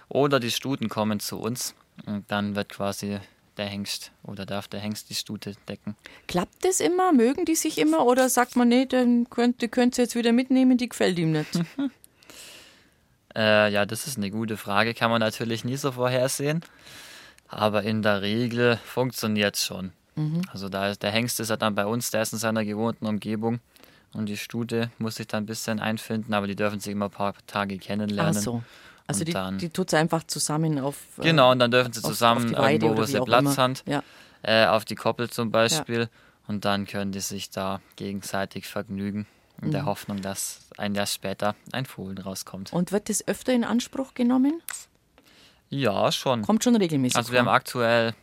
oder 0.10 0.40
die 0.40 0.52
Stuten 0.52 0.90
kommen 0.90 1.20
zu 1.20 1.40
uns 1.40 1.76
und 2.06 2.30
dann 2.30 2.56
wird 2.56 2.70
quasi 2.70 3.20
der 3.58 3.66
Hengst 3.66 4.12
oder 4.24 4.46
darf 4.46 4.68
der 4.68 4.80
Hengst 4.80 5.10
die 5.10 5.14
Stute 5.16 5.54
decken. 5.68 5.96
Klappt 6.28 6.64
das 6.66 6.80
immer? 6.80 7.12
Mögen 7.14 7.46
die 7.46 7.56
sich 7.56 7.78
immer? 7.78 8.06
Oder 8.06 8.30
sagt 8.30 8.56
man, 8.56 8.70
nee, 8.70 8.86
dann 8.86 9.30
könnt, 9.30 9.62
die 9.62 9.68
könnt 9.68 9.98
ihr 9.98 10.04
jetzt 10.06 10.16
wieder 10.16 10.32
mitnehmen, 10.32 10.78
die 10.78 10.90
gefällt 10.90 11.20
ihm 11.20 11.32
nicht? 11.34 11.50
Äh, 13.36 13.72
ja, 13.72 13.86
das 13.86 14.08
ist 14.08 14.18
eine 14.18 14.30
gute 14.32 14.58
Frage, 14.58 14.94
kann 14.94 15.10
man 15.12 15.20
natürlich 15.20 15.64
nie 15.64 15.78
so 15.78 15.92
vorhersehen. 15.92 16.62
Aber 17.48 17.84
in 17.84 18.02
der 18.02 18.22
Regel 18.22 18.78
funktioniert 18.86 19.56
es 19.56 19.66
schon. 19.66 19.92
Also 20.52 20.70
da 20.70 20.90
ist, 20.90 21.02
der 21.02 21.10
Hengst 21.12 21.40
ist 21.40 21.50
ja 21.50 21.58
dann 21.58 21.74
bei 21.74 21.86
uns, 21.86 22.12
der 22.12 22.22
ist 22.22 22.34
in 22.34 22.38
seiner 22.40 22.64
gewohnten 22.64 23.08
Umgebung. 23.08 23.60
Und 24.14 24.28
die 24.28 24.38
Stute 24.38 24.92
muss 25.00 25.16
sich 25.16 25.26
dann 25.28 25.44
ein 25.44 25.46
bisschen 25.48 25.80
einfinden, 25.80 26.34
aber 26.34 26.46
die 26.48 26.56
dürfen 26.56 26.80
sich 26.80 26.92
immer 26.92 27.06
ein 27.06 27.12
paar 27.12 27.34
Tage 27.48 27.78
Ach 27.82 27.84
kennenlernen. 27.86 28.34
so. 28.34 28.62
Also 29.08 29.24
die, 29.24 29.32
dann- 29.34 29.58
die 29.58 29.70
tut 29.70 29.90
sie 29.90 29.98
einfach 29.98 30.24
zusammen 30.26 30.80
auf. 30.80 30.98
äh, 31.18 31.22
Genau, 31.24 31.52
und 31.52 31.60
dann 31.60 31.72
dürfen 31.72 31.92
sie 31.94 32.04
auf- 32.04 32.12
zusammen 32.12 32.44
auf 32.46 32.52
die 32.52 32.58
Weide 32.58 32.86
irgendwo, 32.86 33.02
wo 33.02 33.06
sie 33.06 33.20
Platz 33.22 33.58
haben, 33.58 33.74
Ja. 33.88 34.04
äh, 34.44 34.68
auf 34.68 34.86
die 34.86 34.96
Koppel 34.96 35.30
zum 35.30 35.50
Beispiel. 35.52 36.10
Und 36.48 36.66
dann 36.66 36.86
können 36.86 37.12
die 37.14 37.20
sich 37.22 37.50
da 37.50 37.80
gegenseitig 37.96 38.68
vergnügen. 38.68 39.26
In 39.62 39.68
Mhm. 39.68 39.72
der 39.72 39.86
Hoffnung, 39.86 40.22
dass 40.22 40.62
ein 40.78 40.96
Jahr 40.96 41.06
später 41.06 41.56
ein 41.72 41.86
Fohlen 41.86 42.18
rauskommt. 42.18 42.74
Und 42.74 42.92
wird 42.92 43.10
das 43.10 43.28
öfter 43.28 43.54
in 43.54 43.64
Anspruch 43.64 44.14
genommen? 44.16 44.62
Ja, 45.70 46.12
schon. 46.12 46.42
Kommt 46.42 46.64
schon 46.64 46.76
regelmäßig 46.76 47.16
Also 47.16 47.32
wir 47.32 47.40
haben 47.40 47.48
aktuell 47.48 48.14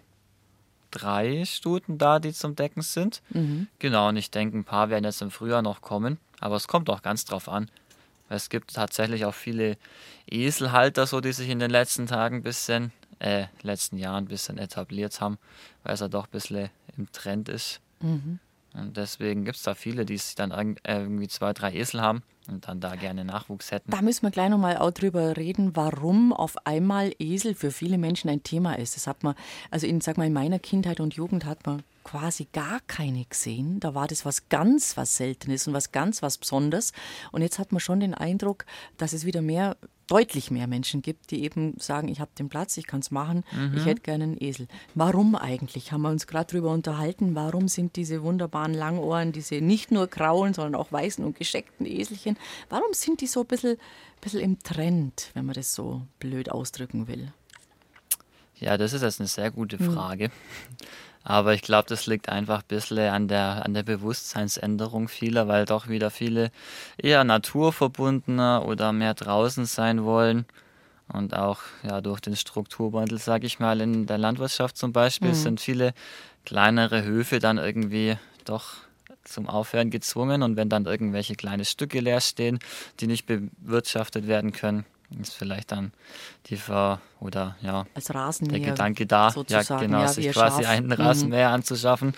drei 0.91 1.45
Stuten 1.45 1.99
da, 1.99 2.19
die 2.19 2.33
zum 2.33 2.57
Decken 2.57 2.83
sind. 2.83 3.23
Mhm. 3.31 3.69
Genau, 3.79 4.09
und 4.09 4.17
ich 4.17 4.31
denke, 4.31 4.57
ein 4.59 4.65
paar 4.65 4.91
werden 4.91 5.05
jetzt 5.05 5.23
im 5.23 5.31
Frühjahr 5.31 5.63
noch 5.63 5.81
kommen. 5.81 6.19
Aber 6.41 6.57
es 6.57 6.67
kommt 6.69 6.91
auch 6.91 7.03
ganz 7.03 7.25
drauf 7.25 7.49
an. 7.49 7.71
Es 8.29 8.49
gibt 8.51 8.75
tatsächlich 8.75 9.25
auch 9.25 9.35
viele 9.35 9.77
Eselhalter, 10.31 11.07
so 11.07 11.21
die 11.21 11.33
sich 11.33 11.49
in 11.49 11.59
den 11.59 11.71
letzten 11.71 12.07
Tagen 12.07 12.37
ein 12.37 12.43
bisschen, 12.43 12.93
äh, 13.21 13.47
letzten 13.63 13.97
Jahren 13.97 14.25
ein 14.25 14.29
bisschen 14.29 14.59
etabliert 14.59 15.21
haben, 15.21 15.39
weil 15.83 15.95
es 15.95 16.01
ja 16.01 16.09
doch 16.09 16.27
ein 16.27 16.31
bisschen 16.31 16.69
im 16.97 17.11
Trend 17.13 17.49
ist. 17.49 17.81
Mhm. 18.01 18.39
Und 18.75 18.97
deswegen 18.97 19.45
gibt 19.45 19.57
es 19.57 19.63
da 19.63 19.75
viele, 19.75 20.05
die 20.05 20.17
sich 20.17 20.35
dann 20.35 20.51
äh, 20.53 21.01
irgendwie 21.01 21.29
zwei, 21.29 21.53
drei 21.53 21.75
Esel 21.75 22.01
haben 22.01 22.23
und 22.49 22.69
dann 22.69 22.81
da 22.81 22.97
gerne 22.97 23.25
Nachwuchs 23.25 23.71
hätten. 23.71 23.91
Da 23.91 24.03
müssen 24.03 24.23
wir 24.23 24.31
gleich 24.31 24.51
nochmal 24.51 24.77
auch 24.79 24.91
drüber 24.91 25.37
reden, 25.37 25.75
warum 25.75 26.33
auf 26.33 26.67
einmal 26.67 27.13
Esel 27.19 27.55
für 27.55 27.71
viele 27.71 27.99
Menschen 27.99 28.31
ein 28.31 28.43
Thema 28.43 28.79
ist. 28.79 28.97
Das 28.97 29.07
hat 29.07 29.23
man, 29.23 29.35
also 29.71 29.87
in, 29.87 30.01
sag 30.01 30.19
mal, 30.19 30.27
in 30.27 30.33
meiner 30.33 30.59
Kindheit 30.59 31.01
und 31.01 31.15
Jugend 31.15 31.45
hat 31.45 31.67
man 31.67 31.83
quasi 32.05 32.49
gar 32.53 32.81
keine 32.87 33.25
gesehen. 33.25 33.81
Da 33.81 33.95
war 33.95 34.07
das 34.07 34.25
was 34.25 34.49
ganz 34.49 34.97
was 34.97 35.17
Seltenes 35.17 35.67
und 35.67 35.75
was 35.75 35.93
ganz 35.93 36.23
was 36.23 36.39
Besonderes. 36.39 36.93
Und 37.33 37.43
jetzt 37.43 37.59
hat 37.59 37.73
man 37.73 37.81
schon 37.81 38.01
den 38.01 38.15
Eindruck, 38.15 38.65
dass 38.97 39.13
es 39.13 39.27
wieder 39.27 39.43
mehr, 39.43 39.77
deutlich 40.09 40.51
mehr 40.51 40.67
Menschen 40.67 41.03
gibt, 41.03 41.31
die 41.31 41.45
eben 41.45 41.75
sagen, 41.79 42.09
ich 42.09 42.19
habe 42.19 42.31
den 42.37 42.49
Platz, 42.49 42.77
ich 42.77 42.87
kann 42.87 43.01
es 43.01 43.11
machen, 43.11 43.45
ich 43.77 43.85
hätte 43.85 44.01
gerne 44.01 44.25
einen 44.25 44.43
Esel. 44.43 44.67
Warum 44.95 45.37
eigentlich? 45.37 45.93
Haben 45.93 46.03
wir 46.03 46.11
uns 46.11 46.27
gerade 46.27 46.51
drüber 46.51 46.71
unterhalten, 46.73 47.35
warum 47.35 47.69
sind 47.69 47.95
diese 47.97 48.23
wunderbaren 48.23 48.75
Langohren, 48.75 49.33
diese 49.33 49.61
nicht 49.61 49.93
nur 49.93 50.07
grauen, 50.07 50.55
sondern 50.55 50.75
auch 50.75 50.91
weißen 50.91 51.25
und 51.25 51.37
gescheckten 51.39 51.87
Eselchen, 51.87 52.37
warum 52.69 52.93
sind 52.93 53.21
die 53.21 53.27
so 53.27 53.41
ein 53.41 53.47
bisschen, 53.47 53.77
bisschen 54.21 54.41
im 54.41 54.59
Trend, 54.63 55.31
wenn 55.35 55.45
man 55.47 55.55
das 55.55 55.75
so 55.75 56.03
blöd 56.19 56.51
ausdrücken 56.51 57.07
will? 57.07 57.33
Ja, 58.61 58.77
das 58.77 58.93
ist 58.93 59.03
jetzt 59.03 59.21
eine 59.21 59.29
sehr 59.29 59.51
gute 59.53 59.79
Hm. 59.79 59.93
Frage. 59.93 60.31
Aber 61.29 61.53
ich 61.53 61.61
glaube, 61.61 61.87
das 61.91 62.07
liegt 62.07 62.31
einfach 62.31 62.61
ein 62.61 62.69
bisschen 62.69 63.11
an 63.11 63.29
der, 63.29 63.67
an 63.67 63.75
der 63.75 63.83
Bewusstseinsänderung 63.83 65.09
vieler, 65.09 65.47
weil 65.47 65.67
doch 65.67 65.87
wieder 65.87 66.11
viele 66.11 66.51
eher 66.97 67.23
naturverbundener 67.23 68.65
oder 68.65 68.95
mehr 68.95 69.13
draußen 69.13 69.67
sein 69.67 70.05
wollen. 70.05 70.47
Und 71.07 71.37
auch 71.37 71.61
ja, 71.83 72.01
durch 72.01 72.21
den 72.21 72.35
Strukturwandel, 72.35 73.19
sage 73.19 73.47
ich 73.47 73.59
mal, 73.59 73.83
in 73.83 74.07
der 74.07 74.17
Landwirtschaft 74.17 74.79
zum 74.79 74.95
Beispiel, 74.95 75.35
sind 75.35 75.61
viele 75.61 75.93
kleinere 76.47 77.03
Höfe 77.03 77.41
dann 77.41 77.59
irgendwie 77.59 78.17
doch 78.47 78.77
zum 79.25 79.51
Aufhören 79.51 79.91
gezwungen. 79.91 80.43
Und 80.43 80.57
wenn 80.57 80.71
dann 80.71 80.87
irgendwelche 80.87 81.35
kleine 81.35 81.67
Stücke 81.67 82.01
leer 82.01 82.23
stehen, 82.23 82.59
die 83.01 83.07
nicht 83.07 83.27
bewirtschaftet 83.27 84.29
werden 84.29 84.53
können, 84.53 84.87
ist 85.21 85.35
vielleicht 85.35 85.73
dann 85.73 85.93
die 86.47 86.57
Ver- 86.57 87.01
oder 87.21 87.57
ja, 87.63 87.87
Als 87.95 88.07
der 88.07 88.17
Rasenmäher. 88.17 88.61
Gedanke 88.61 89.07
da, 89.07 89.35
ja 89.49 89.63
genau, 89.63 90.01
ja, 90.03 90.09
sich 90.09 90.31
quasi 90.31 90.63
Schaf. 90.63 90.71
einen 90.73 90.87
Mhm. 90.87 90.93
Rasenmäher 90.93 91.51
anzuschaffen, 91.51 92.13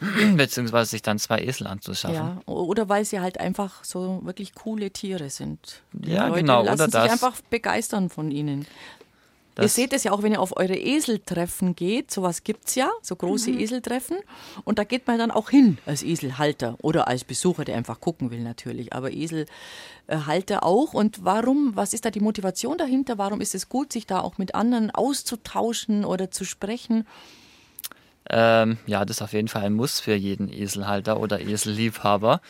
beziehungsweise 0.36 0.90
sich 0.90 1.02
dann 1.02 1.18
zwei 1.18 1.38
Esel 1.42 1.66
anzuschaffen. 1.66 2.14
Ja, 2.16 2.40
oder 2.46 2.88
weil 2.88 3.04
sie 3.04 3.20
halt 3.20 3.38
einfach 3.40 3.84
so 3.84 4.20
wirklich 4.24 4.54
coole 4.54 4.90
Tiere 4.90 5.28
sind. 5.30 5.82
Die 5.92 6.12
Ja, 6.12 6.28
Leute 6.28 6.40
genau, 6.42 6.62
lassen 6.62 6.74
oder 6.74 6.84
sich 6.84 6.92
das. 6.92 7.12
einfach 7.12 7.40
begeistern 7.50 8.08
von 8.10 8.30
ihnen. 8.30 8.66
Ihr 9.60 9.68
seht 9.68 9.92
es 9.92 10.04
ja 10.04 10.12
auch, 10.12 10.22
wenn 10.22 10.32
ihr 10.32 10.40
auf 10.40 10.56
eure 10.56 10.76
Eseltreffen 10.76 11.76
geht. 11.76 12.10
Sowas 12.10 12.44
gibt 12.44 12.68
es 12.68 12.74
ja, 12.74 12.90
so 13.02 13.16
große 13.16 13.50
Eseltreffen. 13.50 14.18
Und 14.64 14.78
da 14.78 14.84
geht 14.84 15.06
man 15.06 15.18
dann 15.18 15.30
auch 15.30 15.50
hin 15.50 15.78
als 15.86 16.02
Eselhalter 16.02 16.76
oder 16.82 17.08
als 17.08 17.24
Besucher, 17.24 17.64
der 17.64 17.76
einfach 17.76 18.00
gucken 18.00 18.30
will 18.30 18.40
natürlich. 18.40 18.92
Aber 18.92 19.10
Eselhalter 19.10 20.64
auch. 20.64 20.94
Und 20.94 21.24
warum, 21.24 21.72
was 21.74 21.94
ist 21.94 22.04
da 22.04 22.10
die 22.10 22.20
Motivation 22.20 22.78
dahinter? 22.78 23.18
Warum 23.18 23.40
ist 23.40 23.54
es 23.54 23.68
gut, 23.68 23.92
sich 23.92 24.06
da 24.06 24.20
auch 24.20 24.38
mit 24.38 24.54
anderen 24.54 24.90
auszutauschen 24.90 26.04
oder 26.04 26.30
zu 26.30 26.44
sprechen? 26.44 27.06
Ähm, 28.32 28.78
ja, 28.86 29.04
das 29.04 29.16
ist 29.16 29.22
auf 29.22 29.32
jeden 29.32 29.48
Fall 29.48 29.64
ein 29.64 29.72
Muss 29.72 29.98
für 29.98 30.14
jeden 30.14 30.52
Eselhalter 30.52 31.18
oder 31.18 31.40
Eselliebhaber, 31.40 32.40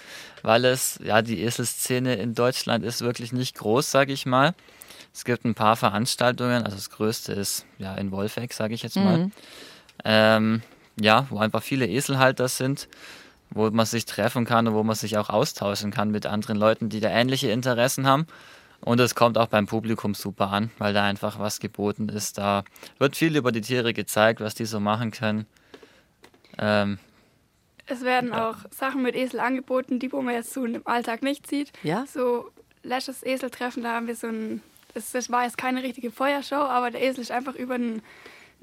weil 0.42 0.66
es, 0.66 1.00
ja, 1.02 1.22
die 1.22 1.42
Eselszene 1.42 2.16
in 2.16 2.34
Deutschland 2.34 2.84
ist 2.84 3.00
wirklich 3.00 3.32
nicht 3.32 3.56
groß, 3.56 3.90
sage 3.90 4.12
ich 4.12 4.26
mal. 4.26 4.54
Es 5.12 5.24
gibt 5.24 5.44
ein 5.44 5.54
paar 5.54 5.76
Veranstaltungen, 5.76 6.62
also 6.64 6.76
das 6.76 6.90
größte 6.90 7.32
ist 7.32 7.66
ja 7.78 7.94
in 7.96 8.10
Wolfegg, 8.12 8.52
sage 8.52 8.74
ich 8.74 8.82
jetzt 8.82 8.96
mal. 8.96 9.30
Ähm, 10.04 10.62
ja, 11.00 11.26
wo 11.30 11.38
einfach 11.38 11.62
viele 11.62 11.86
Eselhalter 11.86 12.48
sind, 12.48 12.88
wo 13.50 13.70
man 13.70 13.86
sich 13.86 14.06
treffen 14.06 14.44
kann 14.44 14.68
und 14.68 14.74
wo 14.74 14.82
man 14.82 14.94
sich 14.96 15.18
auch 15.18 15.28
austauschen 15.28 15.90
kann 15.90 16.10
mit 16.10 16.26
anderen 16.26 16.56
Leuten, 16.56 16.88
die 16.88 17.00
da 17.00 17.08
ähnliche 17.08 17.50
Interessen 17.50 18.06
haben. 18.06 18.26
Und 18.82 18.98
es 19.00 19.14
kommt 19.14 19.36
auch 19.36 19.48
beim 19.48 19.66
Publikum 19.66 20.14
super 20.14 20.50
an, 20.50 20.70
weil 20.78 20.94
da 20.94 21.04
einfach 21.04 21.38
was 21.38 21.60
geboten 21.60 22.08
ist. 22.08 22.38
Da 22.38 22.64
wird 22.98 23.14
viel 23.16 23.36
über 23.36 23.52
die 23.52 23.60
Tiere 23.60 23.92
gezeigt, 23.92 24.40
was 24.40 24.54
die 24.54 24.64
so 24.64 24.80
machen 24.80 25.10
können. 25.10 25.46
Ähm, 26.58 26.98
Es 27.86 28.02
werden 28.02 28.32
auch 28.32 28.56
Sachen 28.70 29.02
mit 29.02 29.16
Esel 29.16 29.40
angeboten, 29.40 29.98
die 29.98 30.10
wo 30.12 30.22
man 30.22 30.34
jetzt 30.34 30.54
so 30.54 30.64
im 30.64 30.86
Alltag 30.86 31.22
nicht 31.22 31.46
sieht. 31.46 31.72
Ja? 31.82 32.06
So 32.06 32.50
Lashes 32.82 33.22
Eseltreffen, 33.22 33.82
da 33.82 33.96
haben 33.96 34.06
wir 34.06 34.16
so 34.16 34.28
ein, 34.28 34.62
das, 34.94 35.12
das 35.12 35.30
war 35.30 35.44
jetzt 35.44 35.58
keine 35.58 35.82
richtige 35.82 36.10
Feuershow, 36.10 36.56
aber 36.56 36.90
der 36.90 37.02
Esel 37.02 37.20
ist 37.22 37.30
einfach 37.30 37.54
über 37.54 37.74
ein, 37.74 38.02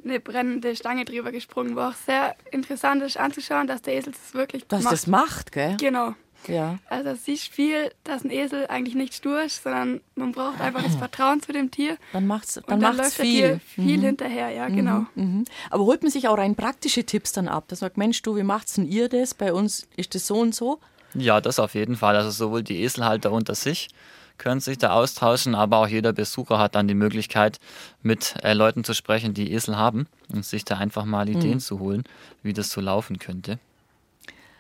eine 0.03 0.19
brennende 0.19 0.75
Stange 0.75 1.05
drüber 1.05 1.31
gesprungen, 1.31 1.75
wo 1.75 1.81
auch 1.81 1.93
sehr 1.95 2.35
interessant 2.51 3.01
ist 3.03 3.17
anzuschauen, 3.17 3.67
dass 3.67 3.81
der 3.81 3.95
Esel 3.95 4.13
das 4.13 4.33
wirklich 4.33 4.65
Dass 4.67 4.83
macht. 4.83 4.93
das 4.93 5.07
macht, 5.07 5.51
gell? 5.51 5.75
Genau. 5.79 6.13
Ja. 6.47 6.77
Also 6.87 7.09
es 7.09 7.25
siehst 7.25 7.47
viel, 7.47 7.91
dass 8.03 8.23
ein 8.23 8.29
Esel 8.29 8.67
eigentlich 8.67 8.93
nicht 8.95 9.15
stur 9.15 9.41
ist, 9.41 9.63
sondern 9.63 10.01
man 10.15 10.31
braucht 10.31 10.61
einfach 10.61 10.83
das 10.83 10.95
Vertrauen 10.95 11.41
zu 11.41 11.51
dem 11.51 11.71
Tier. 11.71 11.97
Dann 12.13 12.27
macht's, 12.27 12.57
Und 12.57 12.69
dann 12.69 12.79
dann 12.79 12.95
macht's 12.95 13.17
läuft 13.17 13.19
der 13.19 13.25
viel. 13.25 13.41
Tier 13.41 13.59
viel 13.85 14.01
hinterher, 14.01 14.49
ja, 14.51 14.67
genau. 14.67 15.05
Mhm. 15.15 15.45
Aber 15.71 15.83
holt 15.85 16.03
man 16.03 16.11
sich 16.11 16.27
auch 16.27 16.37
rein 16.37 16.55
praktische 16.55 17.03
Tipps 17.05 17.31
dann 17.33 17.47
ab? 17.47 17.65
Das 17.69 17.79
sagt, 17.79 17.97
Mensch, 17.97 18.21
du, 18.21 18.35
wie 18.35 18.43
macht's 18.43 18.73
denn 18.73 18.87
ihr 18.87 19.09
das? 19.09 19.33
Bei 19.33 19.51
uns 19.51 19.87
ist 19.97 20.13
das 20.15 20.27
so 20.27 20.35
und 20.35 20.53
so. 20.53 20.79
Ja, 21.15 21.41
das 21.41 21.57
auf 21.59 21.73
jeden 21.73 21.95
Fall. 21.95 22.15
Also 22.15 22.29
sowohl 22.29 22.61
die 22.63 22.81
Eselhalter 22.81 23.31
unter 23.31 23.55
sich 23.55 23.89
können 24.37 24.59
sich 24.59 24.77
da 24.77 24.91
austauschen, 24.91 25.55
aber 25.55 25.77
auch 25.77 25.87
jeder 25.87 26.13
Besucher 26.13 26.59
hat 26.59 26.75
dann 26.75 26.87
die 26.87 26.93
Möglichkeit, 26.93 27.59
mit 28.01 28.35
äh, 28.43 28.53
Leuten 28.53 28.83
zu 28.83 28.93
sprechen, 28.93 29.33
die 29.33 29.51
Esel 29.51 29.77
haben 29.77 30.07
und 30.33 30.45
sich 30.45 30.65
da 30.65 30.77
einfach 30.77 31.05
mal 31.05 31.29
Ideen 31.29 31.59
zu 31.59 31.79
holen, 31.79 32.03
wie 32.43 32.53
das 32.53 32.69
so 32.69 32.81
laufen 32.81 33.19
könnte. 33.19 33.59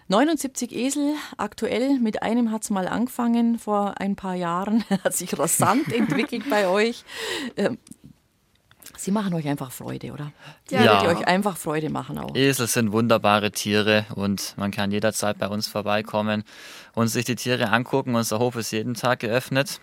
79 0.09 0.73
Esel, 0.73 1.15
aktuell 1.35 1.99
mit 1.99 2.23
einem 2.23 2.51
hat's 2.51 2.69
mal 2.69 2.87
angefangen 2.87 3.59
vor 3.59 3.99
ein 3.99 4.15
paar 4.15 4.35
Jahren, 4.35 4.85
hat 5.03 5.13
sich 5.13 5.37
rasant 5.37 5.91
entwickelt 5.93 6.49
bei 6.49 6.67
euch. 6.67 7.03
Ähm, 7.57 7.77
Sie 8.97 9.11
machen 9.11 9.33
euch 9.33 9.47
einfach 9.47 9.71
Freude, 9.71 10.11
oder? 10.11 10.31
Die 10.69 10.75
Ja. 10.75 11.03
Ja. 11.03 11.07
euch 11.07 11.27
einfach 11.27 11.55
Freude 11.57 11.89
machen 11.89 12.17
auch. 12.17 12.35
Esel 12.35 12.67
sind 12.67 12.91
wunderbare 12.91 13.51
Tiere 13.51 14.05
und 14.15 14.53
man 14.57 14.71
kann 14.71 14.91
jederzeit 14.91 15.37
bei 15.37 15.47
uns 15.47 15.67
vorbeikommen 15.67 16.43
und 16.93 17.07
sich 17.07 17.25
die 17.25 17.35
Tiere 17.35 17.69
angucken. 17.69 18.15
Unser 18.15 18.39
Hof 18.39 18.55
ist 18.55 18.71
jeden 18.71 18.95
Tag 18.95 19.19
geöffnet. 19.19 19.79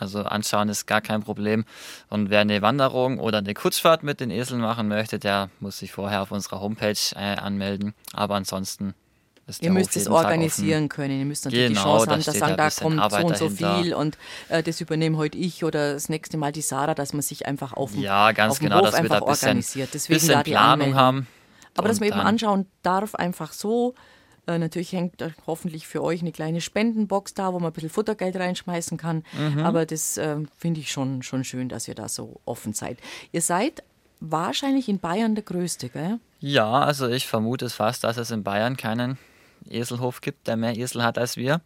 Also 0.00 0.22
anschauen 0.22 0.68
ist 0.68 0.86
gar 0.86 1.00
kein 1.00 1.22
Problem. 1.22 1.64
Und 2.10 2.28
wer 2.28 2.40
eine 2.40 2.60
Wanderung 2.60 3.18
oder 3.18 3.38
eine 3.38 3.54
Kutschfahrt 3.54 4.02
mit 4.02 4.20
den 4.20 4.30
Eseln 4.30 4.60
machen 4.60 4.86
möchte, 4.86 5.18
der 5.18 5.48
muss 5.60 5.78
sich 5.78 5.92
vorher 5.92 6.22
auf 6.22 6.30
unserer 6.30 6.60
Homepage 6.60 6.94
äh, 7.16 7.36
anmelden. 7.36 7.94
Aber 8.12 8.34
ansonsten 8.34 8.94
Ihr 9.60 9.70
müsst 9.72 9.96
es 9.96 10.08
organisieren 10.08 10.84
offen. 10.84 10.88
können. 10.90 11.18
Ihr 11.20 11.24
müsst 11.26 11.44
natürlich 11.44 11.68
Genau, 11.68 11.80
die 11.80 12.04
Chance 12.06 12.10
haben, 12.10 12.22
dass 12.24 12.38
sagen, 12.38 12.56
da 12.56 12.70
kommt 12.70 13.00
Arbeit 13.00 13.20
so 13.22 13.26
und 13.28 13.36
so 13.38 13.44
dahinter. 13.48 13.82
viel 13.82 13.94
und 13.94 14.18
äh, 14.48 14.62
das 14.62 14.80
übernehme 14.80 15.16
heute 15.16 15.38
ich 15.38 15.64
oder 15.64 15.94
das 15.94 16.08
nächste 16.08 16.36
Mal 16.36 16.52
die 16.52 16.60
Sarah, 16.62 16.94
dass 16.94 17.12
man 17.12 17.22
sich 17.22 17.46
einfach 17.46 17.72
auf 17.72 17.92
dem, 17.92 18.00
Ja, 18.02 18.32
ganz 18.32 18.52
auf 18.52 18.58
dem 18.58 18.64
genau, 18.68 18.80
Hof 18.80 18.90
dass 18.90 19.02
wir 19.02 19.08
da 19.08 19.14
ein 19.16 19.24
bisschen, 19.24 19.48
organisiert. 19.48 19.90
Deswegen 19.94 20.14
bisschen 20.16 20.34
da 20.34 20.42
die 20.42 20.50
Planung 20.50 20.72
Anmeldung. 20.72 20.94
haben. 21.00 21.26
Aber 21.76 21.88
dass 21.88 22.00
man 22.00 22.08
eben 22.08 22.18
anschauen 22.20 22.66
darf, 22.82 23.14
einfach 23.14 23.52
so. 23.52 23.94
Äh, 24.46 24.58
natürlich 24.58 24.92
hängt 24.92 25.22
hoffentlich 25.46 25.86
für 25.86 26.02
euch 26.02 26.22
eine 26.22 26.32
kleine 26.32 26.60
Spendenbox 26.62 27.34
da, 27.34 27.52
wo 27.52 27.58
man 27.60 27.70
ein 27.70 27.72
bisschen 27.74 27.90
Futtergeld 27.90 28.34
reinschmeißen 28.36 28.96
kann. 28.96 29.22
Mhm. 29.38 29.60
Aber 29.60 29.84
das 29.86 30.16
äh, 30.16 30.36
finde 30.56 30.80
ich 30.80 30.90
schon, 30.90 31.22
schon 31.22 31.44
schön, 31.44 31.68
dass 31.68 31.86
ihr 31.86 31.94
da 31.94 32.08
so 32.08 32.40
offen 32.46 32.72
seid. 32.72 32.98
Ihr 33.32 33.42
seid 33.42 33.82
wahrscheinlich 34.20 34.88
in 34.88 34.98
Bayern 35.00 35.34
der 35.34 35.44
Größte, 35.44 35.88
gell? 35.90 36.18
Ja, 36.40 36.70
also 36.80 37.08
ich 37.08 37.26
vermute 37.26 37.66
es 37.66 37.74
fast, 37.74 38.04
dass 38.04 38.16
es 38.16 38.30
in 38.30 38.42
Bayern 38.42 38.76
keinen 38.76 39.18
Eselhof 39.68 40.20
gibt, 40.20 40.46
der 40.46 40.56
mehr 40.56 40.76
Esel 40.76 41.02
hat 41.02 41.18
als 41.18 41.36
wir. 41.36 41.60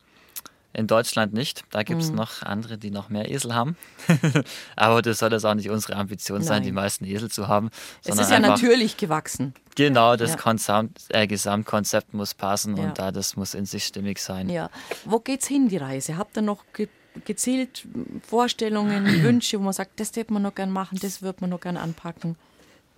In 0.74 0.86
Deutschland 0.86 1.34
nicht. 1.34 1.64
Da 1.70 1.82
gibt 1.82 2.01
es 2.01 2.09
Mhm. 2.11 2.16
noch 2.16 2.43
andere, 2.43 2.78
die 2.78 2.90
noch 2.90 3.11
mehr 3.11 3.30
Esel 3.30 3.55
haben. 3.55 3.76
Aber 4.76 5.03
das 5.03 5.18
soll 5.18 5.28
das 5.28 5.45
auch 5.45 5.53
nicht 5.55 5.68
unsere 5.68 5.97
Ambition 5.97 6.40
sein, 6.43 6.57
Nein. 6.59 6.62
die 6.62 6.72
meisten 6.72 7.05
Esel 7.05 7.30
zu 7.30 7.47
haben. 7.47 7.68
Es 8.05 8.18
ist 8.18 8.30
ja 8.30 8.38
natürlich 8.40 8.97
gewachsen. 8.97 9.53
Genau, 9.76 10.16
das 10.16 10.30
Ja. 10.30 10.36
Konsamt, 10.38 10.99
äh, 11.11 11.26
Gesamtkonzept 11.26 12.14
muss 12.14 12.32
passen 12.32 12.76
Ja. 12.78 12.84
und 12.84 12.99
da 12.99 13.12
das 13.12 13.36
muss 13.36 13.53
in 13.53 13.66
sich 13.66 13.84
stimmig 13.84 14.18
sein. 14.18 14.49
Ja. 14.49 14.70
Wo 15.05 15.18
geht's 15.20 15.47
hin, 15.47 15.68
die 15.68 15.76
Reise? 15.76 16.16
Habt 16.16 16.36
ihr 16.38 16.43
noch 16.43 16.64
ge 16.72 16.88
gezielt 17.26 17.86
Vorstellungen, 18.26 19.05
Wünsche, 19.22 19.59
wo 19.61 19.64
man 19.64 19.74
sagt, 19.74 20.01
das 20.01 20.16
hätte 20.16 20.32
man 20.32 20.40
noch 20.40 20.55
gern 20.55 20.70
machen, 20.70 20.99
das 21.03 21.20
wird 21.20 21.43
man 21.43 21.51
noch 21.51 21.61
gern 21.61 21.76
anpacken? 21.76 22.36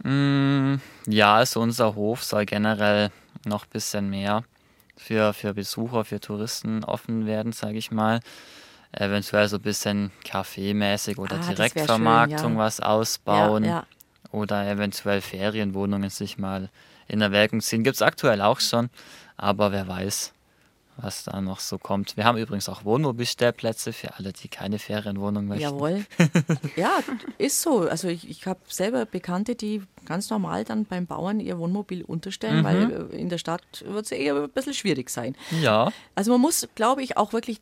Mm, 0.05 0.76
ja, 1.07 1.34
also 1.34 1.61
unser 1.61 1.97
Hof 1.97 2.22
soll 2.22 2.45
generell 2.47 3.11
noch 3.45 3.64
ein 3.64 3.70
bisschen 3.70 4.11
mehr 4.11 4.45
für, 4.97 5.32
für 5.32 5.55
Besucher, 5.55 6.05
für 6.05 6.20
Touristen 6.20 6.84
offen 6.84 7.26
werden, 7.26 7.53
sage 7.53 7.78
ich 7.78 7.90
mal. 7.90 8.20
Eventuell 8.92 9.49
so 9.49 9.57
ein 9.57 9.62
bisschen 9.62 10.12
kaffeemäßig 10.24 11.18
oder 11.18 11.36
Ah, 11.40 11.49
Direktvermarktung 11.49 12.38
schön, 12.38 12.53
ja. 12.53 12.59
was 12.59 12.80
ausbauen 12.80 13.64
Ja, 13.64 13.70
ja. 13.70 13.86
oder 14.30 14.66
eventuell 14.70 15.20
Ferienwohnungen 15.20 16.11
sich 16.11 16.38
mal 16.38 16.70
in 17.09 17.20
Erwägung 17.20 17.61
ziehen. 17.61 17.82
Gibt 17.82 17.97
es 17.97 18.03
aktuell 18.03 18.40
auch 18.40 18.61
schon, 18.61 18.90
aber 19.36 19.72
wer 19.72 19.88
weiß, 19.88 20.32
was 20.97 21.24
da 21.24 21.40
noch 21.40 21.61
so 21.61 21.78
kommt. 21.78 22.16
Wir 22.16 22.24
haben 22.24 22.38
übrigens 22.38 22.68
auch 22.68 22.84
Wohnmobilstellplätze 22.84 23.92
für 23.92 24.14
alle, 24.14 24.32
die 24.32 24.49
keine 24.49 24.78
Ferienwohnung 24.78 25.47
möchten. 25.47 25.62
Jawohl. 25.62 26.05
ja, 26.76 26.99
ist 27.38 27.61
so. 27.62 27.80
Also 27.80 28.09
ich, 28.09 28.28
ich 28.28 28.47
habe 28.47 28.61
selber 28.68 29.05
Bekannte, 29.05 29.55
die 29.55 29.82
ganz 30.07 30.30
normal 30.30 30.64
dann 30.64 30.84
beim 30.84 31.07
Bauern 31.07 31.40
ihr 31.40 31.59
Wohnmobil 31.59 32.03
unterstellen, 32.05 32.61
Mhm. 32.61 32.64
weil 32.64 32.90
in 33.12 33.28
der 33.28 33.38
Stadt 33.38 33.62
wird 33.86 34.05
es 34.07 34.12
eher 34.12 34.36
ein 34.36 34.51
bisschen 34.51 34.74
schwierig 34.74 35.11
sein. 35.11 35.34
Ja, 35.62 35.92
Also 36.14 36.30
man 36.32 36.40
muss, 36.40 36.68
glaube 36.74 37.03
ich, 37.03 37.16
auch 37.16 37.32
wirklich 37.32 37.61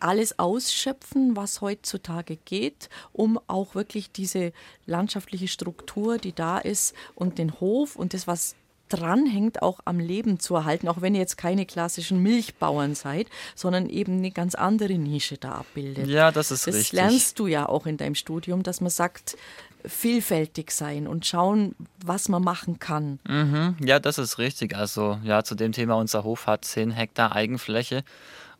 alles 0.00 0.38
ausschöpfen, 0.40 1.36
was 1.36 1.60
heutzutage 1.60 2.36
geht, 2.36 2.88
um 3.12 3.38
auch 3.46 3.74
wirklich 3.76 4.10
diese 4.10 4.52
landschaftliche 4.86 5.46
Struktur, 5.46 6.18
die 6.18 6.32
da 6.32 6.58
ist 6.58 6.94
und 7.14 7.38
den 7.38 7.60
Hof 7.60 7.94
und 7.94 8.12
das, 8.14 8.26
was 8.26 8.56
dranhängt, 8.88 9.62
auch 9.62 9.80
am 9.84 9.98
Leben 9.98 10.38
zu 10.38 10.54
erhalten, 10.54 10.88
auch 10.88 11.00
wenn 11.00 11.14
ihr 11.14 11.20
jetzt 11.20 11.38
keine 11.38 11.64
klassischen 11.66 12.22
Milchbauern 12.22 12.94
seid, 12.94 13.26
sondern 13.54 13.88
eben 13.88 14.18
eine 14.18 14.30
ganz 14.30 14.54
andere 14.54 14.94
Nische 14.94 15.38
da 15.38 15.52
abbildet. 15.52 16.08
ja, 16.08 16.30
das 16.30 16.50
ist 16.50 16.66
Das 16.66 16.74
richtig. 16.74 16.92
lernst 16.92 17.38
du 17.38 17.46
ja 17.46 17.68
auch 17.68 17.86
in 17.86 17.96
deinem 17.96 18.14
Studium, 18.14 18.62
dass 18.62 18.80
man 18.80 18.90
sagt, 18.90 19.36
vielfältig 19.84 20.70
sein 20.70 21.06
und 21.06 21.26
schauen, 21.26 21.74
was 22.04 22.28
man 22.28 22.42
machen 22.42 22.78
kann. 22.78 23.18
Mhm, 23.26 23.76
ja, 23.80 23.98
das 23.98 24.18
ist 24.18 24.38
richtig. 24.38 24.76
Also 24.76 25.18
ja, 25.24 25.42
zu 25.42 25.54
dem 25.54 25.72
Thema, 25.72 25.94
unser 25.94 26.24
Hof 26.24 26.46
hat 26.46 26.64
10 26.64 26.90
Hektar 26.92 27.34
Eigenfläche 27.34 28.04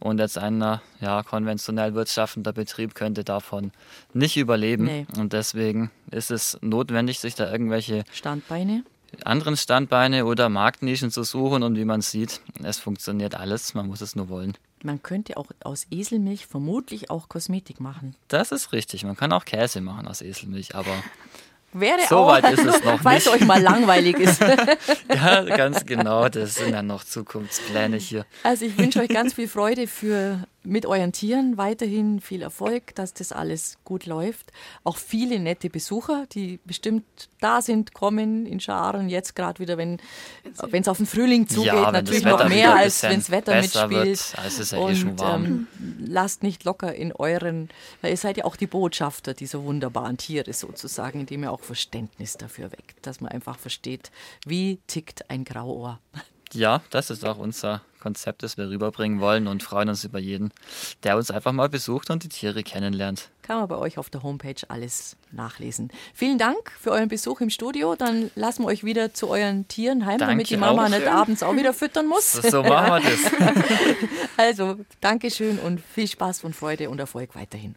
und 0.01 0.19
jetzt 0.19 0.37
ein 0.37 0.61
ja, 1.01 1.23
konventionell 1.23 1.95
wirtschaftender 1.95 2.53
Betrieb 2.53 2.95
könnte 2.95 3.23
davon 3.23 3.71
nicht 4.13 4.37
überleben. 4.37 4.85
Nee. 4.85 5.07
Und 5.17 5.33
deswegen 5.33 5.91
ist 6.11 6.31
es 6.31 6.59
notwendig, 6.61 7.21
sich 7.21 7.35
da 7.37 7.51
irgendwelche 7.51 8.05
Standbeine. 8.13 8.83
Anderen 9.25 9.57
Standbeine 9.57 10.25
oder 10.27 10.49
Marktnischen 10.49 11.11
zu 11.11 11.23
suchen. 11.23 11.63
Und 11.63 11.77
wie 11.77 11.85
man 11.85 12.01
sieht, 12.01 12.41
es 12.63 12.79
funktioniert 12.79 13.35
alles, 13.35 13.75
man 13.75 13.87
muss 13.87 14.01
es 14.01 14.17
nur 14.17 14.29
wollen. 14.29 14.57
Man 14.85 15.03
könnte 15.03 15.37
auch 15.37 15.47
aus 15.63 15.87
Eselmilch 15.91 16.47
vermutlich 16.47 17.11
auch 17.11 17.29
Kosmetik 17.29 17.79
machen. 17.81 18.17
Das 18.29 18.51
ist 18.51 18.73
richtig. 18.73 19.05
Man 19.05 19.17
kann 19.17 19.33
auch 19.33 19.45
Käse 19.45 19.81
machen 19.81 20.09
aus 20.09 20.23
Eselmilch, 20.23 20.75
aber 20.75 20.91
Wäre 21.75 22.01
So 22.07 22.19
auch, 22.19 22.29
weit 22.29 22.51
ist 22.53 22.67
es 22.67 22.85
noch 22.85 23.03
weil 23.05 23.17
es 23.17 23.25
nicht. 23.25 23.35
euch 23.35 23.47
mal 23.47 23.63
langweilig 23.63 24.19
ist. 24.19 24.43
ja, 25.09 25.43
ganz 25.45 25.87
genau, 25.87 26.29
das 26.29 26.57
sind 26.57 26.73
ja 26.73 26.83
noch 26.83 27.03
Zukunftspläne 27.03 27.97
hier. 27.97 28.27
Also 28.43 28.67
ich 28.67 28.77
wünsche 28.77 29.01
euch 29.01 29.09
ganz 29.09 29.33
viel 29.35 29.49
Freude 29.49 29.87
für 29.87 30.45
mit 30.65 30.87
euren 30.87 31.13
Tieren, 31.13 31.57
weiterhin 31.57 32.21
viel 32.21 32.43
Erfolg, 32.43 32.95
dass 32.95 33.13
das 33.15 33.33
alles 33.33 33.79
gut 33.85 34.07
läuft. 34.07 34.53
Auch 34.85 34.97
viele 34.97 35.39
nette 35.41 35.69
Besucher, 35.71 36.27
die 36.33 36.61
bestimmt 36.65 37.05
da 37.41 37.61
sind, 37.63 37.95
kommen 37.95 38.47
in 38.47 38.61
Scharen 38.61 39.09
jetzt 39.09 39.35
gerade 39.35 39.59
wieder, 39.59 39.77
wenn 39.77 39.99
es 40.73 40.89
auf 40.89 40.97
den 40.99 41.07
Frühling 41.07 41.49
zugeht, 41.49 41.73
Ja, 41.73 41.91
natürlich 41.91 42.25
noch 42.25 42.49
mehr 42.49 42.77
als 42.77 43.03
wenn 43.03 43.17
das 43.21 43.31
Wetter 43.31 43.61
mitspielt. 43.61 43.91
wird. 43.91 44.35
Also 44.37 44.47
es 44.47 44.59
ist 44.61 44.73
ja 44.73 44.89
eh 44.89 44.95
schon 44.95 45.19
warm. 45.19 45.45
Ähm, 45.45 45.67
lasst 46.07 46.43
nicht 46.43 46.65
locker 46.65 46.95
in 46.95 47.13
euren, 47.13 47.69
weil 48.01 48.13
ihr 48.13 48.17
seid 48.17 48.37
ja 48.37 48.45
auch 48.45 48.57
die 48.57 48.67
Botschafter 48.67 49.35
dieser 49.35 49.63
wunderbaren 49.65 50.17
Tiere 50.17 50.53
sozusagen, 50.53 51.21
indem 51.21 51.43
ihr 51.45 51.53
auch 51.53 51.61
Verständnis 51.63 52.37
dafür 52.37 52.71
weckt, 52.73 53.05
dass 53.07 53.21
man 53.21 53.33
einfach 53.33 53.59
versteht, 53.59 54.11
wie 54.47 54.79
tickt 54.87 55.29
ein 55.31 55.45
Grauohr. 55.45 55.99
Ja, 56.53 56.83
das 56.91 57.11
ist 57.11 57.25
auch 57.25 57.39
unser 57.39 57.81
Konzept, 58.03 58.43
das 58.43 58.57
wir 58.57 58.69
rüberbringen 58.69 59.21
wollen 59.21 59.47
und 59.47 59.63
freuen 59.63 59.89
uns 59.89 60.03
über 60.03 60.19
jeden, 60.19 60.51
der 61.05 61.17
uns 61.17 61.31
einfach 61.31 61.53
mal 61.53 61.69
besucht 61.69 62.11
und 62.11 62.25
die 62.25 62.29
Tiere 62.29 62.65
kennenlernt. 62.65 63.31
Kann 63.43 63.59
man 63.59 63.69
bei 63.69 63.77
euch 63.77 63.97
auf 63.97 64.11
der 64.11 64.25
Homepage 64.25 64.61
alles 64.69 65.17
nachlesen. 65.31 65.91
Vielen 66.13 66.39
Dank 66.39 66.73
für 66.81 66.91
euren 66.91 67.09
Besuch 67.09 67.41
im 67.41 67.51
Studio. 67.51 67.95
Dann 67.95 68.31
lassen 68.35 68.63
wir 68.65 68.67
euch 68.67 68.83
wieder 68.83 69.15
zu 69.15 69.29
euren 69.29 69.69
Tieren 69.69 70.05
heim, 70.05 70.19
damit 70.19 70.51
die 70.51 70.57
Danke 70.57 70.75
Mama 70.75 70.89
nicht 70.89 71.07
abends 71.07 71.43
auch 71.43 71.55
wieder 71.55 71.73
füttern 71.73 72.07
muss. 72.07 72.33
So 72.33 72.63
machen 72.63 73.03
wir 73.05 73.11
das. 73.11 73.57
Also, 74.37 74.77
Dankeschön 75.01 75.59
und 75.59 75.81
viel 75.81 76.09
Spaß 76.09 76.43
und 76.45 76.57
Freude 76.57 76.91
und 76.91 76.99
Erfolg 76.99 77.35
weiterhin. 77.35 77.77